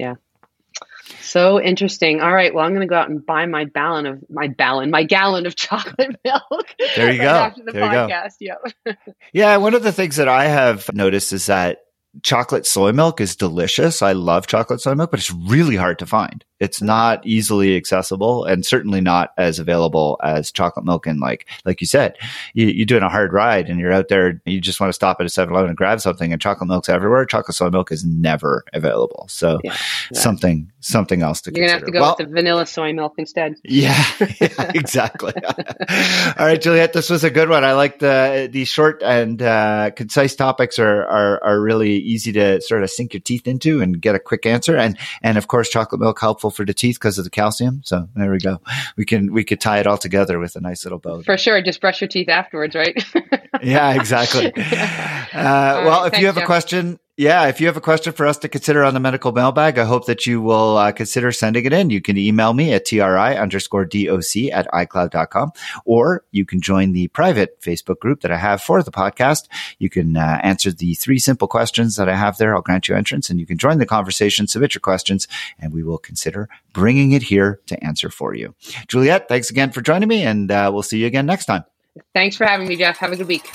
Yeah. 0.01 0.15
So 1.21 1.61
interesting. 1.61 2.21
All 2.21 2.33
right. 2.33 2.53
Well, 2.53 2.65
I'm 2.65 2.71
going 2.71 2.81
to 2.81 2.87
go 2.87 2.95
out 2.95 3.09
and 3.09 3.23
buy 3.23 3.45
my 3.45 3.65
gallon 3.65 4.07
of 4.07 4.23
my 4.29 4.47
gallon, 4.47 4.89
my 4.89 5.03
gallon 5.03 5.45
of 5.45 5.55
chocolate 5.67 6.15
milk. 6.23 6.75
There 6.95 7.11
you 7.11 7.17
go. 7.21 7.27
After 7.27 7.63
the 7.63 7.71
there 7.71 7.83
podcast. 7.83 8.33
You 8.39 8.55
go. 8.63 8.71
Yeah. 8.85 9.13
yeah. 9.33 9.57
One 9.57 9.75
of 9.75 9.83
the 9.83 9.91
things 9.91 10.15
that 10.15 10.27
I 10.27 10.45
have 10.45 10.91
noticed 10.93 11.33
is 11.33 11.45
that 11.45 11.79
chocolate 12.23 12.65
soy 12.65 12.91
milk 12.91 13.21
is 13.21 13.35
delicious. 13.35 14.01
I 14.01 14.11
love 14.11 14.47
chocolate 14.47 14.81
soy 14.81 14.95
milk, 14.95 15.11
but 15.11 15.19
it's 15.19 15.31
really 15.31 15.75
hard 15.75 15.99
to 15.99 16.05
find. 16.05 16.43
It's 16.59 16.81
not 16.81 17.25
easily 17.25 17.75
accessible 17.75 18.45
and 18.45 18.63
certainly 18.63 19.01
not 19.01 19.31
as 19.35 19.57
available 19.57 20.19
as 20.21 20.51
chocolate 20.51 20.85
milk. 20.85 21.07
And 21.07 21.19
like, 21.19 21.47
like 21.65 21.81
you 21.81 21.87
said, 21.87 22.17
you, 22.53 22.83
are 22.83 22.85
doing 22.85 23.01
a 23.01 23.09
hard 23.09 23.33
ride 23.33 23.67
and 23.67 23.79
you're 23.79 23.91
out 23.91 24.09
there, 24.09 24.39
you 24.45 24.61
just 24.61 24.79
want 24.79 24.89
to 24.89 24.93
stop 24.93 25.19
at 25.19 25.25
a 25.25 25.29
7 25.29 25.51
Eleven 25.51 25.69
and 25.69 25.77
grab 25.77 26.01
something 26.01 26.31
and 26.31 26.39
chocolate 26.39 26.69
milk's 26.69 26.87
everywhere. 26.87 27.25
Chocolate 27.25 27.55
soy 27.55 27.69
milk 27.69 27.91
is 27.91 28.05
never 28.05 28.63
available. 28.73 29.25
So 29.27 29.59
yeah, 29.63 29.75
yeah. 30.11 30.19
something, 30.19 30.71
something 30.81 31.23
else 31.23 31.41
to 31.41 31.51
consider. 31.51 31.61
You're 31.61 31.67
going 31.67 31.79
to 31.79 31.85
have 31.85 31.87
to 31.87 31.91
go 31.91 32.01
well, 32.01 32.15
with 32.19 32.27
the 32.27 32.33
vanilla 32.33 32.65
soy 32.67 32.93
milk 32.93 33.15
instead. 33.17 33.55
Yeah, 33.71 34.03
yeah 34.19 34.71
exactly. 34.75 35.33
All 36.37 36.45
right, 36.45 36.61
Juliet, 36.61 36.91
this 36.91 37.09
was 37.09 37.23
a 37.23 37.29
good 37.29 37.47
one. 37.47 37.63
I 37.63 37.73
like 37.73 37.99
the, 37.99 38.49
these 38.51 38.67
short 38.67 39.01
and 39.01 39.41
uh, 39.41 39.91
concise 39.95 40.35
topics 40.35 40.77
are, 40.77 41.05
are, 41.05 41.43
are 41.43 41.61
really 41.61 42.00
easy 42.01 42.31
to 42.33 42.61
sort 42.61 42.83
of 42.83 42.89
sink 42.89 43.13
your 43.13 43.21
teeth 43.21 43.47
into 43.47 43.81
and 43.81 44.01
get 44.01 44.15
a 44.15 44.19
quick 44.19 44.45
answer. 44.45 44.75
And, 44.77 44.97
and 45.21 45.37
of 45.37 45.47
course, 45.47 45.69
chocolate 45.69 46.01
milk 46.01 46.19
helpful 46.19 46.51
for 46.51 46.65
the 46.65 46.73
teeth 46.73 46.95
because 46.95 47.17
of 47.17 47.23
the 47.23 47.29
calcium. 47.29 47.81
So 47.83 48.07
there 48.15 48.31
we 48.31 48.39
go. 48.39 48.61
We 48.97 49.05
can 49.05 49.33
we 49.33 49.43
could 49.43 49.61
tie 49.61 49.79
it 49.79 49.87
all 49.87 49.97
together 49.97 50.39
with 50.39 50.55
a 50.55 50.61
nice 50.61 50.85
little 50.85 50.99
bow. 50.99 51.21
For 51.23 51.37
sure. 51.37 51.61
Just 51.61 51.81
brush 51.81 52.01
your 52.01 52.07
teeth 52.07 52.29
afterwards, 52.29 52.75
right? 52.75 53.03
yeah, 53.61 53.93
exactly. 53.93 54.51
Uh, 55.33 55.83
well, 55.85 56.03
if 56.05 56.19
you 56.19 56.25
have 56.25 56.35
Jeff. 56.35 56.43
a 56.43 56.45
question, 56.45 56.99
yeah, 57.17 57.47
if 57.47 57.59
you 57.59 57.67
have 57.67 57.77
a 57.77 57.81
question 57.81 58.13
for 58.13 58.25
us 58.25 58.37
to 58.39 58.49
consider 58.49 58.83
on 58.83 58.93
the 58.93 58.99
medical 58.99 59.31
mailbag, 59.31 59.77
I 59.77 59.83
hope 59.83 60.05
that 60.05 60.25
you 60.25 60.41
will 60.41 60.77
uh, 60.77 60.91
consider 60.91 61.31
sending 61.31 61.65
it 61.65 61.73
in. 61.73 61.89
You 61.89 62.01
can 62.01 62.17
email 62.17 62.53
me 62.53 62.73
at 62.73 62.85
tri 62.85 63.35
underscore 63.35 63.85
doc 63.85 64.21
at 64.53 64.67
icloud.com, 64.73 65.51
or 65.85 66.23
you 66.31 66.45
can 66.45 66.61
join 66.61 66.93
the 66.93 67.09
private 67.09 67.59
Facebook 67.61 67.99
group 67.99 68.21
that 68.21 68.31
I 68.31 68.37
have 68.37 68.61
for 68.61 68.81
the 68.81 68.91
podcast. 68.91 69.49
You 69.77 69.89
can 69.89 70.15
uh, 70.15 70.39
answer 70.41 70.71
the 70.71 70.93
three 70.95 71.19
simple 71.19 71.47
questions 71.47 71.97
that 71.97 72.07
I 72.07 72.15
have 72.15 72.37
there. 72.37 72.55
I'll 72.55 72.61
grant 72.61 72.87
you 72.87 72.95
entrance 72.95 73.29
and 73.29 73.39
you 73.39 73.45
can 73.45 73.57
join 73.57 73.77
the 73.77 73.85
conversation, 73.85 74.47
submit 74.47 74.73
your 74.73 74.79
questions, 74.79 75.27
and 75.59 75.73
we 75.73 75.83
will 75.83 75.97
consider 75.97 76.47
bringing 76.73 77.11
it 77.11 77.23
here 77.23 77.59
to 77.67 77.83
answer 77.83 78.09
for 78.09 78.33
you. 78.33 78.55
Juliet, 78.87 79.27
thanks 79.27 79.49
again 79.49 79.71
for 79.71 79.81
joining 79.81 80.07
me, 80.07 80.23
and 80.23 80.49
uh, 80.49 80.69
we'll 80.73 80.81
see 80.81 80.99
you 80.99 81.07
again 81.07 81.25
next 81.25 81.45
time. 81.45 81.65
Thanks 82.13 82.37
for 82.37 82.45
having 82.45 82.67
me, 82.67 82.77
Jeff. 82.77 82.97
Have 82.97 83.11
a 83.11 83.17
good 83.17 83.27
week. 83.27 83.49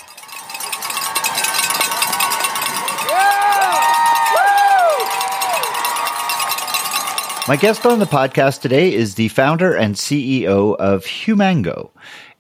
My 7.49 7.55
guest 7.55 7.87
on 7.87 8.01
the 8.01 8.07
podcast 8.07 8.61
today 8.61 8.93
is 8.93 9.15
the 9.15 9.29
founder 9.29 9.73
and 9.73 9.95
CEO 9.95 10.75
of 10.75 11.05
Humango, 11.05 11.93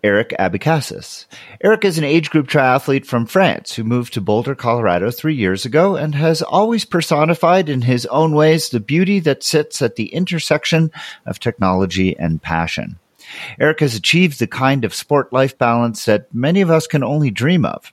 Eric 0.02 0.34
Abecassis. 0.36 1.26
Eric 1.62 1.84
is 1.84 1.96
an 1.96 2.02
age 2.02 2.28
group 2.28 2.48
triathlete 2.48 3.06
from 3.06 3.24
France 3.24 3.72
who 3.72 3.84
moved 3.84 4.14
to 4.14 4.20
Boulder, 4.20 4.56
Colorado 4.56 5.12
three 5.12 5.36
years 5.36 5.64
ago 5.64 5.94
and 5.94 6.16
has 6.16 6.42
always 6.42 6.84
personified 6.84 7.68
in 7.68 7.82
his 7.82 8.04
own 8.06 8.34
ways 8.34 8.68
the 8.68 8.80
beauty 8.80 9.20
that 9.20 9.44
sits 9.44 9.80
at 9.80 9.94
the 9.94 10.06
intersection 10.06 10.90
of 11.24 11.38
technology 11.38 12.18
and 12.18 12.42
passion. 12.42 12.98
Eric 13.60 13.78
has 13.80 13.94
achieved 13.94 14.40
the 14.40 14.48
kind 14.48 14.84
of 14.84 14.92
sport 14.92 15.32
life 15.32 15.56
balance 15.56 16.04
that 16.06 16.34
many 16.34 16.62
of 16.62 16.70
us 16.72 16.88
can 16.88 17.04
only 17.04 17.30
dream 17.30 17.64
of. 17.64 17.92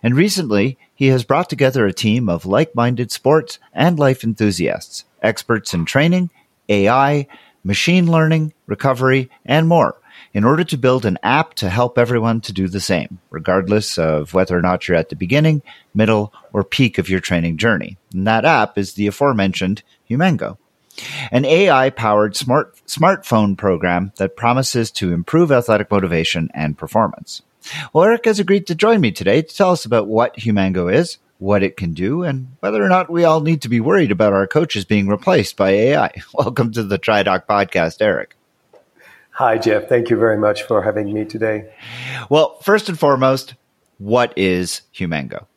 And 0.00 0.14
recently, 0.14 0.78
he 0.94 1.08
has 1.08 1.24
brought 1.24 1.50
together 1.50 1.86
a 1.86 1.92
team 1.92 2.28
of 2.28 2.46
like 2.46 2.76
minded 2.76 3.10
sports 3.10 3.58
and 3.72 3.98
life 3.98 4.22
enthusiasts, 4.22 5.06
experts 5.22 5.74
in 5.74 5.86
training 5.86 6.30
AI, 6.68 7.26
machine 7.64 8.10
learning, 8.10 8.52
recovery, 8.66 9.30
and 9.44 9.68
more 9.68 9.96
in 10.34 10.44
order 10.44 10.64
to 10.64 10.78
build 10.78 11.04
an 11.04 11.18
app 11.22 11.54
to 11.54 11.68
help 11.68 11.98
everyone 11.98 12.40
to 12.40 12.52
do 12.52 12.68
the 12.68 12.80
same, 12.80 13.18
regardless 13.30 13.98
of 13.98 14.32
whether 14.32 14.56
or 14.56 14.62
not 14.62 14.88
you're 14.88 14.96
at 14.96 15.10
the 15.10 15.16
beginning, 15.16 15.62
middle, 15.94 16.32
or 16.52 16.64
peak 16.64 16.98
of 16.98 17.08
your 17.08 17.20
training 17.20 17.56
journey. 17.56 17.98
And 18.12 18.26
that 18.26 18.44
app 18.44 18.78
is 18.78 18.94
the 18.94 19.06
aforementioned 19.06 19.82
Humango, 20.04 20.58
an 21.30 21.44
AI 21.44 21.90
powered 21.90 22.36
smart, 22.36 22.76
smartphone 22.86 23.56
program 23.56 24.12
that 24.16 24.36
promises 24.36 24.90
to 24.92 25.12
improve 25.12 25.52
athletic 25.52 25.90
motivation 25.90 26.50
and 26.54 26.78
performance. 26.78 27.42
Well, 27.92 28.04
Eric 28.04 28.24
has 28.24 28.40
agreed 28.40 28.66
to 28.68 28.74
join 28.74 29.00
me 29.00 29.12
today 29.12 29.42
to 29.42 29.54
tell 29.54 29.70
us 29.70 29.84
about 29.84 30.08
what 30.08 30.38
Humango 30.38 30.88
is, 30.88 31.18
what 31.42 31.64
it 31.64 31.76
can 31.76 31.92
do, 31.92 32.22
and 32.22 32.56
whether 32.60 32.82
or 32.82 32.88
not 32.88 33.10
we 33.10 33.24
all 33.24 33.40
need 33.40 33.60
to 33.60 33.68
be 33.68 33.80
worried 33.80 34.12
about 34.12 34.32
our 34.32 34.46
coaches 34.46 34.84
being 34.84 35.08
replaced 35.08 35.56
by 35.56 35.70
AI. 35.70 36.10
Welcome 36.34 36.70
to 36.72 36.84
the 36.84 37.00
TriDoc 37.00 37.46
podcast, 37.46 38.00
Eric. 38.00 38.36
Hi, 39.32 39.58
Jeff. 39.58 39.88
Thank 39.88 40.08
you 40.08 40.16
very 40.16 40.38
much 40.38 40.62
for 40.62 40.82
having 40.82 41.12
me 41.12 41.24
today. 41.24 41.74
Well, 42.30 42.60
first 42.60 42.88
and 42.88 42.98
foremost, 42.98 43.56
what 43.98 44.32
is 44.36 44.82
Humango? 44.92 45.48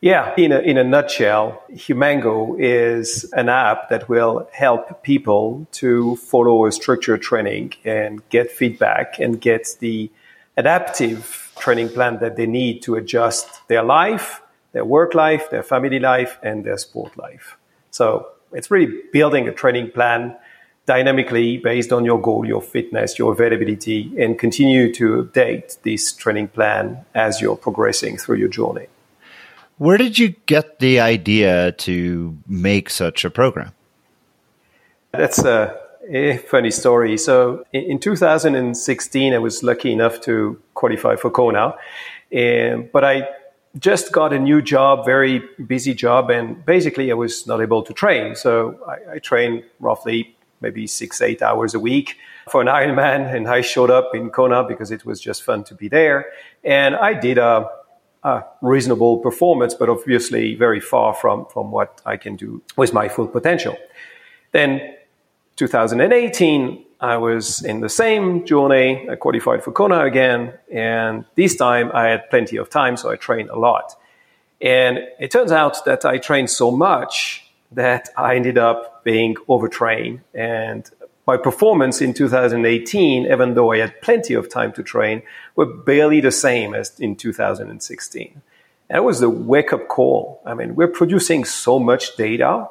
Yeah, 0.00 0.32
in 0.38 0.52
a, 0.52 0.60
in 0.60 0.78
a 0.78 0.84
nutshell, 0.84 1.62
Humango 1.68 2.56
is 2.58 3.30
an 3.34 3.50
app 3.50 3.90
that 3.90 4.08
will 4.08 4.48
help 4.50 5.02
people 5.02 5.66
to 5.72 6.16
follow 6.16 6.64
a 6.64 6.72
structured 6.72 7.20
training 7.20 7.74
and 7.84 8.26
get 8.30 8.50
feedback 8.50 9.18
and 9.18 9.38
get 9.38 9.76
the 9.80 10.10
adaptive 10.56 11.49
training 11.60 11.90
plan 11.90 12.18
that 12.20 12.36
they 12.36 12.46
need 12.46 12.82
to 12.82 12.96
adjust 12.96 13.66
their 13.68 13.82
life, 13.82 14.42
their 14.72 14.84
work 14.84 15.14
life, 15.14 15.50
their 15.50 15.62
family 15.62 15.98
life, 15.98 16.38
and 16.42 16.64
their 16.64 16.78
sport 16.78 17.16
life. 17.16 17.56
So 17.90 18.28
it's 18.52 18.70
really 18.70 19.02
building 19.12 19.48
a 19.48 19.52
training 19.52 19.90
plan 19.92 20.36
dynamically 20.86 21.58
based 21.58 21.92
on 21.92 22.04
your 22.04 22.20
goal, 22.20 22.44
your 22.44 22.62
fitness, 22.62 23.18
your 23.18 23.32
availability, 23.32 24.12
and 24.18 24.38
continue 24.38 24.92
to 24.94 25.22
update 25.22 25.80
this 25.82 26.12
training 26.12 26.48
plan 26.48 27.04
as 27.14 27.40
you're 27.40 27.56
progressing 27.56 28.16
through 28.16 28.36
your 28.36 28.48
journey. 28.48 28.86
Where 29.78 29.96
did 29.96 30.18
you 30.18 30.30
get 30.46 30.78
the 30.78 31.00
idea 31.00 31.72
to 31.72 32.36
make 32.46 32.90
such 32.90 33.24
a 33.24 33.30
program? 33.30 33.72
That's 35.12 35.38
a, 35.38 35.78
a 36.10 36.36
funny 36.38 36.70
story. 36.70 37.16
So 37.16 37.64
in, 37.72 37.82
in, 37.82 37.98
2016, 37.98 39.34
I 39.34 39.38
was 39.38 39.62
lucky 39.62 39.92
enough 39.92 40.20
to 40.22 40.60
qualify 40.74 41.16
for 41.16 41.30
Kona, 41.30 41.74
and, 42.32 42.90
but 42.92 43.04
I 43.04 43.28
just 43.78 44.12
got 44.12 44.32
a 44.32 44.38
new 44.38 44.60
job, 44.60 45.06
very 45.06 45.42
busy 45.66 45.94
job, 45.94 46.30
and 46.30 46.64
basically 46.66 47.10
I 47.10 47.14
was 47.14 47.46
not 47.46 47.60
able 47.60 47.82
to 47.82 47.92
train. 47.92 48.34
So 48.34 48.78
I, 48.86 49.14
I 49.14 49.18
trained 49.18 49.64
roughly 49.78 50.36
maybe 50.60 50.86
six, 50.86 51.22
eight 51.22 51.40
hours 51.40 51.74
a 51.74 51.80
week 51.80 52.16
for 52.50 52.60
an 52.60 52.66
Ironman, 52.66 53.34
and 53.34 53.48
I 53.48 53.60
showed 53.60 53.90
up 53.90 54.14
in 54.14 54.30
Kona 54.30 54.64
because 54.64 54.90
it 54.90 55.06
was 55.06 55.20
just 55.20 55.42
fun 55.42 55.64
to 55.64 55.74
be 55.74 55.88
there. 55.88 56.26
And 56.64 56.96
I 56.96 57.14
did 57.14 57.38
a 57.38 57.70
a 58.22 58.42
reasonable 58.60 59.18
performance, 59.18 59.72
but 59.72 59.88
obviously 59.88 60.54
very 60.54 60.80
far 60.80 61.14
from, 61.14 61.46
from 61.46 61.70
what 61.70 62.02
I 62.04 62.18
can 62.18 62.36
do 62.36 62.62
with 62.76 62.92
my 62.92 63.08
full 63.08 63.26
potential. 63.26 63.76
Then 64.52 64.94
2018, 65.60 66.84
I 67.00 67.18
was 67.18 67.62
in 67.62 67.80
the 67.80 67.90
same 67.90 68.46
journey. 68.46 69.06
I 69.10 69.16
qualified 69.16 69.62
for 69.62 69.72
Kona 69.72 70.06
again, 70.06 70.54
and 70.72 71.26
this 71.34 71.54
time 71.54 71.90
I 71.92 72.08
had 72.08 72.30
plenty 72.30 72.56
of 72.56 72.70
time, 72.70 72.96
so 72.96 73.10
I 73.10 73.16
trained 73.16 73.50
a 73.50 73.58
lot. 73.58 73.94
And 74.62 75.00
it 75.18 75.30
turns 75.30 75.52
out 75.52 75.84
that 75.84 76.06
I 76.06 76.16
trained 76.16 76.48
so 76.48 76.70
much 76.70 77.44
that 77.72 78.08
I 78.16 78.36
ended 78.36 78.56
up 78.56 79.04
being 79.04 79.36
overtrained 79.48 80.20
and 80.34 80.90
my 81.26 81.36
performance 81.36 82.00
in 82.00 82.14
2018, 82.14 83.26
even 83.26 83.54
though 83.54 83.70
I 83.70 83.78
had 83.78 84.00
plenty 84.00 84.32
of 84.32 84.48
time 84.48 84.72
to 84.72 84.82
train, 84.82 85.22
were 85.56 85.66
barely 85.66 86.22
the 86.22 86.32
same 86.32 86.74
as 86.74 86.98
in 86.98 87.16
2016. 87.16 88.42
And 88.88 88.96
it 88.96 89.04
was 89.04 89.20
the 89.20 89.28
wake 89.28 89.74
up 89.74 89.88
call. 89.88 90.40
I 90.44 90.54
mean, 90.54 90.74
we're 90.74 90.88
producing 90.88 91.44
so 91.44 91.78
much 91.78 92.16
data, 92.16 92.68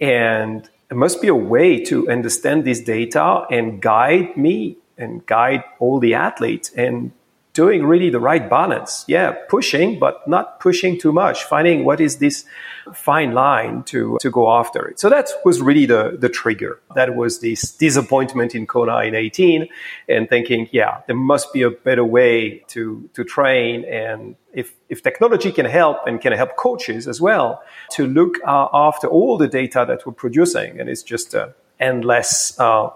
and 0.00 0.68
there 0.94 1.00
must 1.00 1.20
be 1.20 1.26
a 1.26 1.34
way 1.34 1.82
to 1.86 2.08
understand 2.08 2.64
this 2.64 2.78
data 2.78 3.44
and 3.50 3.82
guide 3.82 4.36
me 4.36 4.76
and 4.96 5.26
guide 5.26 5.64
all 5.80 5.98
the 5.98 6.14
athletes 6.14 6.70
and 6.76 7.10
doing 7.54 7.86
really 7.86 8.10
the 8.10 8.20
right 8.20 8.50
balance. 8.50 9.04
Yeah, 9.06 9.32
pushing, 9.48 9.98
but 9.98 10.26
not 10.28 10.60
pushing 10.60 10.98
too 10.98 11.12
much, 11.12 11.44
finding 11.44 11.84
what 11.84 12.00
is 12.00 12.18
this 12.18 12.44
fine 12.92 13.32
line 13.32 13.84
to, 13.84 14.18
to 14.20 14.30
go 14.30 14.50
after 14.52 14.86
it. 14.88 14.98
So 15.00 15.08
that 15.08 15.28
was 15.44 15.62
really 15.62 15.86
the, 15.86 16.16
the 16.18 16.28
trigger. 16.28 16.80
That 16.96 17.14
was 17.14 17.38
this 17.38 17.70
disappointment 17.72 18.54
in 18.54 18.66
Kona 18.66 18.98
in 19.02 19.14
18 19.14 19.68
and 20.08 20.28
thinking, 20.28 20.68
yeah, 20.72 21.00
there 21.06 21.16
must 21.16 21.52
be 21.52 21.62
a 21.62 21.70
better 21.70 22.04
way 22.04 22.64
to, 22.68 23.08
to 23.14 23.24
train. 23.24 23.84
And 23.84 24.34
if, 24.52 24.74
if 24.88 25.02
technology 25.02 25.52
can 25.52 25.66
help 25.66 25.98
and 26.06 26.20
can 26.20 26.32
help 26.32 26.56
coaches 26.56 27.06
as 27.06 27.20
well 27.20 27.62
to 27.92 28.06
look 28.06 28.34
uh, 28.44 28.68
after 28.72 29.06
all 29.06 29.38
the 29.38 29.48
data 29.48 29.84
that 29.86 30.04
we're 30.04 30.12
producing, 30.12 30.80
and 30.80 30.88
it's 30.88 31.04
just 31.04 31.34
an 31.34 31.54
endless 31.78 32.58
uh, 32.58 32.90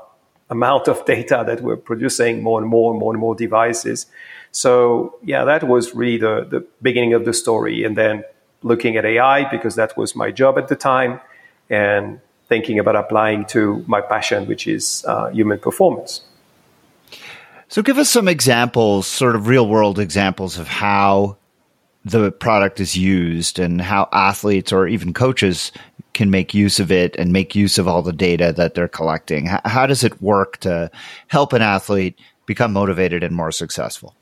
amount 0.50 0.88
of 0.88 1.04
data 1.04 1.44
that 1.46 1.60
we're 1.60 1.76
producing, 1.76 2.42
more 2.42 2.60
and 2.60 2.68
more 2.68 2.90
and 2.90 2.98
more 2.98 3.12
and 3.12 3.20
more 3.20 3.36
devices 3.36 4.06
so 4.52 5.18
yeah, 5.22 5.44
that 5.44 5.64
was 5.64 5.94
really 5.94 6.18
the, 6.18 6.46
the 6.48 6.66
beginning 6.82 7.14
of 7.14 7.24
the 7.24 7.32
story. 7.32 7.84
And 7.84 7.96
then 7.96 8.24
looking 8.62 8.96
at 8.96 9.04
AI 9.04 9.48
because 9.50 9.76
that 9.76 9.96
was 9.96 10.16
my 10.16 10.30
job 10.30 10.58
at 10.58 10.68
the 10.68 10.76
time 10.76 11.20
and 11.70 12.20
thinking 12.48 12.78
about 12.78 12.96
applying 12.96 13.44
to 13.46 13.84
my 13.86 14.00
passion, 14.00 14.46
which 14.46 14.66
is 14.66 15.04
uh, 15.06 15.28
human 15.28 15.58
performance. 15.58 16.22
So 17.68 17.82
give 17.82 17.98
us 17.98 18.08
some 18.08 18.28
examples, 18.28 19.06
sort 19.06 19.36
of 19.36 19.46
real 19.46 19.68
world 19.68 19.98
examples 19.98 20.58
of 20.58 20.66
how 20.66 21.36
the 22.04 22.32
product 22.32 22.80
is 22.80 22.96
used 22.96 23.58
and 23.58 23.80
how 23.80 24.08
athletes 24.12 24.72
or 24.72 24.86
even 24.86 25.12
coaches 25.12 25.70
can 26.14 26.30
make 26.30 26.54
use 26.54 26.80
of 26.80 26.90
it 26.90 27.14
and 27.16 27.32
make 27.32 27.54
use 27.54 27.76
of 27.76 27.86
all 27.86 28.00
the 28.00 28.12
data 28.12 28.52
that 28.56 28.74
they're 28.74 28.88
collecting. 28.88 29.46
How, 29.46 29.60
how 29.66 29.86
does 29.86 30.02
it 30.02 30.22
work 30.22 30.56
to 30.58 30.90
help 31.26 31.52
an 31.52 31.60
athlete 31.60 32.18
become 32.46 32.72
motivated 32.72 33.22
and 33.22 33.36
more 33.36 33.52
successful? 33.52 34.14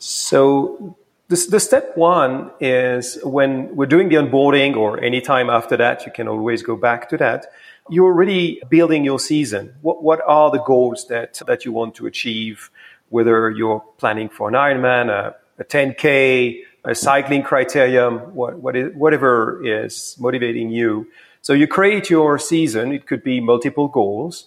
So 0.00 0.96
this, 1.28 1.46
the 1.46 1.60
step 1.60 1.96
one 1.96 2.50
is 2.58 3.18
when 3.22 3.76
we're 3.76 3.86
doing 3.86 4.08
the 4.08 4.16
onboarding 4.16 4.76
or 4.76 4.98
any 4.98 5.20
time 5.20 5.50
after 5.50 5.76
that, 5.76 6.06
you 6.06 6.10
can 6.10 6.26
always 6.26 6.62
go 6.62 6.74
back 6.74 7.08
to 7.10 7.18
that. 7.18 7.46
You're 7.90 8.06
already 8.06 8.62
building 8.70 9.04
your 9.04 9.20
season. 9.20 9.74
What, 9.82 10.02
what 10.02 10.20
are 10.26 10.50
the 10.50 10.62
goals 10.62 11.06
that, 11.08 11.40
that 11.46 11.66
you 11.66 11.72
want 11.72 11.94
to 11.96 12.06
achieve? 12.06 12.70
Whether 13.10 13.50
you're 13.50 13.84
planning 13.98 14.30
for 14.30 14.48
an 14.48 14.54
Ironman, 14.54 15.10
a, 15.10 15.36
a 15.58 15.64
10K, 15.64 16.62
a 16.84 16.94
cycling 16.94 17.42
criterium, 17.42 18.32
what, 18.32 18.58
what 18.58 18.74
is, 18.74 18.94
whatever 18.94 19.60
is 19.64 20.16
motivating 20.18 20.70
you. 20.70 21.08
So 21.42 21.52
you 21.52 21.66
create 21.66 22.08
your 22.08 22.38
season. 22.38 22.92
It 22.92 23.06
could 23.06 23.22
be 23.22 23.40
multiple 23.40 23.88
goals. 23.88 24.46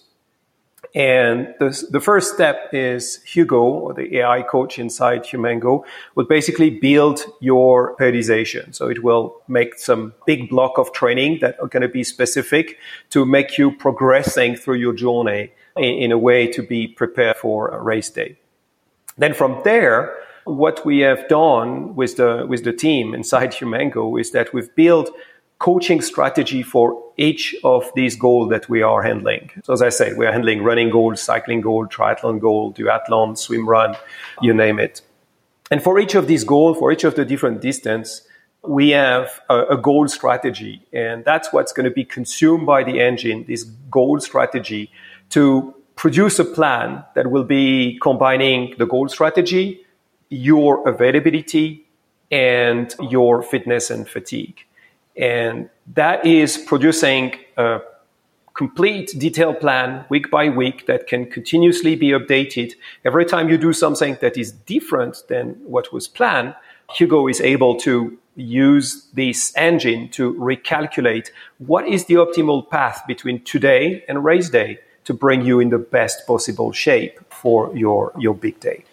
And 0.94 1.52
the, 1.58 1.86
the 1.90 2.00
first 2.00 2.34
step 2.34 2.68
is 2.72 3.20
Hugo, 3.24 3.62
or 3.62 3.94
the 3.94 4.18
AI 4.18 4.42
coach 4.42 4.78
inside 4.78 5.26
Humango, 5.26 5.84
will 6.14 6.24
basically 6.24 6.70
build 6.70 7.24
your 7.40 7.96
periodization. 7.96 8.72
So 8.72 8.88
it 8.88 9.02
will 9.02 9.34
make 9.48 9.76
some 9.76 10.14
big 10.24 10.48
block 10.48 10.78
of 10.78 10.92
training 10.92 11.38
that 11.40 11.58
are 11.60 11.66
going 11.66 11.82
to 11.82 11.88
be 11.88 12.04
specific 12.04 12.78
to 13.10 13.26
make 13.26 13.58
you 13.58 13.72
progressing 13.72 14.54
through 14.54 14.76
your 14.76 14.92
journey 14.92 15.52
in, 15.76 15.84
in 15.84 16.12
a 16.12 16.18
way 16.18 16.46
to 16.46 16.62
be 16.62 16.86
prepared 16.86 17.38
for 17.38 17.70
a 17.70 17.82
race 17.82 18.10
day. 18.10 18.36
Then 19.18 19.34
from 19.34 19.62
there, 19.64 20.16
what 20.44 20.84
we 20.84 21.00
have 21.00 21.26
done 21.28 21.96
with 21.96 22.18
the, 22.18 22.46
with 22.48 22.62
the 22.62 22.72
team 22.72 23.14
inside 23.14 23.54
Humango 23.54 24.16
is 24.16 24.30
that 24.30 24.52
we've 24.52 24.72
built 24.76 25.10
coaching 25.58 26.00
strategy 26.00 26.62
for 26.62 27.00
each 27.16 27.54
of 27.64 27.90
these 27.94 28.16
goals 28.16 28.50
that 28.50 28.68
we 28.68 28.82
are 28.82 29.02
handling. 29.02 29.50
So 29.62 29.72
as 29.72 29.82
I 29.82 29.88
said, 29.88 30.16
we 30.16 30.26
are 30.26 30.32
handling 30.32 30.62
running 30.62 30.90
goals, 30.90 31.22
cycling 31.22 31.60
goal, 31.60 31.86
triathlon 31.86 32.40
goal, 32.40 32.72
duathlon, 32.72 33.38
swim 33.38 33.68
run, 33.68 33.96
you 34.42 34.52
name 34.52 34.78
it. 34.78 35.00
And 35.70 35.82
for 35.82 35.98
each 35.98 36.14
of 36.14 36.26
these 36.26 36.44
goals, 36.44 36.78
for 36.78 36.92
each 36.92 37.04
of 37.04 37.14
the 37.14 37.24
different 37.24 37.60
distance, 37.60 38.22
we 38.66 38.90
have 38.90 39.40
a, 39.48 39.62
a 39.70 39.76
goal 39.76 40.08
strategy. 40.08 40.86
And 40.92 41.24
that's 41.24 41.52
what's 41.52 41.72
going 41.72 41.84
to 41.84 41.90
be 41.90 42.04
consumed 42.04 42.66
by 42.66 42.82
the 42.82 43.00
engine, 43.00 43.44
this 43.46 43.64
goal 43.64 44.20
strategy 44.20 44.90
to 45.30 45.74
produce 45.96 46.38
a 46.38 46.44
plan 46.44 47.04
that 47.14 47.30
will 47.30 47.44
be 47.44 47.98
combining 48.02 48.74
the 48.78 48.86
goal 48.86 49.08
strategy, 49.08 49.80
your 50.28 50.86
availability, 50.88 51.86
and 52.30 52.94
your 53.00 53.42
fitness 53.42 53.90
and 53.90 54.08
fatigue. 54.08 54.64
And 55.16 55.70
that 55.94 56.24
is 56.26 56.58
producing 56.58 57.36
a 57.56 57.80
complete 58.54 59.12
detailed 59.18 59.60
plan 59.60 60.04
week 60.08 60.30
by 60.30 60.48
week 60.48 60.86
that 60.86 61.06
can 61.06 61.30
continuously 61.30 61.96
be 61.96 62.10
updated. 62.10 62.72
Every 63.04 63.24
time 63.24 63.48
you 63.48 63.58
do 63.58 63.72
something 63.72 64.16
that 64.20 64.36
is 64.36 64.52
different 64.52 65.24
than 65.28 65.54
what 65.64 65.92
was 65.92 66.06
planned, 66.06 66.54
Hugo 66.94 67.28
is 67.28 67.40
able 67.40 67.76
to 67.80 68.16
use 68.36 69.06
this 69.14 69.52
engine 69.56 70.08
to 70.10 70.34
recalculate 70.34 71.30
what 71.58 71.86
is 71.86 72.06
the 72.06 72.14
optimal 72.14 72.68
path 72.68 73.02
between 73.06 73.42
today 73.42 74.04
and 74.08 74.24
race 74.24 74.50
day 74.50 74.78
to 75.04 75.14
bring 75.14 75.42
you 75.42 75.60
in 75.60 75.70
the 75.70 75.78
best 75.78 76.26
possible 76.26 76.72
shape 76.72 77.20
for 77.32 77.76
your, 77.76 78.12
your 78.18 78.34
big 78.34 78.58
day. 78.60 78.84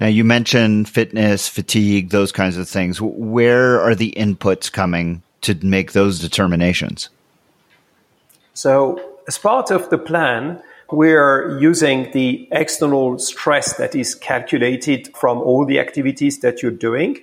Now, 0.00 0.06
you 0.06 0.24
mentioned 0.24 0.88
fitness, 0.88 1.46
fatigue, 1.46 2.08
those 2.08 2.32
kinds 2.32 2.56
of 2.56 2.66
things. 2.66 3.02
Where 3.02 3.78
are 3.80 3.94
the 3.94 4.14
inputs 4.16 4.72
coming 4.72 5.22
to 5.42 5.54
make 5.62 5.92
those 5.92 6.18
determinations? 6.18 7.10
So, 8.54 8.98
as 9.28 9.36
part 9.36 9.70
of 9.70 9.90
the 9.90 9.98
plan, 9.98 10.62
we're 10.90 11.58
using 11.60 12.10
the 12.12 12.48
external 12.50 13.18
stress 13.18 13.76
that 13.76 13.94
is 13.94 14.14
calculated 14.14 15.14
from 15.14 15.38
all 15.38 15.66
the 15.66 15.78
activities 15.78 16.40
that 16.40 16.62
you're 16.62 16.72
doing, 16.72 17.18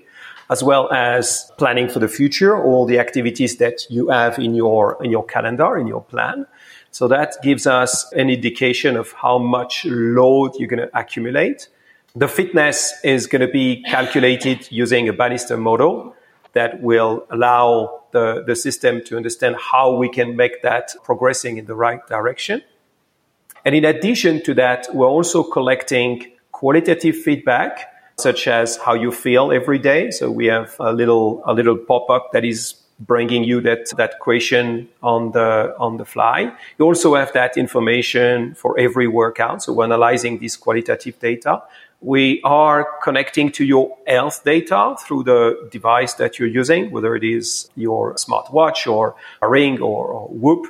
as 0.52 0.64
well 0.64 0.88
as 0.94 1.52
planning 1.58 1.90
for 1.90 1.98
the 2.00 2.08
future, 2.08 2.56
all 2.56 2.86
the 2.86 3.00
activities 3.00 3.58
that 3.58 3.90
you 3.90 4.10
have 4.10 4.38
in 4.38 4.54
your, 4.54 5.04
in 5.04 5.10
your 5.10 5.26
calendar, 5.26 5.78
in 5.78 5.88
your 5.88 6.04
plan. 6.04 6.46
So 6.92 7.08
that 7.08 7.38
gives 7.42 7.66
us 7.66 8.12
an 8.14 8.30
indication 8.30 8.96
of 8.96 9.14
how 9.14 9.40
much 9.40 9.84
load 9.86 10.54
you're 10.60 10.70
going 10.70 10.88
to 10.88 10.98
accumulate. 10.98 11.70
The 12.16 12.28
fitness 12.28 12.94
is 13.04 13.28
going 13.28 13.42
to 13.42 13.48
be 13.48 13.84
calculated 13.84 14.68
using 14.72 15.08
a 15.08 15.14
Banister 15.14 15.58
model 15.58 16.16
that 16.54 16.82
will 16.82 17.28
allow 17.30 18.04
the, 18.12 18.44
the 18.48 18.56
system 18.56 19.04
to 19.06 19.18
understand 19.18 19.56
how 19.60 19.96
we 19.96 20.10
can 20.10 20.36
make 20.36 20.64
that 20.64 20.96
progressing 21.04 21.58
in 21.58 21.66
the 21.66 21.76
right 21.76 22.00
direction. 22.08 22.64
And 23.64 23.76
in 23.76 23.86
addition 23.86 24.42
to 24.44 24.54
that, 24.56 24.88
we're 24.94 25.08
also 25.08 25.44
collecting 25.44 26.32
qualitative 26.52 27.16
feedback, 27.16 27.94
such 28.18 28.48
as 28.48 28.78
how 28.78 28.96
you 28.96 29.12
feel 29.12 29.52
every 29.52 29.78
day. 29.78 30.10
So 30.10 30.32
we 30.32 30.48
have 30.48 30.76
a 30.80 30.94
little, 30.94 31.44
a 31.46 31.54
little 31.54 31.78
pop-up 31.78 32.32
that 32.32 32.44
is 32.44 32.76
bringing 33.00 33.44
you 33.44 33.62
that, 33.62 33.90
that 33.98 34.20
question 34.20 34.90
on 35.04 35.32
the, 35.32 35.76
on 35.78 35.98
the 35.98 36.06
fly. 36.06 36.52
You 36.80 36.86
also 36.86 37.16
have 37.16 37.32
that 37.34 37.58
information 37.58 38.56
for 38.56 38.78
every 38.80 39.08
workout. 39.08 39.64
So 39.64 39.74
we're 39.74 39.86
analyzing 39.86 40.40
this 40.40 40.56
qualitative 40.56 41.20
data. 41.20 41.62
We 42.02 42.42
are 42.44 42.88
connecting 43.04 43.52
to 43.54 43.66
your 43.66 43.98
health 44.08 44.44
data 44.44 44.96
through 45.00 45.24
the 45.24 45.68
device 45.72 46.14
that 46.16 46.38
you're 46.38 46.48
using, 46.48 46.92
whether 46.92 47.16
it 47.16 47.24
is 47.24 47.70
your 47.76 48.16
smartwatch 48.16 48.92
or 48.92 49.16
a 49.42 49.48
ring 49.48 49.82
or, 49.82 50.08
or 50.08 50.28
Whoop. 50.30 50.68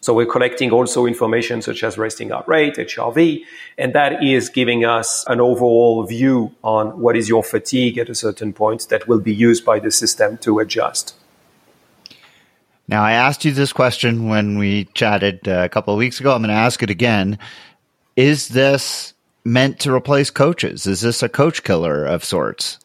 So 0.00 0.14
we're 0.14 0.26
collecting 0.26 0.70
also 0.70 1.06
information 1.06 1.60
such 1.60 1.82
as 1.82 1.98
resting 1.98 2.30
heart 2.30 2.46
rate, 2.46 2.76
HRV, 2.76 3.42
and 3.76 3.92
that 3.94 4.22
is 4.22 4.48
giving 4.48 4.84
us 4.84 5.24
an 5.26 5.40
overall 5.40 6.04
view 6.04 6.54
on 6.62 7.00
what 7.00 7.16
is 7.16 7.28
your 7.28 7.42
fatigue 7.42 7.98
at 7.98 8.08
a 8.08 8.14
certain 8.14 8.52
point 8.52 8.88
that 8.90 9.08
will 9.08 9.18
be 9.18 9.34
used 9.34 9.64
by 9.64 9.80
the 9.80 9.90
system 9.90 10.38
to 10.38 10.60
adjust. 10.60 11.17
Now, 12.88 13.04
I 13.04 13.12
asked 13.12 13.44
you 13.44 13.52
this 13.52 13.72
question 13.72 14.28
when 14.28 14.56
we 14.56 14.84
chatted 14.94 15.46
uh, 15.46 15.62
a 15.64 15.68
couple 15.68 15.92
of 15.92 15.98
weeks 15.98 16.20
ago. 16.20 16.34
I'm 16.34 16.40
going 16.40 16.48
to 16.48 16.54
ask 16.54 16.82
it 16.82 16.88
again. 16.88 17.38
Is 18.16 18.48
this 18.48 19.12
meant 19.44 19.78
to 19.80 19.94
replace 19.94 20.30
coaches? 20.30 20.86
Is 20.86 21.02
this 21.02 21.22
a 21.22 21.28
coach 21.28 21.62
killer 21.62 22.06
of 22.06 22.24
sorts? 22.24 22.78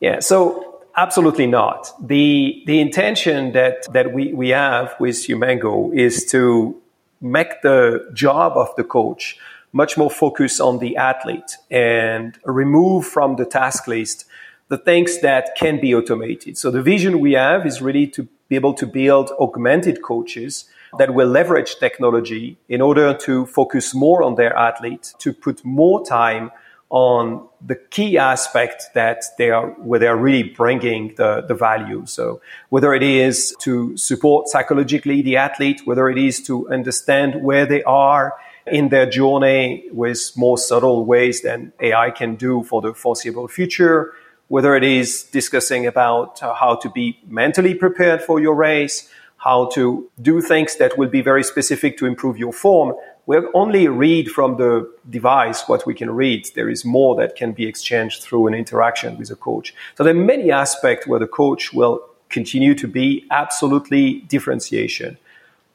Yeah, 0.00 0.18
so 0.18 0.82
absolutely 0.96 1.46
not. 1.46 1.92
The 2.04 2.62
the 2.66 2.80
intention 2.80 3.52
that 3.52 3.92
that 3.92 4.12
we, 4.12 4.32
we 4.32 4.48
have 4.50 4.94
with 4.98 5.24
Humango 5.24 5.92
is 5.92 6.24
to 6.26 6.80
make 7.20 7.62
the 7.62 8.10
job 8.12 8.56
of 8.56 8.74
the 8.76 8.84
coach 8.84 9.38
much 9.72 9.96
more 9.96 10.10
focused 10.10 10.60
on 10.60 10.78
the 10.78 10.96
athlete 10.96 11.56
and 11.70 12.38
remove 12.44 13.06
from 13.06 13.36
the 13.36 13.44
task 13.44 13.86
list 13.86 14.26
the 14.68 14.78
things 14.78 15.20
that 15.20 15.56
can 15.56 15.80
be 15.80 15.94
automated. 15.94 16.56
So 16.56 16.70
the 16.70 16.82
vision 16.82 17.20
we 17.20 17.32
have 17.32 17.66
is 17.66 17.82
really 17.82 18.06
to 18.08 18.28
be 18.48 18.56
able 18.56 18.74
to 18.74 18.86
build 18.86 19.30
augmented 19.38 20.02
coaches 20.02 20.66
that 20.98 21.14
will 21.14 21.28
leverage 21.28 21.76
technology 21.76 22.56
in 22.68 22.80
order 22.80 23.14
to 23.14 23.46
focus 23.46 23.94
more 23.94 24.22
on 24.22 24.36
their 24.36 24.56
athlete, 24.56 25.14
to 25.18 25.32
put 25.32 25.64
more 25.64 26.04
time 26.04 26.50
on 26.90 27.44
the 27.64 27.74
key 27.74 28.16
aspect 28.18 28.90
that 28.94 29.24
they 29.36 29.50
are 29.50 29.70
where 29.70 29.98
they 29.98 30.06
are 30.06 30.16
really 30.16 30.44
bringing 30.44 31.14
the, 31.16 31.44
the 31.48 31.54
value. 31.54 32.04
So 32.06 32.40
whether 32.68 32.94
it 32.94 33.02
is 33.02 33.54
to 33.60 33.96
support 33.96 34.48
psychologically 34.48 35.22
the 35.22 35.36
athlete, 35.36 35.80
whether 35.86 36.08
it 36.08 36.18
is 36.18 36.40
to 36.44 36.68
understand 36.68 37.42
where 37.42 37.66
they 37.66 37.82
are 37.82 38.34
in 38.66 38.90
their 38.90 39.06
journey 39.06 39.88
with 39.90 40.32
more 40.36 40.56
subtle 40.56 41.04
ways 41.04 41.42
than 41.42 41.72
AI 41.80 42.10
can 42.10 42.36
do 42.36 42.62
for 42.62 42.80
the 42.80 42.94
foreseeable 42.94 43.48
future, 43.48 44.12
whether 44.48 44.76
it 44.76 44.84
is 44.84 45.24
discussing 45.24 45.86
about 45.86 46.42
uh, 46.42 46.54
how 46.54 46.76
to 46.76 46.90
be 46.90 47.18
mentally 47.26 47.74
prepared 47.74 48.22
for 48.22 48.40
your 48.40 48.54
race, 48.54 49.08
how 49.38 49.66
to 49.66 50.10
do 50.20 50.40
things 50.40 50.76
that 50.76 50.96
will 50.96 51.08
be 51.08 51.20
very 51.20 51.44
specific 51.44 51.98
to 51.98 52.06
improve 52.06 52.38
your 52.38 52.52
form. 52.52 52.94
We'll 53.26 53.48
only 53.54 53.88
read 53.88 54.30
from 54.30 54.56
the 54.56 54.90
device 55.08 55.64
what 55.66 55.86
we 55.86 55.94
can 55.94 56.10
read. 56.10 56.48
There 56.54 56.68
is 56.68 56.84
more 56.84 57.16
that 57.16 57.36
can 57.36 57.52
be 57.52 57.66
exchanged 57.66 58.22
through 58.22 58.46
an 58.46 58.54
interaction 58.54 59.16
with 59.16 59.30
a 59.30 59.36
coach. 59.36 59.74
So 59.96 60.04
there 60.04 60.14
are 60.14 60.26
many 60.34 60.50
aspects 60.50 61.06
where 61.06 61.20
the 61.20 61.26
coach 61.26 61.72
will 61.72 62.00
continue 62.28 62.74
to 62.74 62.88
be 62.88 63.26
absolutely 63.30 64.20
differentiation. 64.28 65.18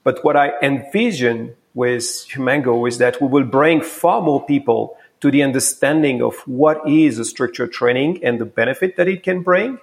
But 0.04 0.24
what 0.24 0.36
I 0.36 0.52
envision 0.62 1.56
with 1.74 2.26
Humango 2.34 2.86
is 2.86 2.98
that 2.98 3.22
we 3.22 3.28
will 3.28 3.44
bring 3.44 3.82
far 3.82 4.22
more 4.22 4.46
people 4.46 4.98
to 5.22 5.32
the 5.32 5.44
understanding 5.44 6.22
of 6.22 6.36
what 6.48 6.88
is 6.88 7.20
a 7.20 7.26
structured 7.26 7.72
training 7.72 8.24
and 8.24 8.40
the 8.40 8.46
benefit 8.46 8.96
that 8.98 9.08
it 9.08 9.24
can 9.24 9.42
bring. 9.42 9.78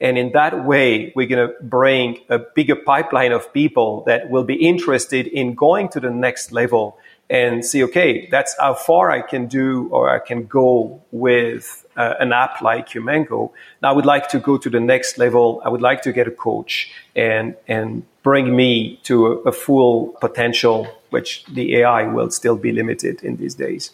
And 0.00 0.18
in 0.18 0.32
that 0.32 0.64
way, 0.64 1.12
we're 1.16 1.26
going 1.26 1.48
to 1.48 1.54
bring 1.62 2.20
a 2.28 2.38
bigger 2.38 2.76
pipeline 2.76 3.32
of 3.32 3.52
people 3.52 4.04
that 4.06 4.28
will 4.28 4.44
be 4.44 4.54
interested 4.54 5.26
in 5.26 5.54
going 5.54 5.88
to 5.90 6.00
the 6.00 6.10
next 6.10 6.52
level 6.52 6.98
and 7.28 7.64
see, 7.64 7.82
okay, 7.84 8.28
that's 8.30 8.54
how 8.60 8.74
far 8.74 9.10
I 9.10 9.20
can 9.20 9.46
do 9.46 9.88
or 9.90 10.10
I 10.10 10.20
can 10.20 10.46
go 10.46 11.02
with 11.10 11.84
uh, 11.96 12.14
an 12.20 12.32
app 12.32 12.60
like 12.60 12.94
Humango. 12.94 13.52
Now 13.82 13.90
I 13.90 13.92
would 13.92 14.06
like 14.06 14.28
to 14.28 14.38
go 14.38 14.58
to 14.58 14.70
the 14.70 14.80
next 14.80 15.18
level. 15.18 15.60
I 15.64 15.70
would 15.70 15.80
like 15.80 16.02
to 16.02 16.12
get 16.12 16.28
a 16.28 16.30
coach 16.30 16.92
and, 17.16 17.56
and 17.66 18.04
bring 18.22 18.54
me 18.54 19.00
to 19.04 19.26
a, 19.26 19.36
a 19.48 19.52
full 19.52 20.08
potential, 20.20 20.86
which 21.10 21.44
the 21.46 21.76
AI 21.76 22.06
will 22.06 22.30
still 22.30 22.56
be 22.56 22.70
limited 22.70 23.24
in 23.24 23.36
these 23.38 23.54
days. 23.54 23.90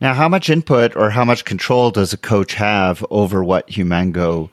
Now, 0.00 0.14
how 0.14 0.28
much 0.28 0.50
input 0.50 0.96
or 0.96 1.10
how 1.10 1.24
much 1.24 1.44
control 1.44 1.90
does 1.90 2.12
a 2.12 2.18
coach 2.18 2.54
have 2.54 3.04
over 3.10 3.42
what 3.42 3.68
Humango 3.70 4.50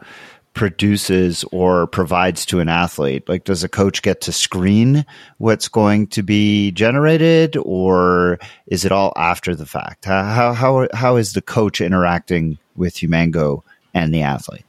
produces 0.53 1.43
or 1.51 1.88
provides 1.88 2.45
to 2.47 2.59
an 2.59 2.70
athlete? 2.70 3.28
Like, 3.28 3.43
does 3.43 3.63
a 3.63 3.70
coach 3.70 4.01
get 4.01 4.22
to 4.22 4.32
screen 4.32 5.05
what's 5.38 5.67
going 5.67 6.07
to 6.07 6.24
be 6.24 6.72
generated, 6.72 7.57
or 7.57 8.39
is 8.67 8.86
it 8.86 8.91
all 8.91 9.13
after 9.15 9.55
the 9.55 9.65
fact? 9.65 10.05
How 10.05 10.53
how 10.53 10.88
how 10.93 11.15
is 11.17 11.34
the 11.34 11.41
coach 11.41 11.82
interacting 11.82 12.57
with 12.76 13.01
Humango 13.01 13.63
and 13.93 14.13
the 14.13 14.22
athlete? 14.22 14.68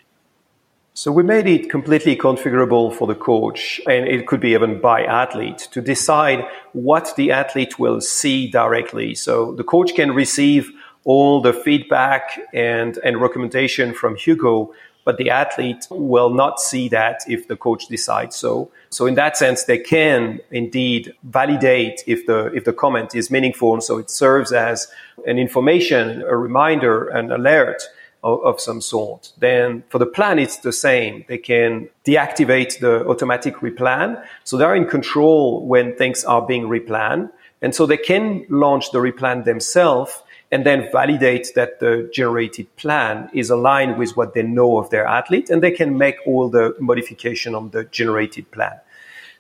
So 1.03 1.11
we 1.11 1.23
made 1.23 1.47
it 1.47 1.71
completely 1.71 2.15
configurable 2.15 2.93
for 2.93 3.07
the 3.07 3.15
coach, 3.15 3.81
and 3.89 4.07
it 4.07 4.27
could 4.27 4.39
be 4.39 4.51
even 4.51 4.83
by 4.83 5.03
athlete 5.03 5.67
to 5.73 5.81
decide 5.81 6.45
what 6.75 7.17
the 7.17 7.33
athlete 7.33 7.79
will 7.79 8.03
see 8.03 8.51
directly. 8.51 9.15
So 9.15 9.53
the 9.53 9.65
coach 9.65 9.95
can 9.95 10.13
receive 10.13 10.71
all 11.05 11.41
the 11.41 11.55
feedback 11.55 12.39
and, 12.53 12.99
and 12.99 13.19
recommendation 13.19 13.95
from 13.95 14.15
Hugo, 14.15 14.75
but 15.07 15.17
the 15.17 15.31
athlete 15.31 15.87
will 15.91 16.35
not 16.35 16.61
see 16.61 16.91
that 16.91 17.23
if 17.27 17.49
the 17.49 17.57
coach 17.57 17.87
decides 17.89 18.37
so. 18.37 18.71
So 18.91 19.07
in 19.07 19.15
that 19.15 19.39
sense, 19.39 19.65
they 19.65 19.79
can 19.79 20.41
indeed 20.51 21.15
validate 21.23 22.03
if 22.07 22.27
the, 22.27 22.53
if 22.53 22.65
the 22.65 22.75
comment 22.75 23.15
is 23.15 23.31
meaningful. 23.31 23.73
And 23.73 23.83
So 23.83 23.97
it 23.97 24.11
serves 24.11 24.53
as 24.53 24.89
an 25.27 25.39
information, 25.39 26.21
a 26.25 26.37
reminder, 26.37 27.09
an 27.09 27.33
alert 27.33 27.85
of, 28.23 28.45
of, 28.45 28.61
some 28.61 28.81
sort. 28.81 29.33
Then 29.39 29.83
for 29.89 29.99
the 29.99 30.07
plan, 30.07 30.39
it's 30.39 30.59
the 30.59 30.73
same. 30.73 31.25
They 31.29 31.39
can 31.39 31.89
deactivate 32.05 32.81
the 32.81 33.07
automatic 33.09 33.57
replan. 33.57 34.23
So 34.45 34.57
they're 34.57 34.75
in 34.75 34.87
control 34.87 35.67
when 35.67 35.97
things 35.97 36.25
are 36.25 36.43
being 36.43 36.65
replanned. 36.65 37.31
And 37.63 37.75
so 37.75 37.87
they 37.87 37.97
can 37.97 38.47
launch 38.49 38.91
the 38.91 38.99
replan 38.99 39.45
themselves 39.45 40.23
and 40.53 40.67
then 40.67 40.89
validate 40.91 41.53
that 41.55 41.79
the 41.79 42.11
generated 42.13 42.75
plan 42.77 43.31
is 43.33 43.51
aligned 43.51 43.99
with 43.99 44.17
what 44.17 44.35
they 44.35 44.43
know 44.43 44.79
of 44.79 44.91
their 44.91 45.07
athlete. 45.07 45.49
And 45.49 45.63
they 45.63 45.71
can 45.71 45.97
make 45.97 46.17
all 46.27 46.49
the 46.49 46.75
modification 46.81 47.55
on 47.55 47.71
the 47.71 47.85
generated 47.85 48.51
plan. 48.51 48.81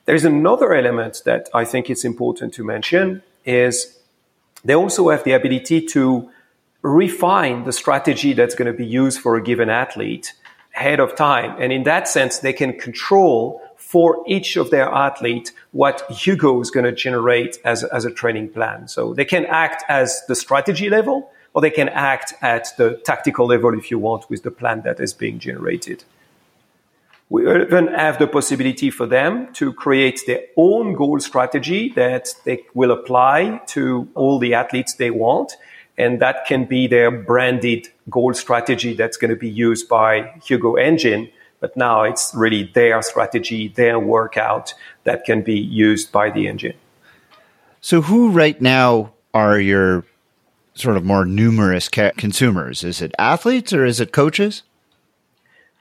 There 0.05 0.14
is 0.14 0.24
another 0.24 0.74
element 0.74 1.22
that 1.24 1.49
I 1.53 1.64
think 1.64 1.91
it's 1.91 2.05
important 2.05 2.55
to 2.55 2.64
mention 2.64 3.22
is 3.45 3.99
they 4.64 4.74
also 4.74 5.11
have 5.11 5.24
the 5.24 5.33
ability 5.33 5.87
to 5.87 6.31
refine 6.83 7.64
the 7.64 7.72
strategy 7.72 8.33
that's 8.33 8.55
going 8.55 8.70
to 8.70 8.76
be 8.76 8.87
used 8.87 9.20
for 9.20 9.37
a 9.37 9.43
given 9.43 9.68
athlete 9.68 10.33
ahead 10.74 11.01
of 11.01 11.14
time. 11.14 11.57
And 11.61 11.72
in 11.72 11.83
that 11.85 12.09
sense, 12.09 12.39
they 12.39 12.53
can 12.53 12.78
control 12.78 13.61
for 13.76 14.22
each 14.26 14.57
of 14.57 14.70
their 14.70 14.89
athlete 14.89 15.53
what 15.72 16.09
Hugo 16.11 16.61
is 16.61 16.70
going 16.70 16.85
to 16.85 16.93
generate 16.93 17.59
as, 17.64 17.83
as 17.85 18.05
a 18.05 18.11
training 18.11 18.51
plan. 18.51 18.89
So 18.89 19.14
they 19.14 19.24
can 19.24 19.47
act 19.47 19.85
as 19.89 20.22
the 20.28 20.35
strategy 20.35 20.89
level 20.89 21.31
or 21.55 21.61
they 21.61 21.70
can 21.70 21.89
act 21.89 22.35
at 22.41 22.68
the 22.78 23.01
tactical 23.05 23.47
level 23.47 23.76
if 23.76 23.91
you 23.91 23.99
want 23.99 24.31
with 24.31 24.43
the 24.43 24.51
plan 24.51 24.83
that 24.83 25.01
is 25.01 25.12
being 25.12 25.39
generated. 25.39 26.05
We 27.28 27.49
even 27.49 27.89
have 27.89 28.18
the 28.18 28.26
possibility 28.26 28.91
for 28.91 29.07
them 29.07 29.53
to 29.55 29.72
create 29.72 30.20
their 30.26 30.43
own 30.57 30.95
goal 30.95 31.20
strategy 31.20 31.91
that 31.91 32.28
they 32.45 32.64
will 32.74 32.91
apply 32.91 33.61
to 33.68 34.09
all 34.14 34.39
the 34.39 34.55
athletes 34.55 34.95
they 34.95 35.11
want 35.11 35.57
and 36.01 36.20
that 36.20 36.46
can 36.46 36.64
be 36.64 36.86
their 36.86 37.11
branded 37.11 37.88
goal 38.09 38.34
strategy 38.34 38.94
that's 38.94 39.16
going 39.16 39.30
to 39.30 39.36
be 39.36 39.48
used 39.48 39.88
by 39.88 40.32
Hugo 40.44 40.74
Engine. 40.74 41.30
But 41.61 41.76
now 41.76 42.05
it's 42.05 42.32
really 42.34 42.70
their 42.74 43.03
strategy, 43.03 43.68
their 43.68 43.98
workout 43.98 44.72
that 45.05 45.24
can 45.24 45.42
be 45.42 45.59
used 45.59 46.11
by 46.11 46.30
the 46.30 46.48
engine. 46.48 46.74
So, 47.82 48.01
who 48.01 48.30
right 48.30 48.61
now 48.61 49.12
are 49.34 49.61
your 49.61 50.05
sort 50.74 50.96
of 50.96 51.05
more 51.05 51.24
numerous 51.24 51.88
ca- 51.88 52.12
consumers? 52.16 52.82
Is 52.82 53.03
it 53.03 53.14
athletes 53.18 53.72
or 53.72 53.84
is 53.84 54.01
it 54.01 54.12
coaches? 54.12 54.62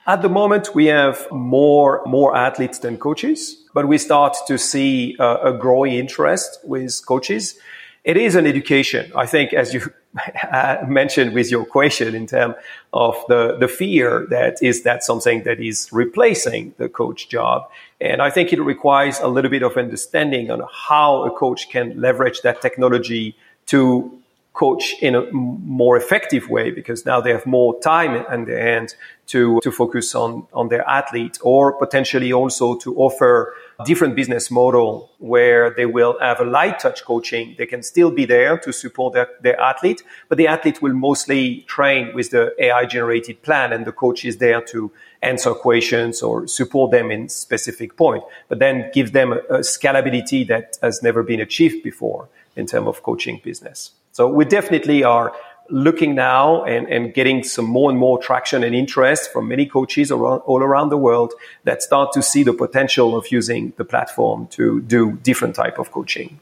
At 0.06 0.22
the 0.22 0.30
moment, 0.30 0.74
we 0.74 0.88
have 0.88 1.28
more 1.32 2.02
more 2.06 2.36
athletes 2.36 2.80
than 2.80 2.98
coaches, 2.98 3.64
but 3.74 3.88
we 3.88 3.98
start 3.98 4.36
to 4.48 4.58
see 4.58 5.16
uh, 5.20 5.38
a 5.44 5.54
growing 5.54 5.94
interest 5.94 6.60
with 6.64 7.06
coaches. 7.06 7.60
It 8.04 8.18
is 8.18 8.36
an 8.36 8.48
education. 8.48 9.12
I 9.16 9.26
think, 9.26 9.54
as 9.54 9.74
you 9.74 9.94
Uh, 10.52 10.84
mentioned 10.88 11.34
with 11.34 11.52
your 11.52 11.64
question 11.64 12.16
in 12.16 12.26
terms 12.26 12.56
of 12.94 13.16
the, 13.28 13.56
the 13.60 13.68
fear 13.68 14.26
that 14.32 14.58
is 14.64 14.82
that 14.82 15.04
something 15.04 15.44
that 15.44 15.60
is 15.60 15.88
replacing 15.92 16.74
the 16.78 16.90
coach 16.90 17.30
job. 17.30 17.70
And 18.02 18.20
I 18.20 18.32
think 18.32 18.52
it 18.52 18.60
requires 18.62 19.20
a 19.20 19.28
little 19.28 19.52
bit 19.52 19.62
of 19.62 19.78
understanding 19.78 20.50
on 20.50 20.64
how 20.72 21.24
a 21.26 21.32
coach 21.32 21.70
can 21.70 22.02
leverage 22.02 22.42
that 22.42 22.62
technology 22.62 23.36
to 23.68 24.20
coach 24.54 24.96
in 25.02 25.14
a 25.16 25.32
more 25.32 25.96
effective 25.96 26.50
way 26.50 26.72
because 26.72 27.06
now 27.06 27.22
they 27.22 27.32
have 27.32 27.46
more 27.46 27.80
time 27.80 28.16
in 28.34 28.46
their 28.46 28.62
hands 28.62 28.96
to, 29.28 29.60
to 29.62 29.72
focus 29.72 30.16
on, 30.16 30.48
on 30.54 30.70
their 30.70 30.88
athlete 30.90 31.38
or 31.42 31.74
potentially 31.74 32.34
also 32.34 32.76
to 32.76 32.96
offer 32.98 33.54
different 33.86 34.16
business 34.16 34.52
model 34.52 35.10
where 35.20 35.70
they 35.70 35.86
will 35.86 36.18
have 36.20 36.40
a 36.40 36.44
light 36.44 36.80
touch 36.80 37.04
coaching. 37.06 37.56
They 37.58 37.66
can 37.66 37.82
still 37.84 38.12
be 38.12 38.26
there 38.26 38.58
to 38.60 38.74
support 38.74 39.14
their, 39.14 39.30
their 39.42 39.60
athlete, 39.60 40.04
but 40.28 40.38
the 40.38 40.48
athlete 40.48 40.82
will 40.82 40.94
mostly 40.94 41.62
train 41.62 42.14
with 42.14 42.32
the 42.32 42.54
AI 42.60 42.86
generated 42.86 43.42
plan 43.42 43.72
and 43.72 43.86
the 43.86 43.92
coach 43.92 44.26
is 44.26 44.38
there 44.38 44.62
to 44.62 44.92
answer 45.22 45.54
questions 45.54 46.22
or 46.22 46.48
support 46.48 46.92
them 46.92 47.12
in 47.12 47.30
specific 47.30 47.96
point, 47.96 48.24
but 48.48 48.60
then 48.60 48.90
give 48.94 49.12
them 49.14 49.34
a, 49.34 49.38
a 49.50 49.60
scalability 49.60 50.48
that 50.48 50.78
has 50.82 51.02
never 51.02 51.24
been 51.24 51.40
achieved 51.40 51.84
before 51.84 52.30
in 52.56 52.66
terms 52.66 52.88
of 52.88 53.04
coaching 53.04 53.40
business. 53.44 53.92
So 54.12 54.28
we 54.28 54.44
definitely 54.44 55.04
are 55.04 55.34
looking 55.70 56.16
now 56.16 56.64
and, 56.64 56.88
and 56.88 57.14
getting 57.14 57.44
some 57.44 57.66
more 57.66 57.90
and 57.90 58.00
more 58.00 58.20
traction 58.20 58.64
and 58.64 58.76
interest 58.76 59.32
from 59.32 59.48
many 59.48 59.66
coaches 59.66 60.12
around, 60.12 60.40
all 60.40 60.64
around 60.64 60.90
the 60.90 60.98
world 60.98 61.34
that 61.64 61.82
start 61.82 62.12
to 62.14 62.22
see 62.22 62.44
the 62.44 62.54
potential 62.54 63.16
of 63.16 63.32
using 63.32 63.74
the 63.78 63.86
platform 63.86 64.48
to 64.48 64.82
do 64.82 65.14
different 65.24 65.56
type 65.56 65.78
of 65.80 65.92
coaching. 65.92 66.40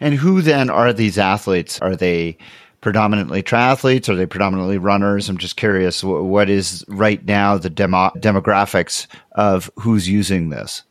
And 0.00 0.14
who 0.14 0.42
then 0.42 0.70
are 0.70 0.92
these 0.92 1.18
athletes? 1.18 1.80
Are 1.80 1.96
they 1.96 2.38
predominantly 2.80 3.42
triathletes? 3.42 4.08
Are 4.08 4.16
they 4.16 4.26
predominantly 4.26 4.78
runners? 4.78 5.28
I'm 5.28 5.38
just 5.38 5.56
curious 5.56 6.02
what 6.04 6.48
is 6.50 6.84
right 6.88 7.24
now 7.24 7.58
the 7.58 7.70
demo- 7.70 8.12
demographics 8.16 9.06
of 9.32 9.70
who's 9.76 10.08
using 10.08 10.50
this? 10.50 10.82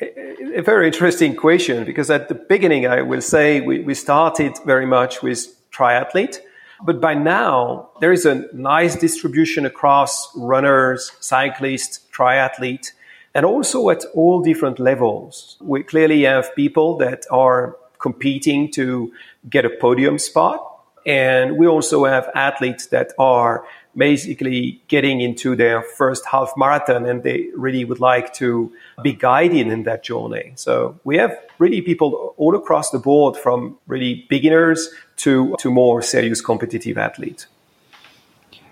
A 0.00 0.62
very 0.62 0.86
interesting 0.86 1.36
question 1.36 1.84
because 1.84 2.10
at 2.10 2.28
the 2.28 2.34
beginning, 2.34 2.86
I 2.86 3.02
will 3.02 3.20
say 3.20 3.60
we, 3.60 3.80
we 3.80 3.94
started 3.94 4.58
very 4.64 4.86
much 4.86 5.22
with 5.22 5.46
triathlete 5.70 6.40
but 6.84 7.00
by 7.00 7.14
now, 7.14 7.90
there 8.00 8.12
is 8.12 8.26
a 8.26 8.46
nice 8.54 8.96
distribution 8.96 9.66
across 9.66 10.34
runners, 10.36 11.12
cyclists, 11.20 12.00
triathletes, 12.12 12.92
and 13.34 13.46
also 13.46 13.90
at 13.90 14.04
all 14.14 14.42
different 14.42 14.78
levels. 14.78 15.56
We 15.60 15.82
clearly 15.82 16.22
have 16.22 16.54
people 16.54 16.96
that 16.98 17.26
are 17.30 17.76
competing 17.98 18.70
to 18.72 19.12
get 19.48 19.64
a 19.64 19.70
podium 19.70 20.18
spot. 20.18 20.66
And 21.06 21.56
we 21.56 21.66
also 21.66 22.04
have 22.04 22.28
athletes 22.34 22.86
that 22.88 23.12
are 23.18 23.64
basically 23.96 24.82
getting 24.88 25.20
into 25.20 25.56
their 25.56 25.82
first 25.82 26.24
half 26.26 26.52
marathon 26.56 27.06
and 27.06 27.22
they 27.22 27.48
really 27.54 27.84
would 27.84 28.00
like 28.00 28.32
to 28.34 28.72
be 29.02 29.12
guided 29.12 29.66
in 29.66 29.82
that 29.82 30.02
journey. 30.02 30.52
So 30.54 30.98
we 31.04 31.16
have 31.18 31.36
really 31.58 31.82
people 31.82 32.34
all 32.36 32.54
across 32.54 32.90
the 32.90 32.98
board 32.98 33.36
from 33.36 33.78
really 33.86 34.26
beginners 34.28 34.88
to, 35.16 35.56
to 35.58 35.70
more 35.70 36.02
serious 36.02 36.40
competitive 36.40 36.98
athletes. 36.98 37.46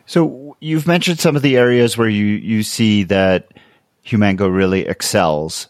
So 0.07 0.57
you've 0.61 0.87
mentioned 0.87 1.19
some 1.19 1.37
of 1.37 1.43
the 1.43 1.57
areas 1.57 1.99
where 1.99 2.09
you, 2.09 2.25
you 2.25 2.63
see 2.63 3.03
that 3.05 3.53
Humango 4.03 4.49
really 4.49 4.87
excels. 4.87 5.69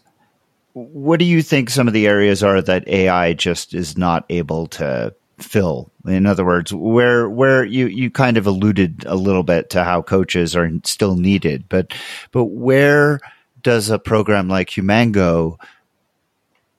What 0.75 1.19
do 1.19 1.25
you 1.25 1.43
think 1.43 1.71
some 1.71 1.89
of 1.89 1.95
the 1.95 2.07
areas 2.07 2.45
are 2.45 2.63
that 2.63 2.87
AI 2.87 3.33
just 3.33 3.75
is 3.75 3.99
not 3.99 4.25
able 4.29 4.69
to 4.69 5.13
fill? 5.39 5.91
In 6.07 6.27
other 6.27 6.45
words, 6.45 6.73
where 6.73 7.29
where 7.29 7.65
you 7.65 7.87
you 7.87 8.11
kind 8.11 8.37
of 8.37 8.47
alluded 8.47 9.05
a 9.07 9.15
little 9.15 9.43
bit 9.43 9.71
to 9.71 9.85
how 9.85 10.03
coaches 10.03 10.57
are 10.57 10.71
still 10.85 11.17
needed, 11.17 11.69
but 11.69 11.93
but 12.33 12.45
where 12.45 13.21
does 13.63 13.91
a 13.91 13.99
program 13.99 14.49
like 14.49 14.77
Humango 14.77 15.59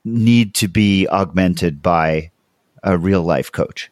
need 0.04 0.54
to 0.54 0.68
be 0.68 1.06
augmented 1.08 1.82
by 1.82 2.30
a 2.82 2.96
real 2.96 3.22
life 3.22 3.52
coach? 3.52 3.90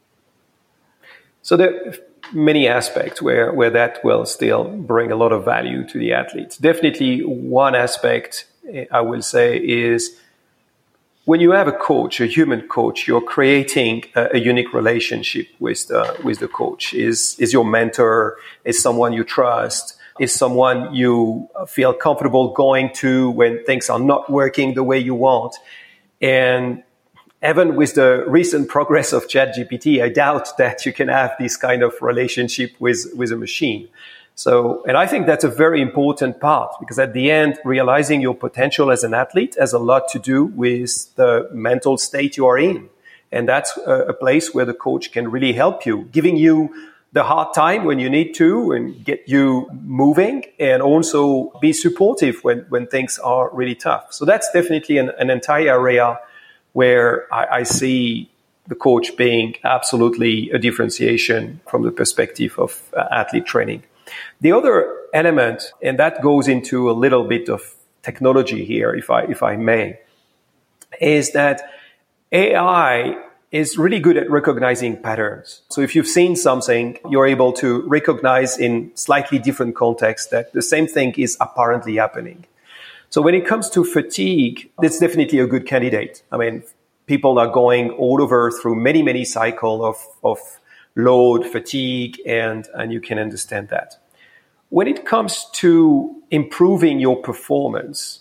So 1.43 1.57
there 1.57 1.89
are 1.89 1.95
many 2.33 2.69
aspects 2.69 3.23
where, 3.23 3.53
where 3.53 3.71
that 3.71 4.05
will 4.05 4.27
still 4.27 4.65
bring 4.65 5.11
a 5.11 5.17
lot 5.17 5.33
of 5.33 5.45
value 5.45 5.87
to 5.89 5.99
the 5.99 6.13
athletes. 6.13 6.57
Definitely 6.57 7.21
one 7.21 7.75
aspect 7.75 8.47
I 8.91 9.01
will 9.01 9.23
say 9.23 9.57
is 9.59 10.19
when 11.29 11.41
you 11.41 11.51
have 11.51 11.69
a 11.69 11.73
coach, 11.73 12.23
a 12.23 12.27
human 12.27 12.67
coach, 12.69 13.07
you're 13.07 13.21
creating 13.21 14.03
a, 14.15 14.37
a 14.37 14.39
unique 14.39 14.73
relationship 14.73 15.47
with 15.59 15.87
the, 15.89 16.19
with 16.25 16.39
the 16.39 16.49
coach. 16.49 16.95
Is, 16.95 17.37
is 17.39 17.53
your 17.53 17.67
mentor, 17.67 18.39
is 18.65 18.81
someone 18.81 19.13
you 19.13 19.25
trust, 19.25 19.99
is 20.19 20.33
someone 20.33 20.95
you 20.95 21.47
feel 21.67 21.93
comfortable 21.93 22.55
going 22.55 22.95
to 22.95 23.29
when 23.33 23.63
things 23.65 23.91
are 23.91 23.99
not 23.99 24.31
working 24.31 24.73
the 24.73 24.83
way 24.83 24.99
you 24.99 25.15
want. 25.15 25.55
And 26.23 26.83
even 27.45 27.77
with 27.77 27.97
the 27.97 28.25
recent 28.27 28.71
progress 28.71 29.13
of 29.13 29.29
ChatGPT, 29.29 30.03
I 30.03 30.09
doubt 30.09 30.57
that 30.57 30.87
you 30.87 30.95
can 30.95 31.09
have 31.09 31.33
this 31.39 31.59
kind 31.59 31.83
of 31.83 31.93
relationship 32.01 32.73
with, 32.79 33.05
with 33.15 33.33
a 33.33 33.37
machine. 33.37 33.91
So, 34.39 34.85
and 34.87 34.97
I 34.97 35.09
think 35.09 35.27
that's 35.27 35.43
a 35.43 35.49
very 35.49 35.83
important 35.83 36.39
part 36.39 36.71
because 36.79 36.97
at 37.01 37.13
the 37.13 37.29
end, 37.29 37.59
realizing 37.65 38.21
your 38.21 38.37
potential 38.37 38.93
as 38.93 39.03
an 39.03 39.13
athlete 39.13 39.57
has 39.59 39.73
a 39.73 39.81
lot 39.81 40.07
to 40.11 40.21
do 40.21 40.45
with 40.45 41.13
the 41.17 41.49
mental 41.53 41.99
state 41.99 42.37
you 42.37 42.47
are 42.47 42.57
in. 42.57 42.89
And 43.33 43.49
that's 43.49 43.77
a, 43.85 44.15
place 44.15 44.55
where 44.55 44.65
the 44.65 44.75
coach 44.75 45.11
can 45.11 45.29
really 45.33 45.55
help 45.55 45.85
you, 45.85 46.05
giving 46.13 46.37
you 46.37 46.73
the 47.13 47.25
hard 47.25 47.53
time 47.53 47.83
when 47.85 47.99
you 47.99 48.09
need 48.09 48.33
to 48.35 48.71
and 48.71 49.05
get 49.05 49.25
you 49.27 49.69
moving 49.73 50.45
and 50.61 50.83
also 50.83 51.51
be 51.61 51.73
supportive 51.73 52.39
when, 52.45 52.61
when 52.69 52.87
things 52.87 53.19
are 53.19 53.51
really 53.53 53.75
tough. 53.75 54.13
So 54.13 54.25
that's 54.25 54.49
definitely 54.53 54.99
an, 54.99 55.11
an 55.19 55.31
entire 55.31 55.71
area 55.71 56.21
where 56.75 57.27
I, 57.35 57.59
I 57.59 57.63
see 57.65 58.31
the 58.69 58.77
coach 58.77 59.17
being 59.17 59.57
absolutely 59.65 60.51
a 60.51 60.59
differentiation 60.61 61.61
from 61.67 61.83
the 61.83 61.91
perspective 61.91 62.57
of 62.57 62.81
uh, 62.97 63.05
athlete 63.11 63.45
training. 63.45 63.83
The 64.41 64.53
other 64.53 64.97
element, 65.13 65.73
and 65.83 65.99
that 65.99 66.23
goes 66.23 66.49
into 66.49 66.91
a 66.91 66.93
little 66.93 67.25
bit 67.25 67.49
of 67.49 67.63
technology 68.03 68.65
here, 68.65 68.95
if 68.95 69.11
I, 69.11 69.23
if 69.23 69.43
I 69.43 69.57
may, 69.57 70.01
is 71.01 71.33
that 71.33 71.71
AI 72.33 73.17
is 73.51 73.79
really 73.79 73.99
good 73.99 74.17
at 74.17 74.31
recognizing 74.31 75.01
patterns. 75.01 75.63
So 75.71 75.81
if 75.81 75.95
you've 75.95 76.07
seen 76.07 76.37
something, 76.37 76.99
you're 77.09 77.27
able 77.27 77.53
to 77.55 77.83
recognize 77.89 78.59
in 78.59 78.91
slightly 78.95 79.39
different 79.39 79.75
contexts 79.75 80.31
that 80.31 80.53
the 80.53 80.63
same 80.63 80.87
thing 80.87 81.15
is 81.17 81.37
apparently 81.41 81.97
happening. 81.97 82.45
So 83.11 83.23
when 83.23 83.35
it 83.35 83.47
comes 83.47 83.71
to 83.71 83.85
fatigue, 83.85 84.71
it's 84.83 84.99
definitely 84.99 85.39
a 85.39 85.47
good 85.47 85.67
candidate. 85.67 86.23
I 86.31 86.37
mean, 86.37 86.63
people 87.07 87.39
are 87.39 87.49
going 87.49 87.91
all 87.93 88.21
over 88.21 88.51
through 88.51 88.77
many, 88.77 89.03
many 89.03 89.25
cycles 89.25 89.83
of, 89.83 89.97
of 90.23 90.39
load, 90.95 91.47
fatigue, 91.47 92.21
and, 92.27 92.69
and 92.75 92.93
you 92.93 93.01
can 93.01 93.19
understand 93.19 93.69
that. 93.69 93.97
When 94.71 94.87
it 94.87 95.07
comes 95.07 95.47
to 95.55 96.23
improving 96.31 97.01
your 97.01 97.17
performance, 97.17 98.21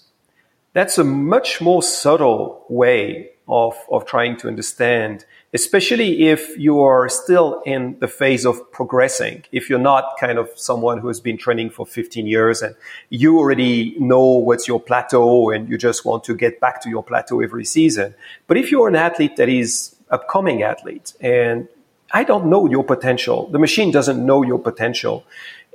that's 0.73 0.97
a 0.97 1.03
much 1.03 1.59
more 1.59 1.83
subtle 1.83 2.65
way 2.69 3.31
of, 3.47 3.75
of 3.89 4.05
trying 4.05 4.37
to 4.37 4.47
understand, 4.47 5.25
especially 5.53 6.27
if 6.27 6.57
you 6.57 6.81
are 6.81 7.09
still 7.09 7.61
in 7.65 7.97
the 7.99 8.07
phase 8.07 8.45
of 8.45 8.71
progressing. 8.71 9.43
If 9.51 9.69
you're 9.69 9.79
not 9.79 10.17
kind 10.19 10.37
of 10.37 10.49
someone 10.55 10.99
who 10.99 11.07
has 11.07 11.19
been 11.19 11.37
training 11.37 11.71
for 11.71 11.85
15 11.85 12.27
years 12.27 12.61
and 12.61 12.75
you 13.09 13.37
already 13.37 13.95
know 13.99 14.23
what's 14.23 14.67
your 14.67 14.79
plateau 14.79 15.49
and 15.49 15.69
you 15.69 15.77
just 15.77 16.05
want 16.05 16.23
to 16.25 16.35
get 16.35 16.59
back 16.59 16.81
to 16.83 16.89
your 16.89 17.03
plateau 17.03 17.41
every 17.41 17.65
season. 17.65 18.15
But 18.47 18.57
if 18.57 18.71
you're 18.71 18.87
an 18.87 18.95
athlete 18.95 19.37
that 19.37 19.49
is 19.49 19.95
upcoming 20.09 20.63
athlete 20.63 21.13
and 21.19 21.67
I 22.11 22.23
don't 22.23 22.45
know 22.45 22.69
your 22.69 22.83
potential. 22.83 23.47
The 23.47 23.59
machine 23.59 23.91
doesn't 23.91 24.25
know 24.25 24.41
your 24.43 24.59
potential. 24.59 25.25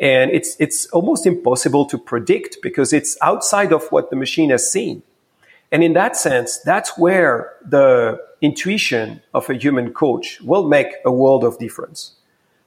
And 0.02 0.32
it's, 0.32 0.56
it's 0.58 0.86
almost 0.86 1.26
impossible 1.26 1.86
to 1.86 1.96
predict 1.96 2.58
because 2.60 2.92
it's 2.92 3.16
outside 3.22 3.72
of 3.72 3.86
what 3.92 4.10
the 4.10 4.16
machine 4.16 4.50
has 4.50 4.70
seen. 4.70 5.04
And 5.70 5.84
in 5.84 5.92
that 5.92 6.16
sense, 6.16 6.58
that's 6.58 6.98
where 6.98 7.54
the 7.64 8.20
intuition 8.40 9.22
of 9.32 9.48
a 9.48 9.54
human 9.54 9.94
coach 9.94 10.40
will 10.40 10.68
make 10.68 10.88
a 11.04 11.12
world 11.12 11.44
of 11.44 11.56
difference. 11.58 12.16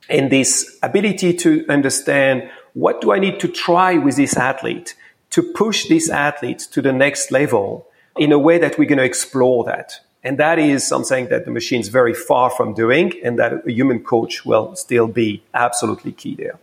And 0.09 0.31
this 0.31 0.79
ability 0.81 1.33
to 1.33 1.65
understand 1.67 2.49
what 2.73 3.01
do 3.01 3.11
I 3.11 3.19
need 3.19 3.41
to 3.41 3.49
try 3.49 3.97
with 3.97 4.15
this 4.15 4.37
athlete 4.37 4.95
to 5.31 5.43
push 5.43 5.89
this 5.89 6.09
athlete 6.09 6.59
to 6.71 6.81
the 6.81 6.93
next 6.93 7.31
level 7.31 7.87
in 8.17 8.31
a 8.31 8.39
way 8.39 8.57
that 8.59 8.77
we're 8.77 8.87
going 8.87 8.99
to 8.99 9.03
explore 9.03 9.65
that. 9.65 9.99
And 10.23 10.37
that 10.37 10.57
is 10.57 10.87
something 10.87 11.27
that 11.27 11.43
the 11.43 11.51
machine 11.51 11.81
is 11.81 11.89
very 11.89 12.13
far 12.13 12.49
from 12.49 12.73
doing 12.73 13.11
and 13.23 13.37
that 13.39 13.67
a 13.67 13.71
human 13.71 14.03
coach 14.03 14.45
will 14.45 14.73
still 14.77 15.07
be 15.07 15.43
absolutely 15.53 16.13
key 16.13 16.35
there. 16.35 16.57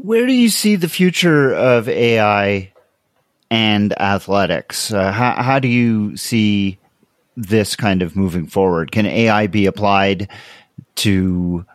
Where 0.00 0.26
do 0.26 0.32
you 0.32 0.48
see 0.48 0.76
the 0.76 0.88
future 0.88 1.52
of 1.52 1.88
AI 1.88 2.72
and 3.50 4.00
athletics? 4.00 4.92
Uh, 4.92 5.10
how, 5.10 5.42
how 5.42 5.58
do 5.58 5.66
you 5.66 6.16
see 6.16 6.78
this 7.36 7.74
kind 7.74 8.00
of 8.00 8.14
moving 8.14 8.46
forward? 8.46 8.92
Can 8.92 9.06
AI 9.06 9.48
be 9.48 9.66
applied 9.66 10.30
to 10.96 11.66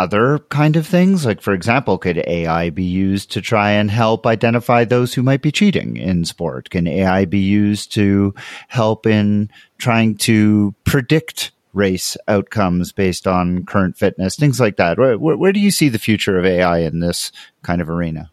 other 0.00 0.40
kind 0.48 0.74
of 0.74 0.88
things? 0.88 1.24
Like, 1.24 1.40
for 1.40 1.54
example, 1.54 1.98
could 1.98 2.18
AI 2.26 2.70
be 2.70 2.82
used 2.82 3.30
to 3.30 3.40
try 3.40 3.70
and 3.70 3.92
help 3.92 4.26
identify 4.26 4.84
those 4.84 5.14
who 5.14 5.22
might 5.22 5.40
be 5.40 5.52
cheating 5.52 5.98
in 5.98 6.24
sport? 6.24 6.70
Can 6.70 6.88
AI 6.88 7.26
be 7.26 7.38
used 7.38 7.92
to 7.94 8.34
help 8.66 9.06
in 9.06 9.50
trying 9.78 10.16
to 10.16 10.74
predict 10.82 11.52
race 11.72 12.16
outcomes 12.28 12.92
based 12.92 13.26
on 13.26 13.64
current 13.64 13.96
fitness, 13.96 14.36
things 14.36 14.60
like 14.60 14.76
that? 14.76 14.98
Where, 14.98 15.18
where, 15.18 15.36
where 15.36 15.52
do 15.52 15.60
you 15.60 15.70
see 15.70 15.88
the 15.88 15.98
future 15.98 16.38
of 16.38 16.44
AI 16.44 16.78
in 16.78 17.00
this 17.00 17.32
kind 17.62 17.80
of 17.80 17.88
arena? 17.88 18.30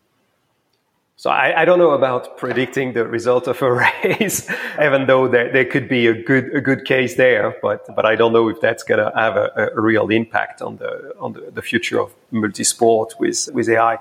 So 1.19 1.31
I, 1.31 1.61
I, 1.61 1.65
don't 1.65 1.79
know 1.79 1.91
about 1.91 2.37
predicting 2.37 2.93
the 2.93 3.03
result 3.07 3.47
of 3.47 3.59
a 3.63 3.73
race, 4.03 4.47
even 4.79 5.07
though 5.07 5.27
there, 5.27 5.51
there 5.51 5.65
could 5.65 5.89
be 5.89 6.05
a 6.05 6.13
good 6.13 6.55
a 6.55 6.61
good 6.61 6.85
case 6.85 7.15
there, 7.15 7.55
but 7.59 7.87
but 7.95 8.05
I 8.05 8.15
don't 8.15 8.33
know 8.33 8.49
if 8.49 8.61
that's 8.61 8.83
going 8.83 8.99
to 8.99 9.11
have 9.15 9.35
a, 9.35 9.71
a, 9.75 9.81
real 9.81 10.09
impact 10.09 10.61
on 10.61 10.77
the 10.77 11.15
on 11.19 11.33
the, 11.33 11.49
the 11.51 11.63
future 11.63 11.99
of 11.99 12.13
multisport 12.31 13.19
with 13.19 13.49
with 13.51 13.67
AI. 13.67 13.97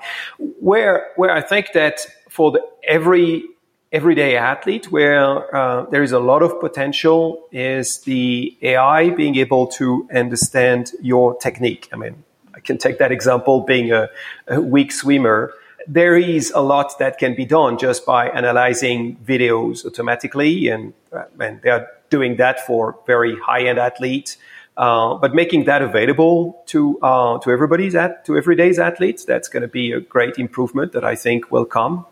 Where 0.60 1.06
where 1.16 1.30
I 1.30 1.40
think 1.40 1.72
that 1.72 2.06
for 2.28 2.50
the 2.50 2.60
every 2.86 3.44
everyday 3.92 4.36
athlete, 4.36 4.90
where 4.90 5.54
uh, 5.54 5.86
there 5.90 6.02
is 6.02 6.12
a 6.12 6.18
lot 6.18 6.42
of 6.42 6.60
potential, 6.60 7.46
is 7.52 7.98
the 8.00 8.56
AI 8.62 9.10
being 9.10 9.36
able 9.36 9.66
to 9.68 10.08
understand 10.14 10.92
your 11.00 11.36
technique. 11.36 11.88
I 11.92 11.96
mean, 11.96 12.24
I 12.54 12.60
can 12.60 12.78
take 12.78 12.98
that 12.98 13.12
example, 13.12 13.60
being 13.60 13.92
a, 13.92 14.08
a 14.48 14.60
weak 14.60 14.92
swimmer 14.92 15.52
there 15.88 16.16
is 16.16 16.50
a 16.54 16.60
lot 16.60 16.98
that 16.98 17.18
can 17.18 17.34
be 17.34 17.44
done 17.44 17.78
just 17.78 18.04
by 18.04 18.28
analyzing 18.28 19.16
videos 19.24 19.84
automatically, 19.86 20.68
and, 20.68 20.92
uh, 21.12 21.24
and 21.40 21.62
they 21.62 21.70
are 21.70 21.86
doing 22.10 22.36
that 22.36 22.66
for 22.66 22.98
very 23.06 23.38
high-end 23.38 23.78
athletes. 23.78 24.36
Uh, 24.76 25.14
but 25.14 25.34
making 25.34 25.64
that 25.64 25.80
available 25.80 26.62
to 26.66 26.98
uh, 27.00 27.38
to 27.38 27.50
everybody's 27.50 27.94
at 27.94 28.26
to 28.26 28.36
everyday's 28.36 28.78
athletes, 28.78 29.24
that's 29.24 29.48
going 29.48 29.62
to 29.62 29.68
be 29.68 29.90
a 29.92 30.00
great 30.00 30.36
improvement 30.36 30.92
that 30.92 31.02
I 31.02 31.14
think 31.14 31.50
will 31.50 31.64
come. 31.64 32.04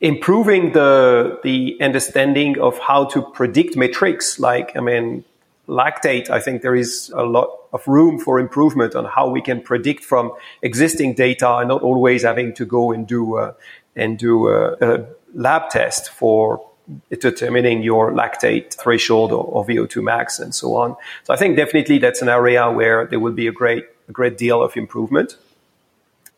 Improving 0.00 0.72
the 0.72 1.38
the 1.42 1.76
understanding 1.80 2.58
of 2.58 2.78
how 2.78 3.04
to 3.06 3.22
predict 3.22 3.76
metrics, 3.76 4.38
like 4.38 4.76
I 4.76 4.80
mean, 4.80 5.24
lactate, 5.68 6.30
I 6.30 6.40
think 6.40 6.62
there 6.62 6.74
is 6.74 7.12
a 7.14 7.22
lot 7.22 7.48
of 7.72 7.86
room 7.86 8.18
for 8.18 8.40
improvement 8.40 8.94
on 8.94 9.04
how 9.04 9.28
we 9.28 9.40
can 9.40 9.60
predict 9.60 10.02
from 10.04 10.32
existing 10.62 11.14
data 11.14 11.56
and 11.56 11.68
not 11.68 11.82
always 11.82 12.22
having 12.22 12.54
to 12.54 12.64
go 12.64 12.92
and 12.92 13.06
do 13.06 13.52
and 13.96 14.18
do 14.18 14.48
a, 14.48 14.76
a, 14.80 15.06
lab 15.34 15.70
test 15.70 16.10
for 16.10 16.66
determining 17.10 17.82
your 17.82 18.10
lactate 18.10 18.74
threshold 18.74 19.30
or, 19.30 19.44
or, 19.44 19.64
VO2 19.64 20.02
max 20.02 20.40
and 20.40 20.52
so 20.52 20.74
on. 20.74 20.96
So 21.22 21.32
I 21.32 21.36
think 21.36 21.56
definitely 21.56 21.98
that's 21.98 22.20
an 22.20 22.28
area 22.28 22.68
where 22.68 23.06
there 23.06 23.20
will 23.20 23.32
be 23.32 23.46
a 23.46 23.52
great 23.52 23.84
a 24.08 24.12
great 24.12 24.36
deal 24.36 24.60
of 24.62 24.76
improvement. 24.76 25.36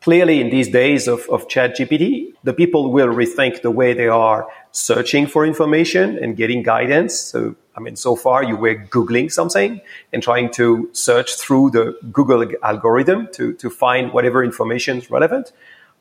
Clearly, 0.03 0.41
in 0.41 0.49
these 0.49 0.67
days 0.67 1.07
of, 1.07 1.21
of 1.29 1.47
ChatGPT, 1.47 2.33
the 2.43 2.53
people 2.53 2.91
will 2.91 3.07
rethink 3.07 3.61
the 3.61 3.71
way 3.71 3.93
they 3.93 4.09
are 4.09 4.47
searching 4.71 5.27
for 5.27 5.45
information 5.45 6.19
and 6.21 6.35
getting 6.35 6.61
guidance. 6.61 7.17
So 7.17 7.55
I 7.75 7.79
mean, 7.79 7.95
so 7.95 8.15
far 8.15 8.43
you 8.43 8.55
were 8.55 8.75
Googling 8.75 9.31
something 9.31 9.81
and 10.11 10.21
trying 10.21 10.51
to 10.51 10.89
search 10.93 11.35
through 11.35 11.71
the 11.71 11.97
Google 12.11 12.45
algorithm 12.61 13.29
to, 13.33 13.53
to 13.53 13.69
find 13.69 14.13
whatever 14.13 14.43
information 14.43 14.97
is 14.97 15.09
relevant. 15.09 15.51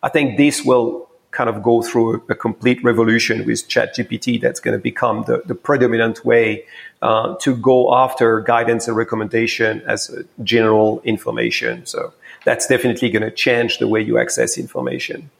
I 0.02 0.08
think 0.08 0.36
this 0.36 0.64
will 0.64 1.08
kind 1.30 1.48
of 1.48 1.62
go 1.62 1.80
through 1.80 2.22
a, 2.28 2.34
complete 2.34 2.84
revolution 2.84 3.46
with 3.46 3.66
ChatGPT 3.66 4.38
that's 4.38 4.60
going 4.60 4.76
to 4.76 4.82
become 4.82 5.24
the, 5.26 5.42
the 5.46 5.54
predominant 5.54 6.26
way 6.26 6.64
uh, 7.00 7.36
to 7.40 7.56
go 7.56 7.94
after 7.94 8.40
guidance 8.40 8.86
and 8.86 8.96
recommendation 8.96 9.80
as 9.86 10.10
general 10.42 11.00
information. 11.04 11.86
So 11.86 12.12
that's 12.44 12.66
definitely 12.66 13.10
going 13.10 13.22
to 13.22 13.30
change 13.30 13.78
the 13.78 13.88
way 13.88 14.00
you 14.00 14.18
access 14.18 14.58
information. 14.58 15.30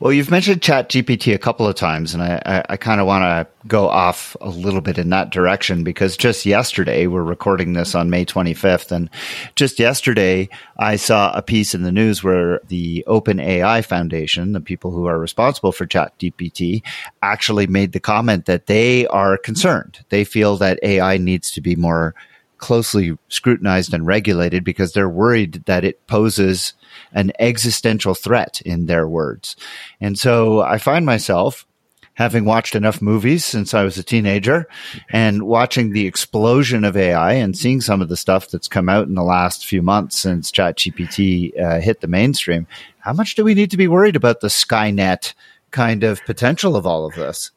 Well, 0.00 0.12
you've 0.12 0.30
mentioned 0.30 0.60
ChatGPT 0.60 1.34
a 1.34 1.38
couple 1.38 1.66
of 1.66 1.74
times, 1.74 2.14
and 2.14 2.22
I, 2.22 2.40
I, 2.46 2.64
I 2.68 2.76
kind 2.76 3.00
of 3.00 3.08
want 3.08 3.22
to 3.22 3.48
go 3.66 3.88
off 3.88 4.36
a 4.40 4.48
little 4.48 4.80
bit 4.80 4.96
in 4.96 5.10
that 5.10 5.30
direction 5.30 5.82
because 5.82 6.16
just 6.16 6.46
yesterday, 6.46 7.08
we're 7.08 7.24
recording 7.24 7.72
this 7.72 7.96
on 7.96 8.08
May 8.08 8.24
25th, 8.24 8.92
and 8.92 9.10
just 9.56 9.80
yesterday, 9.80 10.48
I 10.78 10.94
saw 10.94 11.32
a 11.36 11.42
piece 11.42 11.74
in 11.74 11.82
the 11.82 11.90
news 11.90 12.22
where 12.22 12.60
the 12.68 13.04
OpenAI 13.08 13.84
Foundation, 13.84 14.52
the 14.52 14.60
people 14.60 14.92
who 14.92 15.06
are 15.06 15.18
responsible 15.18 15.72
for 15.72 15.84
ChatGPT, 15.84 16.84
actually 17.20 17.66
made 17.66 17.90
the 17.90 17.98
comment 17.98 18.46
that 18.46 18.66
they 18.66 19.04
are 19.08 19.36
concerned. 19.36 20.04
They 20.10 20.22
feel 20.22 20.56
that 20.58 20.78
AI 20.84 21.16
needs 21.16 21.50
to 21.50 21.60
be 21.60 21.74
more 21.74 22.14
closely 22.58 23.16
scrutinized 23.28 23.94
and 23.94 24.06
regulated 24.06 24.64
because 24.64 24.92
they're 24.92 25.08
worried 25.08 25.64
that 25.66 25.84
it 25.84 26.06
poses 26.06 26.74
an 27.12 27.32
existential 27.38 28.14
threat 28.14 28.60
in 28.62 28.86
their 28.86 29.08
words. 29.08 29.56
And 30.00 30.18
so 30.18 30.60
I 30.60 30.78
find 30.78 31.06
myself 31.06 31.66
having 32.18 32.44
watched 32.44 32.74
enough 32.74 33.00
movies 33.00 33.44
since 33.44 33.72
I 33.72 33.84
was 33.84 33.96
a 33.96 34.02
teenager 34.02 34.66
and 35.12 35.44
watching 35.44 35.92
the 35.92 36.06
explosion 36.06 36.82
of 36.82 36.96
AI 36.96 37.34
and 37.34 37.56
seeing 37.56 37.80
some 37.80 38.02
of 38.02 38.08
the 38.08 38.16
stuff 38.16 38.50
that's 38.50 38.66
come 38.66 38.88
out 38.88 39.06
in 39.06 39.14
the 39.14 39.22
last 39.22 39.64
few 39.64 39.82
months 39.82 40.18
since 40.18 40.50
ChatGPT 40.50 41.58
uh, 41.60 41.80
hit 41.80 42.00
the 42.00 42.08
mainstream. 42.08 42.66
How 42.98 43.12
much 43.12 43.36
do 43.36 43.44
we 43.44 43.54
need 43.54 43.70
to 43.70 43.76
be 43.76 43.86
worried 43.86 44.16
about 44.16 44.40
the 44.40 44.48
Skynet 44.48 45.32
kind 45.70 46.02
of 46.02 46.24
potential 46.24 46.74
of 46.74 46.86
all 46.86 47.06
of 47.06 47.14
this? 47.14 47.52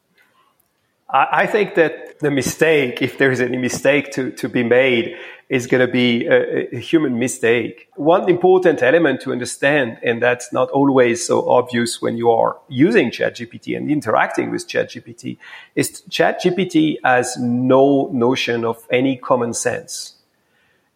I 1.14 1.46
think 1.46 1.74
that 1.74 2.20
the 2.20 2.30
mistake, 2.30 3.02
if 3.02 3.18
there 3.18 3.30
is 3.30 3.40
any 3.40 3.58
mistake 3.58 4.12
to, 4.12 4.30
to 4.32 4.48
be 4.48 4.62
made, 4.62 5.16
is 5.50 5.66
going 5.66 5.86
to 5.86 5.92
be 5.92 6.24
a, 6.26 6.74
a, 6.74 6.78
human 6.78 7.18
mistake. 7.18 7.88
One 7.96 8.30
important 8.30 8.82
element 8.82 9.20
to 9.22 9.32
understand, 9.32 9.98
and 10.02 10.22
that's 10.22 10.50
not 10.54 10.70
always 10.70 11.26
so 11.26 11.46
obvious 11.50 12.00
when 12.00 12.16
you 12.16 12.30
are 12.30 12.56
using 12.68 13.10
ChatGPT 13.10 13.76
and 13.76 13.90
interacting 13.90 14.50
with 14.50 14.66
ChatGPT, 14.66 15.36
is 15.74 16.02
ChatGPT 16.08 16.96
has 17.04 17.36
no 17.36 18.08
notion 18.10 18.64
of 18.64 18.78
any 18.90 19.18
common 19.18 19.52
sense. 19.52 20.14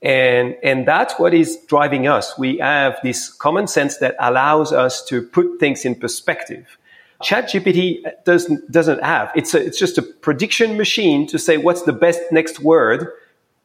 And, 0.00 0.56
and 0.62 0.88
that's 0.88 1.18
what 1.18 1.34
is 1.34 1.58
driving 1.66 2.06
us. 2.06 2.38
We 2.38 2.56
have 2.58 2.98
this 3.02 3.28
common 3.28 3.66
sense 3.66 3.98
that 3.98 4.16
allows 4.18 4.72
us 4.72 5.04
to 5.06 5.20
put 5.20 5.60
things 5.60 5.84
in 5.84 5.96
perspective 5.96 6.78
ChatGPT 7.22 8.02
doesn't 8.24 8.70
doesn't 8.70 9.02
have. 9.02 9.32
It's 9.34 9.54
a, 9.54 9.64
it's 9.64 9.78
just 9.78 9.98
a 9.98 10.02
prediction 10.02 10.76
machine 10.76 11.26
to 11.28 11.38
say 11.38 11.56
what's 11.56 11.82
the 11.82 11.92
best 11.92 12.20
next 12.30 12.60
word 12.60 13.08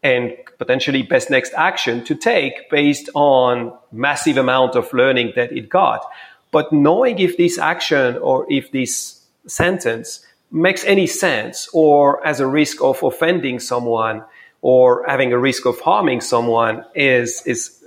and 0.04 0.34
potentially 0.58 1.04
best 1.04 1.30
next 1.30 1.54
action 1.54 2.04
to 2.06 2.16
take 2.16 2.70
based 2.70 3.10
on 3.14 3.74
massive 3.92 4.38
amount 4.38 4.76
of 4.76 4.92
learning 4.94 5.34
that 5.36 5.52
it 5.52 5.70
got. 5.70 6.06
But 6.52 6.74
knowing 6.74 7.20
if 7.20 7.38
this 7.38 7.58
action 7.58 8.18
or 8.18 8.46
if 8.50 8.72
this 8.72 9.22
sentence 9.48 10.26
makes 10.52 10.84
any 10.84 11.08
sense 11.08 11.70
or 11.74 12.22
has 12.24 12.40
a 12.40 12.48
risk 12.48 12.82
of 12.82 13.02
offending 13.04 13.60
someone 13.60 14.24
or 14.62 15.06
having 15.08 15.34
a 15.34 15.38
risk 15.38 15.66
of 15.66 15.80
harming 15.80 16.22
someone 16.22 16.86
is 16.94 17.42
is 17.46 17.81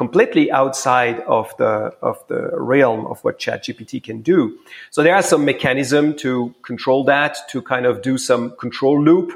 completely 0.00 0.50
outside 0.50 1.20
of 1.26 1.54
the 1.58 1.94
of 2.00 2.16
the 2.28 2.50
realm 2.54 3.04
of 3.12 3.22
what 3.22 3.38
ChatGPT 3.38 4.02
can 4.02 4.22
do. 4.22 4.58
So 4.90 5.02
there 5.02 5.14
are 5.14 5.22
some 5.22 5.44
mechanism 5.44 6.16
to 6.24 6.54
control 6.62 7.04
that, 7.04 7.36
to 7.50 7.60
kind 7.60 7.84
of 7.84 8.00
do 8.00 8.16
some 8.16 8.56
control 8.56 8.96
loop, 9.08 9.30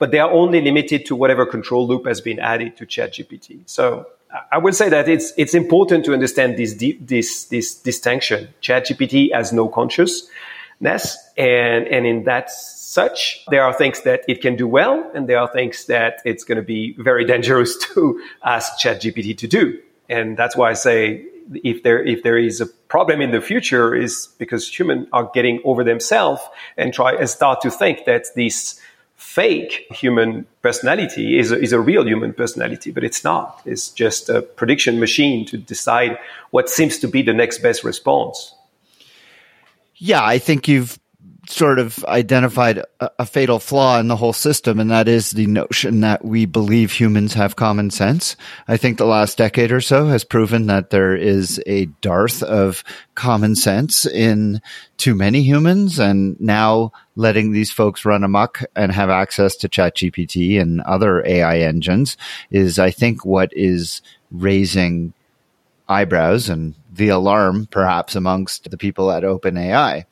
but 0.00 0.10
they 0.10 0.18
are 0.18 0.32
only 0.42 0.60
limited 0.60 1.06
to 1.06 1.14
whatever 1.14 1.46
control 1.46 1.86
loop 1.86 2.04
has 2.08 2.20
been 2.20 2.40
added 2.40 2.76
to 2.78 2.84
ChatGPT. 2.84 3.60
So 3.66 4.08
I 4.50 4.58
would 4.58 4.74
say 4.74 4.88
that 4.88 5.08
it's 5.08 5.32
it's 5.36 5.54
important 5.54 6.04
to 6.06 6.12
understand 6.14 6.56
this 6.56 6.74
this 7.12 7.44
this 7.44 7.76
distinction. 7.76 8.48
ChatGPT 8.60 9.32
has 9.32 9.52
no 9.52 9.68
consciousness, 9.68 11.16
and 11.36 11.86
and 11.94 12.06
in 12.06 12.24
that 12.24 12.50
such, 12.50 13.44
there 13.50 13.62
are 13.62 13.72
things 13.72 14.02
that 14.02 14.24
it 14.26 14.40
can 14.42 14.56
do 14.56 14.66
well, 14.66 15.08
and 15.14 15.28
there 15.28 15.38
are 15.38 15.50
things 15.52 15.86
that 15.86 16.22
it's 16.24 16.42
going 16.42 16.60
to 16.64 16.68
be 16.76 16.96
very 16.98 17.24
dangerous 17.34 17.76
to 17.94 18.20
ask 18.42 18.80
ChatGPT 18.82 19.38
to 19.38 19.46
do 19.46 19.78
and 20.08 20.36
that's 20.36 20.56
why 20.56 20.70
I 20.70 20.74
say 20.74 21.24
if 21.64 21.82
there 21.82 22.02
if 22.04 22.22
there 22.22 22.38
is 22.38 22.60
a 22.60 22.66
problem 22.66 23.20
in 23.20 23.30
the 23.30 23.40
future 23.40 23.94
is 23.94 24.28
because 24.38 24.68
humans 24.68 25.08
are 25.12 25.30
getting 25.34 25.60
over 25.64 25.84
themselves 25.84 26.42
and 26.76 26.92
try 26.92 27.14
and 27.14 27.28
start 27.28 27.60
to 27.62 27.70
think 27.70 28.04
that 28.04 28.26
this 28.34 28.80
fake 29.16 29.86
human 29.90 30.46
personality 30.62 31.38
is 31.38 31.50
a, 31.50 31.60
is 31.60 31.72
a 31.72 31.80
real 31.80 32.06
human 32.06 32.32
personality, 32.32 32.92
but 32.92 33.02
it's 33.02 33.24
not. 33.24 33.60
It's 33.66 33.88
just 33.90 34.28
a 34.28 34.42
prediction 34.42 35.00
machine 35.00 35.44
to 35.46 35.58
decide 35.58 36.18
what 36.50 36.70
seems 36.70 36.98
to 37.00 37.08
be 37.08 37.22
the 37.22 37.34
next 37.34 37.58
best 37.58 37.82
response. 37.82 38.54
Yeah, 39.96 40.24
I 40.24 40.38
think 40.38 40.68
you've 40.68 40.98
sort 41.48 41.78
of 41.78 42.04
identified 42.04 42.78
a, 43.00 43.10
a, 43.20 43.26
fatal 43.26 43.58
flaw 43.58 43.98
in 43.98 44.08
the 44.08 44.16
whole 44.16 44.32
system, 44.32 44.78
and 44.78 44.90
that 44.90 45.08
is 45.08 45.30
the 45.30 45.46
notion 45.46 46.00
that 46.00 46.24
we 46.24 46.44
believe 46.44 46.92
humans 46.92 47.34
have 47.34 47.56
common 47.56 47.90
sense. 47.90 48.36
I 48.68 48.76
think 48.76 48.98
the 48.98 49.06
last 49.06 49.38
decade 49.38 49.72
or 49.72 49.80
so 49.80 50.06
has 50.06 50.24
proven 50.24 50.66
that 50.66 50.90
there 50.90 51.16
is 51.16 51.60
a 51.66 51.86
dearth 52.02 52.42
of 52.42 52.84
common 53.14 53.56
sense 53.56 54.04
in 54.04 54.60
too 54.98 55.14
many 55.14 55.42
humans, 55.42 55.98
and 55.98 56.38
now 56.38 56.92
letting 57.16 57.52
these 57.52 57.72
folks 57.72 58.04
run 58.04 58.24
amok 58.24 58.62
and 58.76 58.92
have 58.92 59.10
access 59.10 59.56
to 59.56 59.68
ChatGPT 59.68 60.60
and 60.60 60.82
other 60.82 61.26
AI 61.26 61.60
engines 61.60 62.16
is, 62.50 62.78
I 62.78 62.90
think, 62.90 63.24
what 63.24 63.50
is 63.54 64.02
raising 64.30 65.14
eyebrows 65.88 66.50
and 66.50 66.74
the 66.92 67.08
alarm 67.08 67.66
perhaps 67.70 68.14
amongst 68.14 68.70
the 68.70 68.76
people 68.76 69.10
at 69.10 69.22
OpenAI 69.22 70.04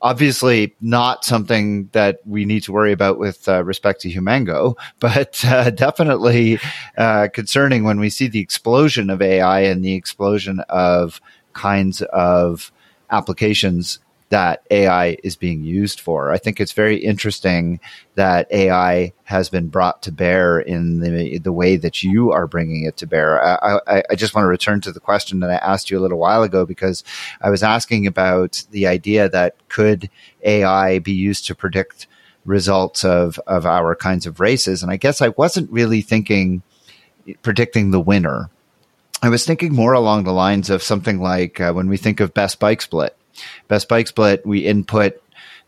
obviously 0.00 0.74
not 0.80 1.24
something 1.24 1.88
that 1.92 2.20
we 2.24 2.44
need 2.44 2.62
to 2.62 2.72
worry 2.72 2.92
about 2.92 3.18
with 3.18 3.48
uh, 3.48 3.64
respect 3.64 4.00
to 4.02 4.10
Humango, 4.10 4.76
but 5.00 5.44
uh, 5.44 5.70
definitely 5.70 6.58
uh, 6.96 7.28
concerning 7.32 7.84
when 7.84 8.00
we 8.00 8.10
see 8.10 8.28
the 8.28 8.40
explosion 8.40 9.10
of 9.10 9.22
AI 9.22 9.60
and 9.60 9.84
the 9.84 9.94
explosion 9.94 10.60
of 10.68 11.20
kinds 11.52 12.02
of 12.02 12.70
applications 13.10 13.98
that 14.30 14.62
AI 14.70 15.16
is 15.22 15.36
being 15.36 15.64
used 15.64 16.00
for. 16.00 16.30
I 16.30 16.38
think 16.38 16.60
it's 16.60 16.72
very 16.72 16.96
interesting 16.96 17.80
that 18.14 18.50
AI 18.52 19.12
has 19.24 19.48
been 19.48 19.68
brought 19.68 20.02
to 20.02 20.12
bear 20.12 20.60
in 20.60 21.00
the 21.00 21.38
the 21.38 21.52
way 21.52 21.76
that 21.76 22.02
you 22.02 22.30
are 22.32 22.46
bringing 22.46 22.84
it 22.84 22.96
to 22.98 23.06
bear. 23.06 23.42
I, 23.42 23.78
I, 23.86 24.02
I, 24.10 24.14
just 24.14 24.34
want 24.34 24.44
to 24.44 24.48
return 24.48 24.80
to 24.82 24.92
the 24.92 25.00
question 25.00 25.40
that 25.40 25.50
I 25.50 25.56
asked 25.56 25.90
you 25.90 25.98
a 25.98 26.00
little 26.00 26.18
while 26.18 26.42
ago 26.42 26.66
because 26.66 27.04
I 27.40 27.50
was 27.50 27.62
asking 27.62 28.06
about 28.06 28.64
the 28.70 28.86
idea 28.86 29.28
that 29.28 29.56
could 29.68 30.10
AI 30.42 30.98
be 30.98 31.12
used 31.12 31.46
to 31.46 31.54
predict 31.54 32.06
results 32.44 33.04
of 33.04 33.38
of 33.46 33.64
our 33.64 33.94
kinds 33.94 34.26
of 34.26 34.40
races, 34.40 34.82
and 34.82 34.92
I 34.92 34.96
guess 34.96 35.22
I 35.22 35.28
wasn't 35.28 35.70
really 35.70 36.02
thinking 36.02 36.62
predicting 37.42 37.90
the 37.90 38.00
winner. 38.00 38.50
I 39.22 39.30
was 39.30 39.44
thinking 39.44 39.74
more 39.74 39.94
along 39.94 40.24
the 40.24 40.32
lines 40.32 40.70
of 40.70 40.82
something 40.82 41.18
like 41.18 41.60
uh, 41.60 41.72
when 41.72 41.88
we 41.88 41.96
think 41.96 42.20
of 42.20 42.34
best 42.34 42.60
bike 42.60 42.80
split 42.80 43.16
Best 43.68 43.88
Bike 43.88 44.08
Split, 44.08 44.46
we 44.46 44.60
input 44.60 45.20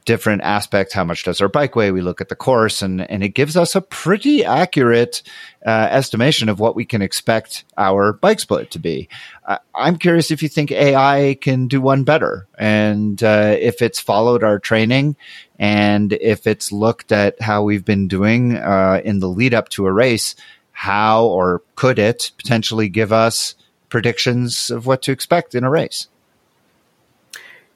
different 0.04 0.42
aspects. 0.42 0.94
How 0.94 1.04
much 1.04 1.24
does 1.24 1.40
our 1.40 1.48
bike 1.48 1.76
weigh? 1.76 1.92
We 1.92 2.00
look 2.00 2.20
at 2.20 2.28
the 2.28 2.36
course, 2.36 2.82
and 2.82 3.08
and 3.10 3.22
it 3.22 3.30
gives 3.30 3.56
us 3.56 3.74
a 3.74 3.80
pretty 3.80 4.44
accurate 4.44 5.22
uh, 5.64 5.88
estimation 5.90 6.48
of 6.48 6.58
what 6.58 6.74
we 6.74 6.84
can 6.84 7.02
expect 7.02 7.64
our 7.76 8.12
bike 8.12 8.40
split 8.40 8.70
to 8.72 8.78
be. 8.78 9.08
Uh, 9.44 9.58
I'm 9.74 9.98
curious 9.98 10.30
if 10.30 10.42
you 10.42 10.48
think 10.48 10.72
AI 10.72 11.36
can 11.40 11.68
do 11.68 11.80
one 11.80 12.04
better, 12.04 12.46
and 12.58 13.22
uh, 13.22 13.56
if 13.58 13.82
it's 13.82 14.00
followed 14.00 14.42
our 14.42 14.58
training, 14.58 15.16
and 15.58 16.12
if 16.12 16.46
it's 16.46 16.72
looked 16.72 17.12
at 17.12 17.40
how 17.40 17.62
we've 17.62 17.84
been 17.84 18.08
doing 18.08 18.56
uh, 18.56 19.00
in 19.04 19.20
the 19.20 19.28
lead 19.28 19.54
up 19.54 19.68
to 19.70 19.86
a 19.86 19.92
race. 19.92 20.34
How 20.72 21.26
or 21.26 21.62
could 21.76 21.98
it 21.98 22.30
potentially 22.38 22.88
give 22.88 23.12
us 23.12 23.54
predictions 23.90 24.70
of 24.70 24.86
what 24.86 25.02
to 25.02 25.12
expect 25.12 25.54
in 25.54 25.62
a 25.62 25.68
race? 25.68 26.08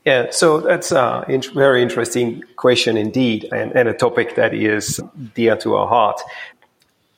Yeah, 0.04 0.30
so 0.30 0.60
that's 0.60 0.92
a 0.92 1.24
very 1.54 1.82
interesting 1.82 2.42
question 2.56 2.98
indeed, 2.98 3.48
and, 3.52 3.72
and, 3.72 3.88
a 3.88 3.94
topic 3.94 4.34
that 4.34 4.52
is 4.52 5.00
dear 5.34 5.56
to 5.56 5.76
our 5.76 5.88
heart. 5.88 6.20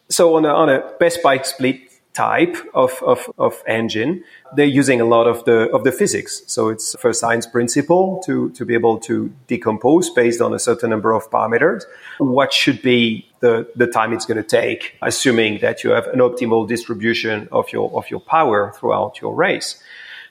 So 0.09 0.37
on 0.37 0.45
a, 0.45 0.51
on 0.51 0.69
a 0.69 0.93
best 1.01 1.21
bike 1.21 1.45
split 1.47 1.81
type 2.17 2.57
of, 2.75 3.03
of, 3.03 3.29
of 3.39 3.63
engine, 3.67 4.23
they're 4.55 4.65
using 4.65 5.01
a 5.01 5.05
lot 5.05 5.27
of 5.27 5.45
the 5.45 5.69
of 5.71 5.83
the 5.83 5.91
physics. 5.91 6.43
So 6.47 6.69
it's 6.69 6.95
first 6.99 7.21
science 7.21 7.47
principle 7.47 8.23
to, 8.25 8.51
to 8.51 8.65
be 8.65 8.75
able 8.75 8.99
to 9.01 9.33
decompose 9.49 10.09
based 10.09 10.41
on 10.41 10.55
a 10.55 10.59
certain 10.59 10.91
number 10.91 11.13
of 11.13 11.29
parameters. 11.31 11.83
What 12.19 12.53
should 12.53 12.81
be 12.83 13.29
the, 13.41 13.69
the 13.77 13.87
time 13.87 14.13
it's 14.13 14.25
going 14.25 14.43
to 14.43 14.49
take, 14.63 14.97
assuming 15.03 15.59
that 15.61 15.85
you 15.85 15.91
have 15.91 16.07
an 16.07 16.21
optimal 16.21 16.67
distribution 16.67 17.49
of 17.53 17.71
your 17.73 17.91
of 17.99 18.09
your 18.11 18.21
power 18.21 18.73
throughout 18.77 19.21
your 19.21 19.35
race. 19.35 19.83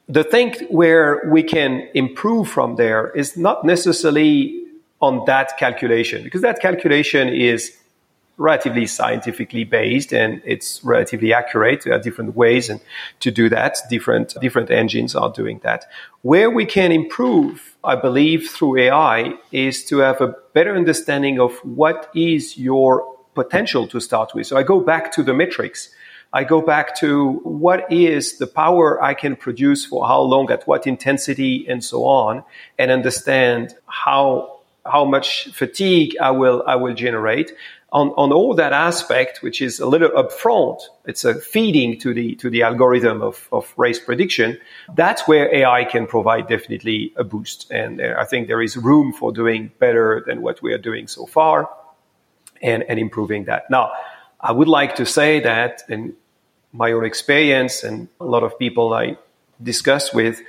The 0.08 0.24
thing 0.24 0.54
where 0.70 1.28
we 1.32 1.42
can 1.42 1.90
improve 1.94 2.48
from 2.48 2.76
there 2.76 3.10
is 3.12 3.36
not 3.36 3.66
necessarily 3.66 4.62
on 5.02 5.26
that 5.26 5.58
calculation, 5.58 6.24
because 6.24 6.42
that 6.42 6.60
calculation 6.60 7.30
is 7.30 7.76
relatively 8.38 8.86
scientifically 8.86 9.64
based 9.64 10.14
and 10.14 10.42
it's 10.46 10.84
relatively 10.84 11.34
accurate. 11.34 11.84
There 11.84 11.94
are 11.94 12.00
different 12.00 12.36
ways 12.36 12.70
and 12.70 12.82
to 13.22 13.32
do 13.32 13.50
that. 13.50 13.78
Different, 13.90 14.36
different 14.42 14.70
engines 14.70 15.16
are 15.16 15.32
doing 15.32 15.60
that. 15.64 15.86
Where 16.22 16.50
we 16.50 16.66
can 16.66 16.92
improve, 16.92 17.76
I 17.84 17.96
believe, 17.96 18.50
through 18.50 18.78
AI 18.80 19.36
is 19.52 19.86
to 19.86 20.00
have 20.00 20.20
a 20.22 20.36
better 20.54 20.76
understanding 20.76 21.40
of 21.40 21.56
what 21.64 22.10
is 22.14 22.58
your 22.58 23.16
potential 23.36 23.88
to 23.88 24.00
start 24.00 24.34
with. 24.36 24.48
So 24.48 24.58
I 24.58 24.64
go 24.64 24.80
back 24.80 25.12
to 25.14 25.24
the 25.24 25.34
metrics. 25.34 25.90
I 26.36 26.44
go 26.44 26.62
back 26.62 26.98
to 26.98 27.40
what 27.44 27.90
is 27.90 28.40
the 28.40 28.48
power 28.48 29.02
I 29.02 29.14
can 29.14 29.38
produce 29.38 29.86
for 29.86 30.06
how 30.06 30.20
long, 30.20 30.52
at 30.52 30.68
what 30.68 30.86
intensity, 30.86 31.66
and 31.70 31.82
so 31.82 32.04
on, 32.04 32.44
and 32.78 32.92
understand 32.92 33.74
how 33.88 34.60
how 34.86 35.06
much 35.06 35.48
fatigue 35.54 36.18
I 36.22 36.32
will 36.32 36.62
I 36.68 36.76
will 36.76 36.94
generate 36.94 37.54
on, 37.94 38.10
on 38.18 38.34
all 38.34 38.54
that 38.56 38.74
aspect, 38.74 39.42
which 39.42 39.62
is 39.62 39.80
a 39.80 39.86
little 39.86 40.10
upfront. 40.10 40.82
It's 41.06 41.24
a 41.24 41.36
feeding 41.36 41.98
to 42.00 42.14
the 42.14 42.36
to 42.36 42.50
the 42.50 42.64
algorithm 42.64 43.22
of, 43.22 43.48
of 43.54 43.74
race 43.78 44.00
prediction. 44.00 44.58
That's 44.94 45.26
where 45.30 45.46
AI 45.56 45.86
can 45.86 46.06
provide 46.06 46.50
definitely 46.50 47.14
a 47.16 47.24
boost, 47.24 47.72
and 47.72 48.02
I 48.02 48.26
think 48.26 48.50
there 48.50 48.62
is 48.62 48.76
room 48.76 49.14
for 49.14 49.32
doing 49.32 49.72
better 49.80 50.22
than 50.28 50.42
what 50.42 50.62
we 50.62 50.74
are 50.74 50.84
doing 50.90 51.08
so 51.08 51.26
far, 51.26 51.70
and 52.62 52.84
and 52.84 53.00
improving 53.00 53.46
that. 53.46 53.72
Now, 53.72 53.94
I 54.42 54.52
would 54.52 54.68
like 54.68 54.96
to 54.96 55.06
say 55.06 55.40
that, 55.40 55.84
and 55.88 56.14
my 56.76 56.92
own 56.92 57.06
experience 57.06 57.84
and 57.84 58.08
a 58.20 58.26
lot 58.26 58.44
of 58.44 58.60
people 58.60 58.94
I 58.94 59.18
discuss 59.62 60.14
with, 60.14 60.42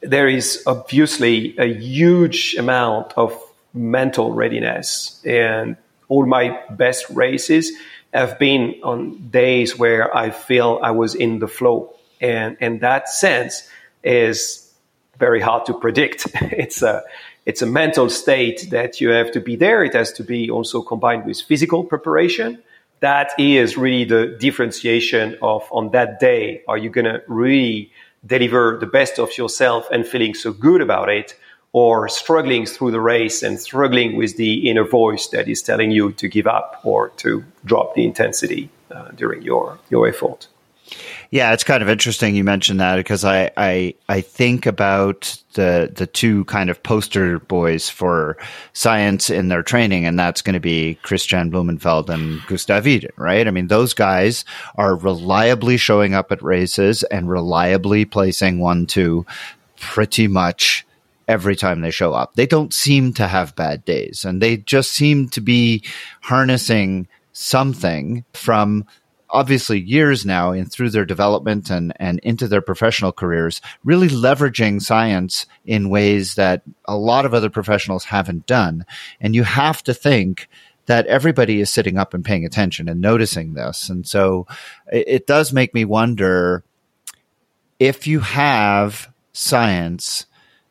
there 0.00 0.28
is 0.28 0.62
obviously 0.66 1.56
a 1.58 1.66
huge 1.66 2.54
amount 2.58 3.12
of 3.16 3.34
mental 3.74 4.32
readiness. 4.32 5.20
And 5.24 5.76
all 6.08 6.26
my 6.26 6.60
best 6.70 7.08
races 7.10 7.72
have 8.12 8.38
been 8.38 8.80
on 8.82 9.28
days 9.30 9.78
where 9.78 10.14
I 10.16 10.30
feel 10.30 10.78
I 10.82 10.90
was 10.90 11.14
in 11.14 11.38
the 11.38 11.48
flow. 11.48 11.94
And, 12.20 12.56
in 12.60 12.78
that 12.80 13.08
sense 13.08 13.68
is 14.02 14.70
very 15.18 15.40
hard 15.40 15.66
to 15.66 15.74
predict. 15.74 16.26
it's 16.34 16.82
a, 16.82 17.02
it's 17.46 17.62
a 17.62 17.66
mental 17.66 18.08
state 18.08 18.68
that 18.70 19.00
you 19.00 19.08
have 19.10 19.32
to 19.32 19.40
be 19.40 19.56
there. 19.56 19.82
It 19.82 19.94
has 19.94 20.12
to 20.12 20.24
be 20.24 20.50
also 20.50 20.82
combined 20.82 21.24
with 21.24 21.40
physical 21.40 21.84
preparation 21.84 22.62
that 23.02 23.32
is 23.36 23.76
really 23.76 24.04
the 24.04 24.36
differentiation 24.38 25.36
of 25.42 25.68
on 25.72 25.90
that 25.90 26.20
day, 26.20 26.62
are 26.68 26.78
you 26.78 26.88
going 26.88 27.04
to 27.04 27.20
really 27.26 27.90
deliver 28.24 28.78
the 28.80 28.86
best 28.86 29.18
of 29.18 29.36
yourself 29.36 29.88
and 29.90 30.06
feeling 30.06 30.34
so 30.34 30.52
good 30.52 30.80
about 30.80 31.08
it 31.08 31.34
or 31.72 32.08
struggling 32.08 32.64
through 32.64 32.92
the 32.92 33.00
race 33.00 33.42
and 33.42 33.58
struggling 33.58 34.16
with 34.16 34.36
the 34.36 34.70
inner 34.70 34.84
voice 34.84 35.26
that 35.28 35.48
is 35.48 35.62
telling 35.62 35.90
you 35.90 36.12
to 36.12 36.28
give 36.28 36.46
up 36.46 36.80
or 36.84 37.08
to 37.16 37.44
drop 37.64 37.96
the 37.96 38.04
intensity 38.04 38.70
uh, 38.92 39.08
during 39.16 39.42
your, 39.42 39.78
your 39.90 40.06
effort. 40.06 40.46
Yeah, 41.30 41.52
it's 41.52 41.64
kind 41.64 41.82
of 41.82 41.88
interesting 41.88 42.34
you 42.34 42.44
mentioned 42.44 42.80
that 42.80 42.96
because 42.96 43.24
I, 43.24 43.50
I 43.56 43.94
I 44.08 44.20
think 44.20 44.66
about 44.66 45.36
the 45.54 45.90
the 45.94 46.06
two 46.06 46.44
kind 46.44 46.70
of 46.70 46.82
poster 46.82 47.38
boys 47.38 47.88
for 47.88 48.36
science 48.72 49.30
in 49.30 49.48
their 49.48 49.62
training, 49.62 50.04
and 50.04 50.18
that's 50.18 50.42
going 50.42 50.54
to 50.54 50.60
be 50.60 50.98
Kristian 51.02 51.50
Blummenfelt 51.50 52.08
and 52.08 52.40
Gustav 52.46 52.86
Iden, 52.86 53.12
right? 53.16 53.46
I 53.46 53.50
mean, 53.50 53.68
those 53.68 53.94
guys 53.94 54.44
are 54.76 54.94
reliably 54.96 55.76
showing 55.76 56.14
up 56.14 56.32
at 56.32 56.42
races 56.42 57.02
and 57.04 57.28
reliably 57.28 58.04
placing 58.04 58.58
one 58.58 58.86
two 58.86 59.24
pretty 59.80 60.28
much 60.28 60.86
every 61.28 61.56
time 61.56 61.80
they 61.80 61.90
show 61.90 62.12
up. 62.12 62.34
They 62.34 62.46
don't 62.46 62.74
seem 62.74 63.14
to 63.14 63.26
have 63.26 63.56
bad 63.56 63.84
days, 63.84 64.24
and 64.24 64.42
they 64.42 64.58
just 64.58 64.92
seem 64.92 65.28
to 65.30 65.40
be 65.40 65.82
harnessing 66.20 67.08
something 67.32 68.24
from 68.34 68.84
obviously 69.32 69.80
years 69.80 70.24
now 70.26 70.52
in 70.52 70.66
through 70.66 70.90
their 70.90 71.06
development 71.06 71.70
and, 71.70 71.92
and 71.96 72.18
into 72.20 72.46
their 72.46 72.60
professional 72.60 73.12
careers, 73.12 73.60
really 73.82 74.08
leveraging 74.08 74.80
science 74.80 75.46
in 75.64 75.88
ways 75.88 76.34
that 76.34 76.62
a 76.86 76.96
lot 76.96 77.24
of 77.24 77.32
other 77.34 77.50
professionals 77.50 78.04
haven't 78.04 78.46
done. 78.46 78.84
And 79.20 79.34
you 79.34 79.42
have 79.42 79.82
to 79.84 79.94
think 79.94 80.48
that 80.86 81.06
everybody 81.06 81.60
is 81.60 81.70
sitting 81.70 81.96
up 81.96 82.12
and 82.12 82.24
paying 82.24 82.44
attention 82.44 82.88
and 82.88 83.00
noticing 83.00 83.54
this. 83.54 83.88
And 83.88 84.06
so 84.06 84.46
it, 84.92 85.04
it 85.06 85.26
does 85.26 85.52
make 85.52 85.72
me 85.74 85.84
wonder 85.84 86.62
if 87.78 88.06
you 88.06 88.20
have 88.20 89.12
science 89.32 90.26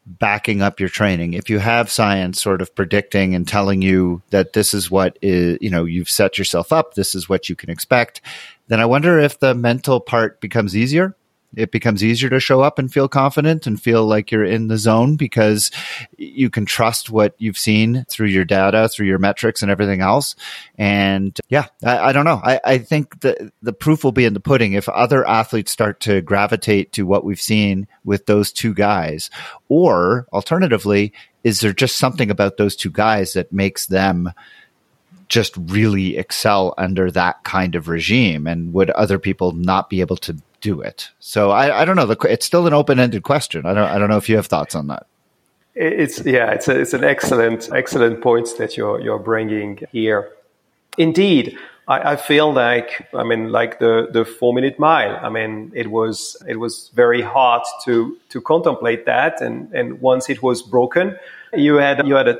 backing 0.06 0.62
up 0.62 0.80
your 0.80 0.89
training. 0.89 1.34
If 1.34 1.49
you 1.49 1.60
have 1.60 1.89
science 1.89 2.41
sort 2.41 2.62
of 2.62 2.74
predicting 2.76 3.36
and 3.36 3.47
telling 3.47 3.82
you 3.82 4.22
that 4.32 4.54
this 4.54 4.74
is 4.74 4.89
what 4.89 5.18
is, 5.22 5.58
you 5.62 5.70
know, 5.70 5.86
you've 5.86 6.10
set 6.10 6.38
yourself 6.38 6.74
up, 6.74 6.95
this 6.95 7.14
is 7.14 7.30
what 7.30 7.49
you 7.49 7.56
can 7.56 7.70
expect, 7.70 8.22
then 8.68 8.80
I 8.80 8.86
wonder 8.86 9.20
if 9.20 9.39
the 9.39 9.54
mental 9.54 9.99
part 9.99 10.41
becomes 10.41 10.76
easier 10.76 11.16
it 11.56 11.72
becomes 11.72 12.04
easier 12.04 12.30
to 12.30 12.39
show 12.39 12.62
up 12.62 12.80
and 12.80 12.91
feel 12.91 13.08
confident 13.08 13.68
and 13.68 13.82
feel 13.82 14.06
like 14.06 14.32
you're 14.32 14.45
in 14.45 14.68
the 14.68 14.78
zone 14.78 15.16
because 15.16 15.72
you 16.18 16.49
can 16.49 16.66
trust 16.66 17.10
what 17.10 17.36
you've 17.38 17.58
seen 17.58 18.06
through 18.10 18.28
your 18.28 18.45
data, 18.45 18.88
through 18.88 19.08
your 19.08 19.20
metrics 19.20 19.62
and 19.62 19.70
everything 19.70 20.02
else. 20.02 20.36
And 20.78 21.38
yeah, 21.49 21.68
I, 21.84 21.97
I 21.99 22.12
don't 22.14 22.26
know. 22.26 22.39
I, 22.43 22.60
I 22.64 22.78
think 22.78 23.20
the, 23.22 23.52
the 23.62 23.74
proof 23.74 24.04
will 24.04 24.12
be 24.12 24.26
in 24.26 24.34
the 24.34 24.39
pudding. 24.39 24.74
If 24.74 24.88
other 24.89 25.28
athletes 25.28 25.72
start 25.72 25.99
to 26.02 26.22
gravitate 26.22 26.93
to 26.93 27.06
what 27.06 27.26
we've 27.26 27.41
seen 27.41 27.88
with 28.04 28.26
those 28.26 28.52
two 28.52 28.74
guys, 28.74 29.30
or 29.68 30.28
alternatively, 30.32 31.14
is 31.43 31.60
there 31.60 31.74
just 31.74 31.97
something 31.97 32.30
about 32.30 32.58
those 32.58 32.76
two 32.76 32.91
guys 32.91 33.34
that 33.34 33.52
makes 33.52 33.88
them 33.88 34.32
just 35.28 35.56
really 35.58 36.18
excel 36.18 36.74
under 36.78 37.10
that 37.12 37.43
kind 37.43 37.76
of 37.76 37.88
regime? 37.88 38.47
And 38.47 38.74
would 38.74 38.89
other 38.91 39.20
people 39.20 39.52
not 39.52 39.89
be 39.89 40.02
able 40.02 40.18
to 40.18 40.38
do 40.62 40.82
it? 40.82 41.09
So 41.20 41.51
I, 41.51 41.82
I 41.82 41.86
don't 41.86 41.95
know. 41.95 42.05
The, 42.05 42.18
it's 42.30 42.45
still 42.45 42.68
an 42.68 42.74
open 42.74 42.99
ended 42.99 43.24
question. 43.24 43.66
I 43.66 43.74
don't, 43.74 43.89
I 43.89 43.97
don't 43.97 44.09
know 44.09 44.18
if 44.18 44.30
you 44.30 44.36
have 44.38 44.47
thoughts 44.47 44.76
on 44.76 44.88
that. 44.88 45.05
It's 45.74 46.24
yeah, 46.26 46.51
it's 46.51 46.68
a, 46.68 46.80
it's 46.80 46.93
an 46.93 47.03
excellent 47.03 47.70
excellent 47.74 48.22
point 48.22 48.49
that 48.57 48.76
you're 48.76 48.99
you're 48.99 49.20
bringing 49.20 49.80
here. 49.93 50.30
Indeed, 50.97 51.57
I, 51.88 52.12
I, 52.12 52.16
feel 52.18 52.51
like 52.51 53.07
I 53.14 53.24
mean 53.24 53.53
like 53.53 53.80
the 53.80 54.09
the 54.12 54.26
four 54.26 54.53
minute 54.53 54.78
mile. 54.80 55.18
I 55.22 55.30
mean 55.30 55.72
it 55.74 55.89
was 55.89 56.36
it 56.45 56.59
was 56.59 56.91
very 56.93 57.22
hard 57.22 57.64
to 57.86 58.18
to 58.30 58.41
contemplate 58.41 59.05
that, 59.05 59.39
and 59.39 59.72
and 59.74 60.01
once 60.01 60.30
it 60.30 60.43
was 60.43 60.62
broken, 60.62 61.18
you 61.53 61.76
had 61.76 62.05
you 62.05 62.16
had 62.16 62.28
a 62.28 62.38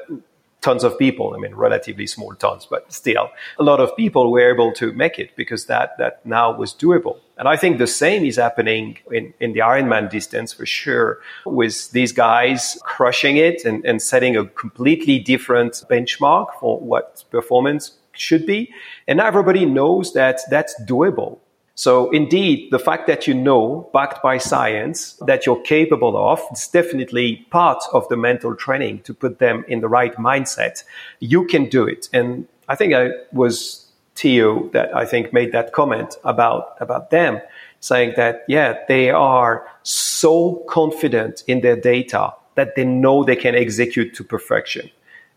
tons 0.62 0.84
of 0.84 0.98
people. 0.98 1.34
I 1.36 1.40
mean, 1.40 1.56
relatively 1.56 2.08
small 2.08 2.34
tons, 2.36 2.68
but 2.70 2.92
still 2.94 3.30
a 3.60 3.64
lot 3.64 3.80
of 3.80 3.96
people 3.98 4.32
were 4.32 4.54
able 4.54 4.72
to 4.74 4.94
make 4.94 5.20
it 5.20 5.36
because 5.36 5.66
that, 5.66 5.98
that 5.98 6.26
now 6.26 6.56
was 6.56 6.74
doable. 6.74 7.18
And 7.38 7.48
I 7.48 7.58
think 7.58 7.80
the 7.80 7.88
same 7.88 8.24
is 8.24 8.36
happening 8.36 9.00
in, 9.12 9.34
in 9.40 9.54
the 9.54 9.62
Ironman 9.62 10.10
distance 10.10 10.54
for 10.54 10.66
sure 10.66 11.20
with 11.46 11.92
these 11.92 12.12
guys 12.12 12.78
crushing 12.84 13.38
it 13.38 13.66
and, 13.66 13.84
and 13.84 14.02
setting 14.02 14.38
a 14.38 14.46
completely 14.46 15.18
different 15.18 15.84
benchmark 15.90 16.48
for 16.60 16.80
what 16.80 17.24
performance 17.32 17.98
should 18.14 18.46
be. 18.46 18.72
And 19.08 19.20
everybody 19.20 19.66
knows 19.66 20.14
that 20.14 20.42
that's 20.50 20.80
doable. 20.84 21.40
So 21.76 22.10
indeed, 22.12 22.70
the 22.72 22.80
fact 22.80 23.08
that 23.08 23.28
you 23.28 23.34
know, 23.34 23.90
backed 23.94 24.22
by 24.22 24.38
science, 24.38 25.14
that 25.26 25.46
you're 25.46 25.62
capable 25.62 26.18
of, 26.18 26.42
it's 26.52 26.68
definitely 26.68 27.48
part 27.50 27.84
of 27.94 28.08
the 28.10 28.18
mental 28.18 28.56
training 28.56 29.00
to 29.04 29.14
put 29.14 29.40
them 29.40 29.64
in 29.68 29.82
the 29.82 29.88
right 29.88 30.16
mindset. 30.16 30.84
You 31.20 31.46
can 31.46 31.70
do 31.70 31.88
it. 31.88 32.10
And 32.14 32.48
I 32.68 32.76
think 32.76 32.94
I 32.94 33.12
was 33.32 33.88
Theo 34.16 34.70
that 34.70 34.96
I 34.96 35.06
think 35.06 35.34
made 35.34 35.52
that 35.54 35.74
comment 35.74 36.18
about, 36.24 36.76
about 36.80 37.10
them 37.10 37.42
saying 37.80 38.14
that, 38.16 38.44
yeah, 38.48 38.78
they 38.88 39.10
are 39.10 39.68
so 39.84 40.64
confident 40.70 41.44
in 41.48 41.62
their 41.62 41.76
data 41.76 42.34
that 42.56 42.76
they 42.76 42.86
know 42.86 43.24
they 43.24 43.36
can 43.36 43.56
execute 43.56 44.14
to 44.16 44.24
perfection. 44.24 44.90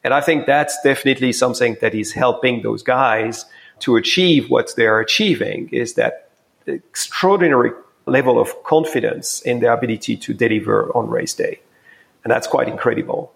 And 0.02 0.12
I 0.12 0.20
think 0.20 0.44
that's 0.44 0.78
definitely 0.82 1.32
something 1.32 1.78
that 1.80 1.94
is 1.94 2.12
helping 2.12 2.62
those 2.62 2.82
guys 2.82 3.46
to 3.80 3.96
achieve 3.96 4.50
what 4.50 4.74
they're 4.76 5.00
achieving 5.00 5.68
is 5.72 5.94
that 5.94 6.23
extraordinary 6.66 7.70
level 8.06 8.38
of 8.38 8.62
confidence 8.64 9.40
in 9.40 9.60
their 9.60 9.72
ability 9.72 10.16
to 10.16 10.34
deliver 10.34 10.90
on 10.96 11.08
race 11.08 11.34
day. 11.34 11.60
And 12.22 12.30
that's 12.30 12.46
quite 12.46 12.68
incredible. 12.68 13.32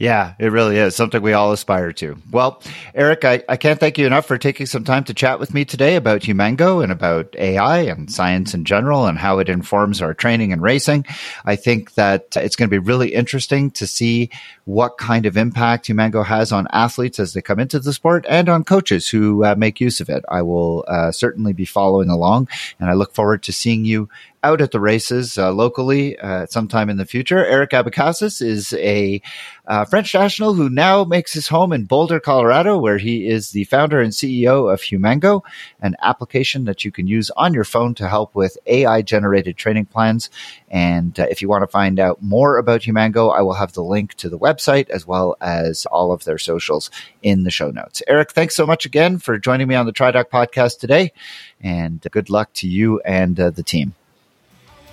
Yeah, 0.00 0.32
it 0.38 0.50
really 0.50 0.78
is 0.78 0.96
something 0.96 1.20
we 1.20 1.34
all 1.34 1.52
aspire 1.52 1.92
to. 1.92 2.16
Well, 2.30 2.62
Eric, 2.94 3.26
I, 3.26 3.42
I 3.46 3.58
can't 3.58 3.78
thank 3.78 3.98
you 3.98 4.06
enough 4.06 4.24
for 4.24 4.38
taking 4.38 4.64
some 4.64 4.82
time 4.82 5.04
to 5.04 5.14
chat 5.14 5.38
with 5.38 5.52
me 5.52 5.66
today 5.66 5.94
about 5.94 6.22
Humango 6.22 6.80
and 6.80 6.90
about 6.90 7.36
AI 7.36 7.80
and 7.80 8.10
science 8.10 8.54
in 8.54 8.64
general 8.64 9.04
and 9.04 9.18
how 9.18 9.40
it 9.40 9.50
informs 9.50 10.00
our 10.00 10.14
training 10.14 10.54
and 10.54 10.62
racing. 10.62 11.04
I 11.44 11.56
think 11.56 11.96
that 11.96 12.34
it's 12.34 12.56
going 12.56 12.70
to 12.70 12.74
be 12.74 12.78
really 12.78 13.12
interesting 13.12 13.70
to 13.72 13.86
see 13.86 14.30
what 14.64 14.96
kind 14.96 15.26
of 15.26 15.36
impact 15.36 15.88
Humango 15.88 16.22
has 16.22 16.50
on 16.50 16.66
athletes 16.72 17.20
as 17.20 17.34
they 17.34 17.42
come 17.42 17.60
into 17.60 17.78
the 17.78 17.92
sport 17.92 18.24
and 18.26 18.48
on 18.48 18.64
coaches 18.64 19.06
who 19.06 19.44
uh, 19.44 19.54
make 19.54 19.82
use 19.82 20.00
of 20.00 20.08
it. 20.08 20.24
I 20.30 20.40
will 20.40 20.82
uh, 20.88 21.12
certainly 21.12 21.52
be 21.52 21.66
following 21.66 22.08
along 22.08 22.48
and 22.78 22.88
I 22.88 22.94
look 22.94 23.12
forward 23.12 23.42
to 23.42 23.52
seeing 23.52 23.84
you 23.84 24.08
out 24.42 24.60
at 24.60 24.70
the 24.70 24.80
races 24.80 25.36
uh, 25.36 25.52
locally 25.52 26.18
uh, 26.18 26.46
sometime 26.46 26.88
in 26.88 26.96
the 26.96 27.04
future. 27.04 27.44
Eric 27.44 27.70
Abecassis 27.70 28.40
is 28.40 28.72
a 28.74 29.20
uh, 29.66 29.84
French 29.84 30.14
national 30.14 30.54
who 30.54 30.70
now 30.70 31.04
makes 31.04 31.32
his 31.32 31.48
home 31.48 31.72
in 31.72 31.84
Boulder, 31.84 32.18
Colorado, 32.18 32.78
where 32.78 32.98
he 32.98 33.28
is 33.28 33.50
the 33.50 33.64
founder 33.64 34.00
and 34.00 34.12
CEO 34.12 34.72
of 34.72 34.82
Humango, 34.82 35.44
an 35.80 35.94
application 36.00 36.64
that 36.64 36.84
you 36.84 36.90
can 36.90 37.06
use 37.06 37.30
on 37.36 37.52
your 37.52 37.64
phone 37.64 37.94
to 37.94 38.08
help 38.08 38.34
with 38.34 38.56
AI 38.66 39.02
generated 39.02 39.56
training 39.56 39.86
plans. 39.86 40.30
And 40.70 41.18
uh, 41.20 41.26
if 41.30 41.42
you 41.42 41.48
want 41.48 41.62
to 41.62 41.68
find 41.68 42.00
out 42.00 42.22
more 42.22 42.56
about 42.56 42.86
Humango, 42.86 43.28
I 43.28 43.42
will 43.42 43.54
have 43.54 43.74
the 43.74 43.84
link 43.84 44.14
to 44.14 44.28
the 44.28 44.38
website 44.38 44.88
as 44.90 45.06
well 45.06 45.36
as 45.40 45.86
all 45.86 46.12
of 46.12 46.24
their 46.24 46.38
socials 46.38 46.90
in 47.22 47.44
the 47.44 47.50
show 47.50 47.70
notes. 47.70 48.02
Eric, 48.08 48.32
thanks 48.32 48.56
so 48.56 48.66
much 48.66 48.86
again 48.86 49.18
for 49.18 49.38
joining 49.38 49.68
me 49.68 49.74
on 49.74 49.86
the 49.86 49.92
TriDoc 49.92 50.30
podcast 50.30 50.78
today. 50.78 51.12
And 51.60 52.00
good 52.10 52.30
luck 52.30 52.52
to 52.54 52.68
you 52.68 53.00
and 53.00 53.38
uh, 53.38 53.50
the 53.50 53.62
team. 53.62 53.94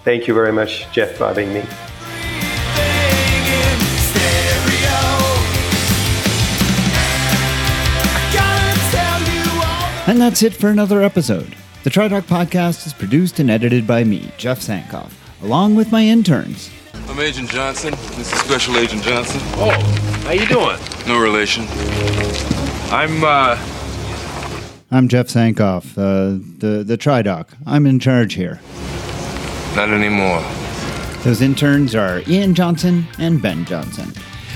Thank 0.08 0.26
you 0.26 0.34
very 0.34 0.53
much, 0.53 0.89
Jeff, 0.93 1.18
for 1.18 1.28
having 1.28 1.51
me. 1.53 1.60
And 10.10 10.22
that's 10.22 10.43
it 10.43 10.53
for 10.53 10.70
another 10.70 11.01
episode. 11.01 11.53
The 11.84 11.89
TriDoc 11.89 12.22
podcast 12.22 12.88
is 12.88 12.93
produced 12.93 13.41
and 13.41 13.51
edited 13.51 13.86
by 13.86 14.05
me, 14.05 14.32
Jeff 14.38 14.62
Sankoff, 14.62 15.12
along 15.43 15.76
with 15.76 15.91
my 15.91 16.05
interns. 16.05 16.72
I'm 17.10 17.20
Agent 17.20 17.49
Johnson. 17.49 17.91
This 17.91 18.32
is 18.32 18.39
Special 18.39 18.78
Agent 18.78 19.03
Johnson. 19.03 19.41
Oh, 19.55 19.72
how 20.24 20.32
you 20.32 20.45
doing? 20.45 20.78
No 21.05 21.20
relation. 21.20 21.66
I'm, 22.93 23.26
uh... 23.26 23.58
I'm 24.89 25.10
Jeff 25.10 25.28
Sankoff, 25.28 25.97
uh, 25.97 26.41
the, 26.60 26.86
the 26.86 26.97
TriDoc. 26.97 27.49
I'm 27.66 27.86
in 27.86 27.99
charge 27.99 28.36
here. 28.36 28.62
Not 29.78 29.89
anymore. 29.89 30.41
Those 31.23 31.43
interns 31.43 31.93
are 31.93 32.23
Ian 32.28 32.55
Johnson 32.55 33.05
and 33.19 33.39
Ben 33.39 33.63
Johnson. 33.63 34.11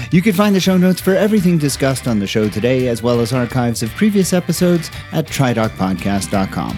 You 0.09 0.19
can 0.19 0.33
find 0.33 0.55
the 0.55 0.59
show 0.59 0.77
notes 0.77 0.99
for 0.99 1.13
everything 1.13 1.59
discussed 1.59 2.07
on 2.07 2.17
the 2.17 2.25
show 2.25 2.49
today, 2.49 2.87
as 2.87 3.03
well 3.03 3.19
as 3.19 3.31
archives 3.31 3.83
of 3.83 3.91
previous 3.91 4.33
episodes 4.33 4.89
at 5.11 5.27
tridocpodcast.com. 5.27 6.75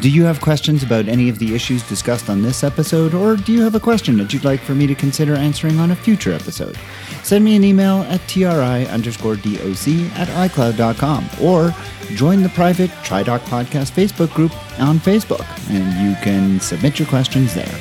Do 0.00 0.10
you 0.10 0.24
have 0.24 0.40
questions 0.40 0.82
about 0.82 1.06
any 1.06 1.28
of 1.28 1.38
the 1.38 1.54
issues 1.54 1.88
discussed 1.88 2.28
on 2.28 2.42
this 2.42 2.64
episode, 2.64 3.14
or 3.14 3.36
do 3.36 3.52
you 3.52 3.62
have 3.62 3.76
a 3.76 3.80
question 3.80 4.16
that 4.18 4.32
you'd 4.32 4.42
like 4.42 4.60
for 4.60 4.74
me 4.74 4.88
to 4.88 4.94
consider 4.96 5.36
answering 5.36 5.78
on 5.78 5.92
a 5.92 5.96
future 5.96 6.32
episode? 6.32 6.76
Send 7.22 7.44
me 7.44 7.56
an 7.56 7.64
email 7.64 8.02
at 8.02 8.26
tri 8.28 8.84
underscore 8.84 9.36
doc 9.36 9.46
at 9.46 10.28
icloud.com, 10.28 11.28
or 11.42 11.74
join 12.14 12.42
the 12.42 12.48
private 12.50 12.90
TriDoc 13.02 13.40
Podcast 13.40 13.92
Facebook 13.92 14.32
group 14.34 14.52
on 14.80 14.98
Facebook, 14.98 15.46
and 15.70 16.08
you 16.08 16.14
can 16.22 16.60
submit 16.60 16.98
your 16.98 17.08
questions 17.08 17.54
there. 17.54 17.80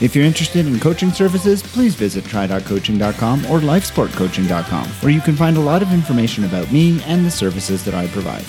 If 0.00 0.16
you're 0.16 0.24
interested 0.24 0.66
in 0.66 0.80
coaching 0.80 1.12
services, 1.12 1.62
please 1.62 1.94
visit 1.94 2.24
try.coaching.com 2.24 3.46
or 3.46 3.60
lifesportcoaching.com, 3.60 4.88
where 4.88 5.12
you 5.12 5.20
can 5.20 5.36
find 5.36 5.56
a 5.56 5.60
lot 5.60 5.82
of 5.82 5.92
information 5.92 6.44
about 6.44 6.70
me 6.72 7.00
and 7.04 7.24
the 7.24 7.30
services 7.30 7.84
that 7.84 7.94
I 7.94 8.08
provide. 8.08 8.44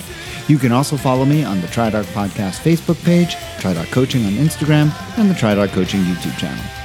You 0.48 0.58
can 0.58 0.72
also 0.72 0.96
follow 0.96 1.24
me 1.24 1.44
on 1.44 1.60
the 1.60 1.68
TriDoc 1.68 2.04
Podcast 2.06 2.60
Facebook 2.60 3.02
page, 3.04 3.36
TriDoc 3.60 3.90
Coaching 3.92 4.26
on 4.26 4.32
Instagram, 4.32 4.92
and 5.18 5.30
the 5.30 5.34
TriDoc 5.34 5.68
Coaching 5.68 6.00
YouTube 6.00 6.36
channel. 6.38 6.79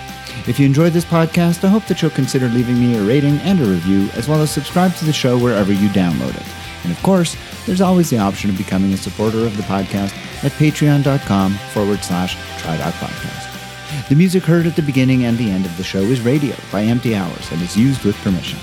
If 0.48 0.60
you 0.60 0.66
enjoyed 0.68 0.93
this 0.93 1.06
podcast, 1.06 1.64
I 1.64 1.70
hope 1.70 1.86
that 1.88 2.02
you'll 2.02 2.12
consider 2.12 2.48
leaving 2.48 2.80
me 2.80 2.96
a 2.96 3.04
rating 3.04 3.38
and 3.39 3.60
a 3.60 3.66
review, 3.66 4.10
as 4.14 4.28
well 4.28 4.41
as 4.41 4.52
subscribe 4.52 4.93
to 4.96 5.06
the 5.06 5.12
show 5.12 5.39
wherever 5.39 5.74
you 5.74 5.89
download 5.89 6.36
it. 6.36 6.46
And 6.84 6.91
of 6.91 7.02
course, 7.02 7.36
there's 7.66 7.82
always 7.82 8.12
the 8.12 8.20
option 8.20 8.52
of 8.52 8.58
becoming 8.58 8.93
a 8.93 8.98
supporter 8.98 9.39
of 9.39 9.58
the 9.58 9.64
podcast 9.64 10.16
at 10.43 10.52
patreon.com 10.52 11.54
forward 11.74 12.04
slash 12.04 12.36
Podcast. 12.66 14.08
The 14.08 14.16
music 14.16 14.43
heard 14.43 14.68
at 14.68 14.76
the 14.76 14.82
beginning 14.84 15.26
and 15.26 15.38
the 15.38 15.50
end 15.50 15.66
of 15.66 15.76
the 15.78 15.84
show 15.84 16.02
is 16.02 16.22
Radio 16.22 16.56
by 16.72 16.84
Empty 16.84 17.16
Hours 17.16 17.52
and 17.52 17.62
is 17.62 17.76
used 17.76 18.04
with 18.04 18.16
permission. 18.18 18.60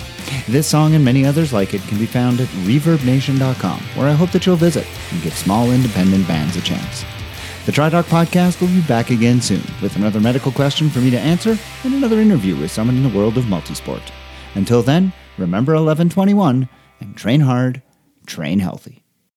This 0.48 0.68
song 0.68 0.94
and 0.94 1.04
many 1.04 1.26
others 1.26 1.52
like 1.52 1.74
it 1.74 1.82
can 1.82 1.98
be 1.98 2.06
found 2.06 2.40
at 2.40 2.48
ReverbNation.com, 2.48 3.80
where 3.96 4.08
I 4.08 4.12
hope 4.12 4.30
that 4.30 4.46
you'll 4.46 4.56
visit 4.56 4.86
and 5.10 5.22
give 5.22 5.36
small 5.36 5.70
independent 5.72 6.28
bands 6.28 6.56
a 6.56 6.60
chance. 6.60 7.04
The 7.64 7.70
TriDoc 7.70 8.02
podcast 8.04 8.60
will 8.60 8.66
be 8.66 8.80
back 8.88 9.10
again 9.10 9.40
soon 9.40 9.62
with 9.80 9.94
another 9.94 10.18
medical 10.18 10.50
question 10.50 10.90
for 10.90 10.98
me 10.98 11.10
to 11.10 11.18
answer 11.18 11.56
and 11.84 11.94
another 11.94 12.18
interview 12.18 12.56
with 12.56 12.72
someone 12.72 12.96
in 12.96 13.04
the 13.04 13.16
world 13.16 13.38
of 13.38 13.44
multisport. 13.44 14.02
Until 14.56 14.82
then, 14.82 15.12
remember 15.38 15.74
1121 15.74 16.68
and 16.98 17.16
train 17.16 17.40
hard, 17.40 17.80
train 18.26 18.58
healthy. 18.58 19.01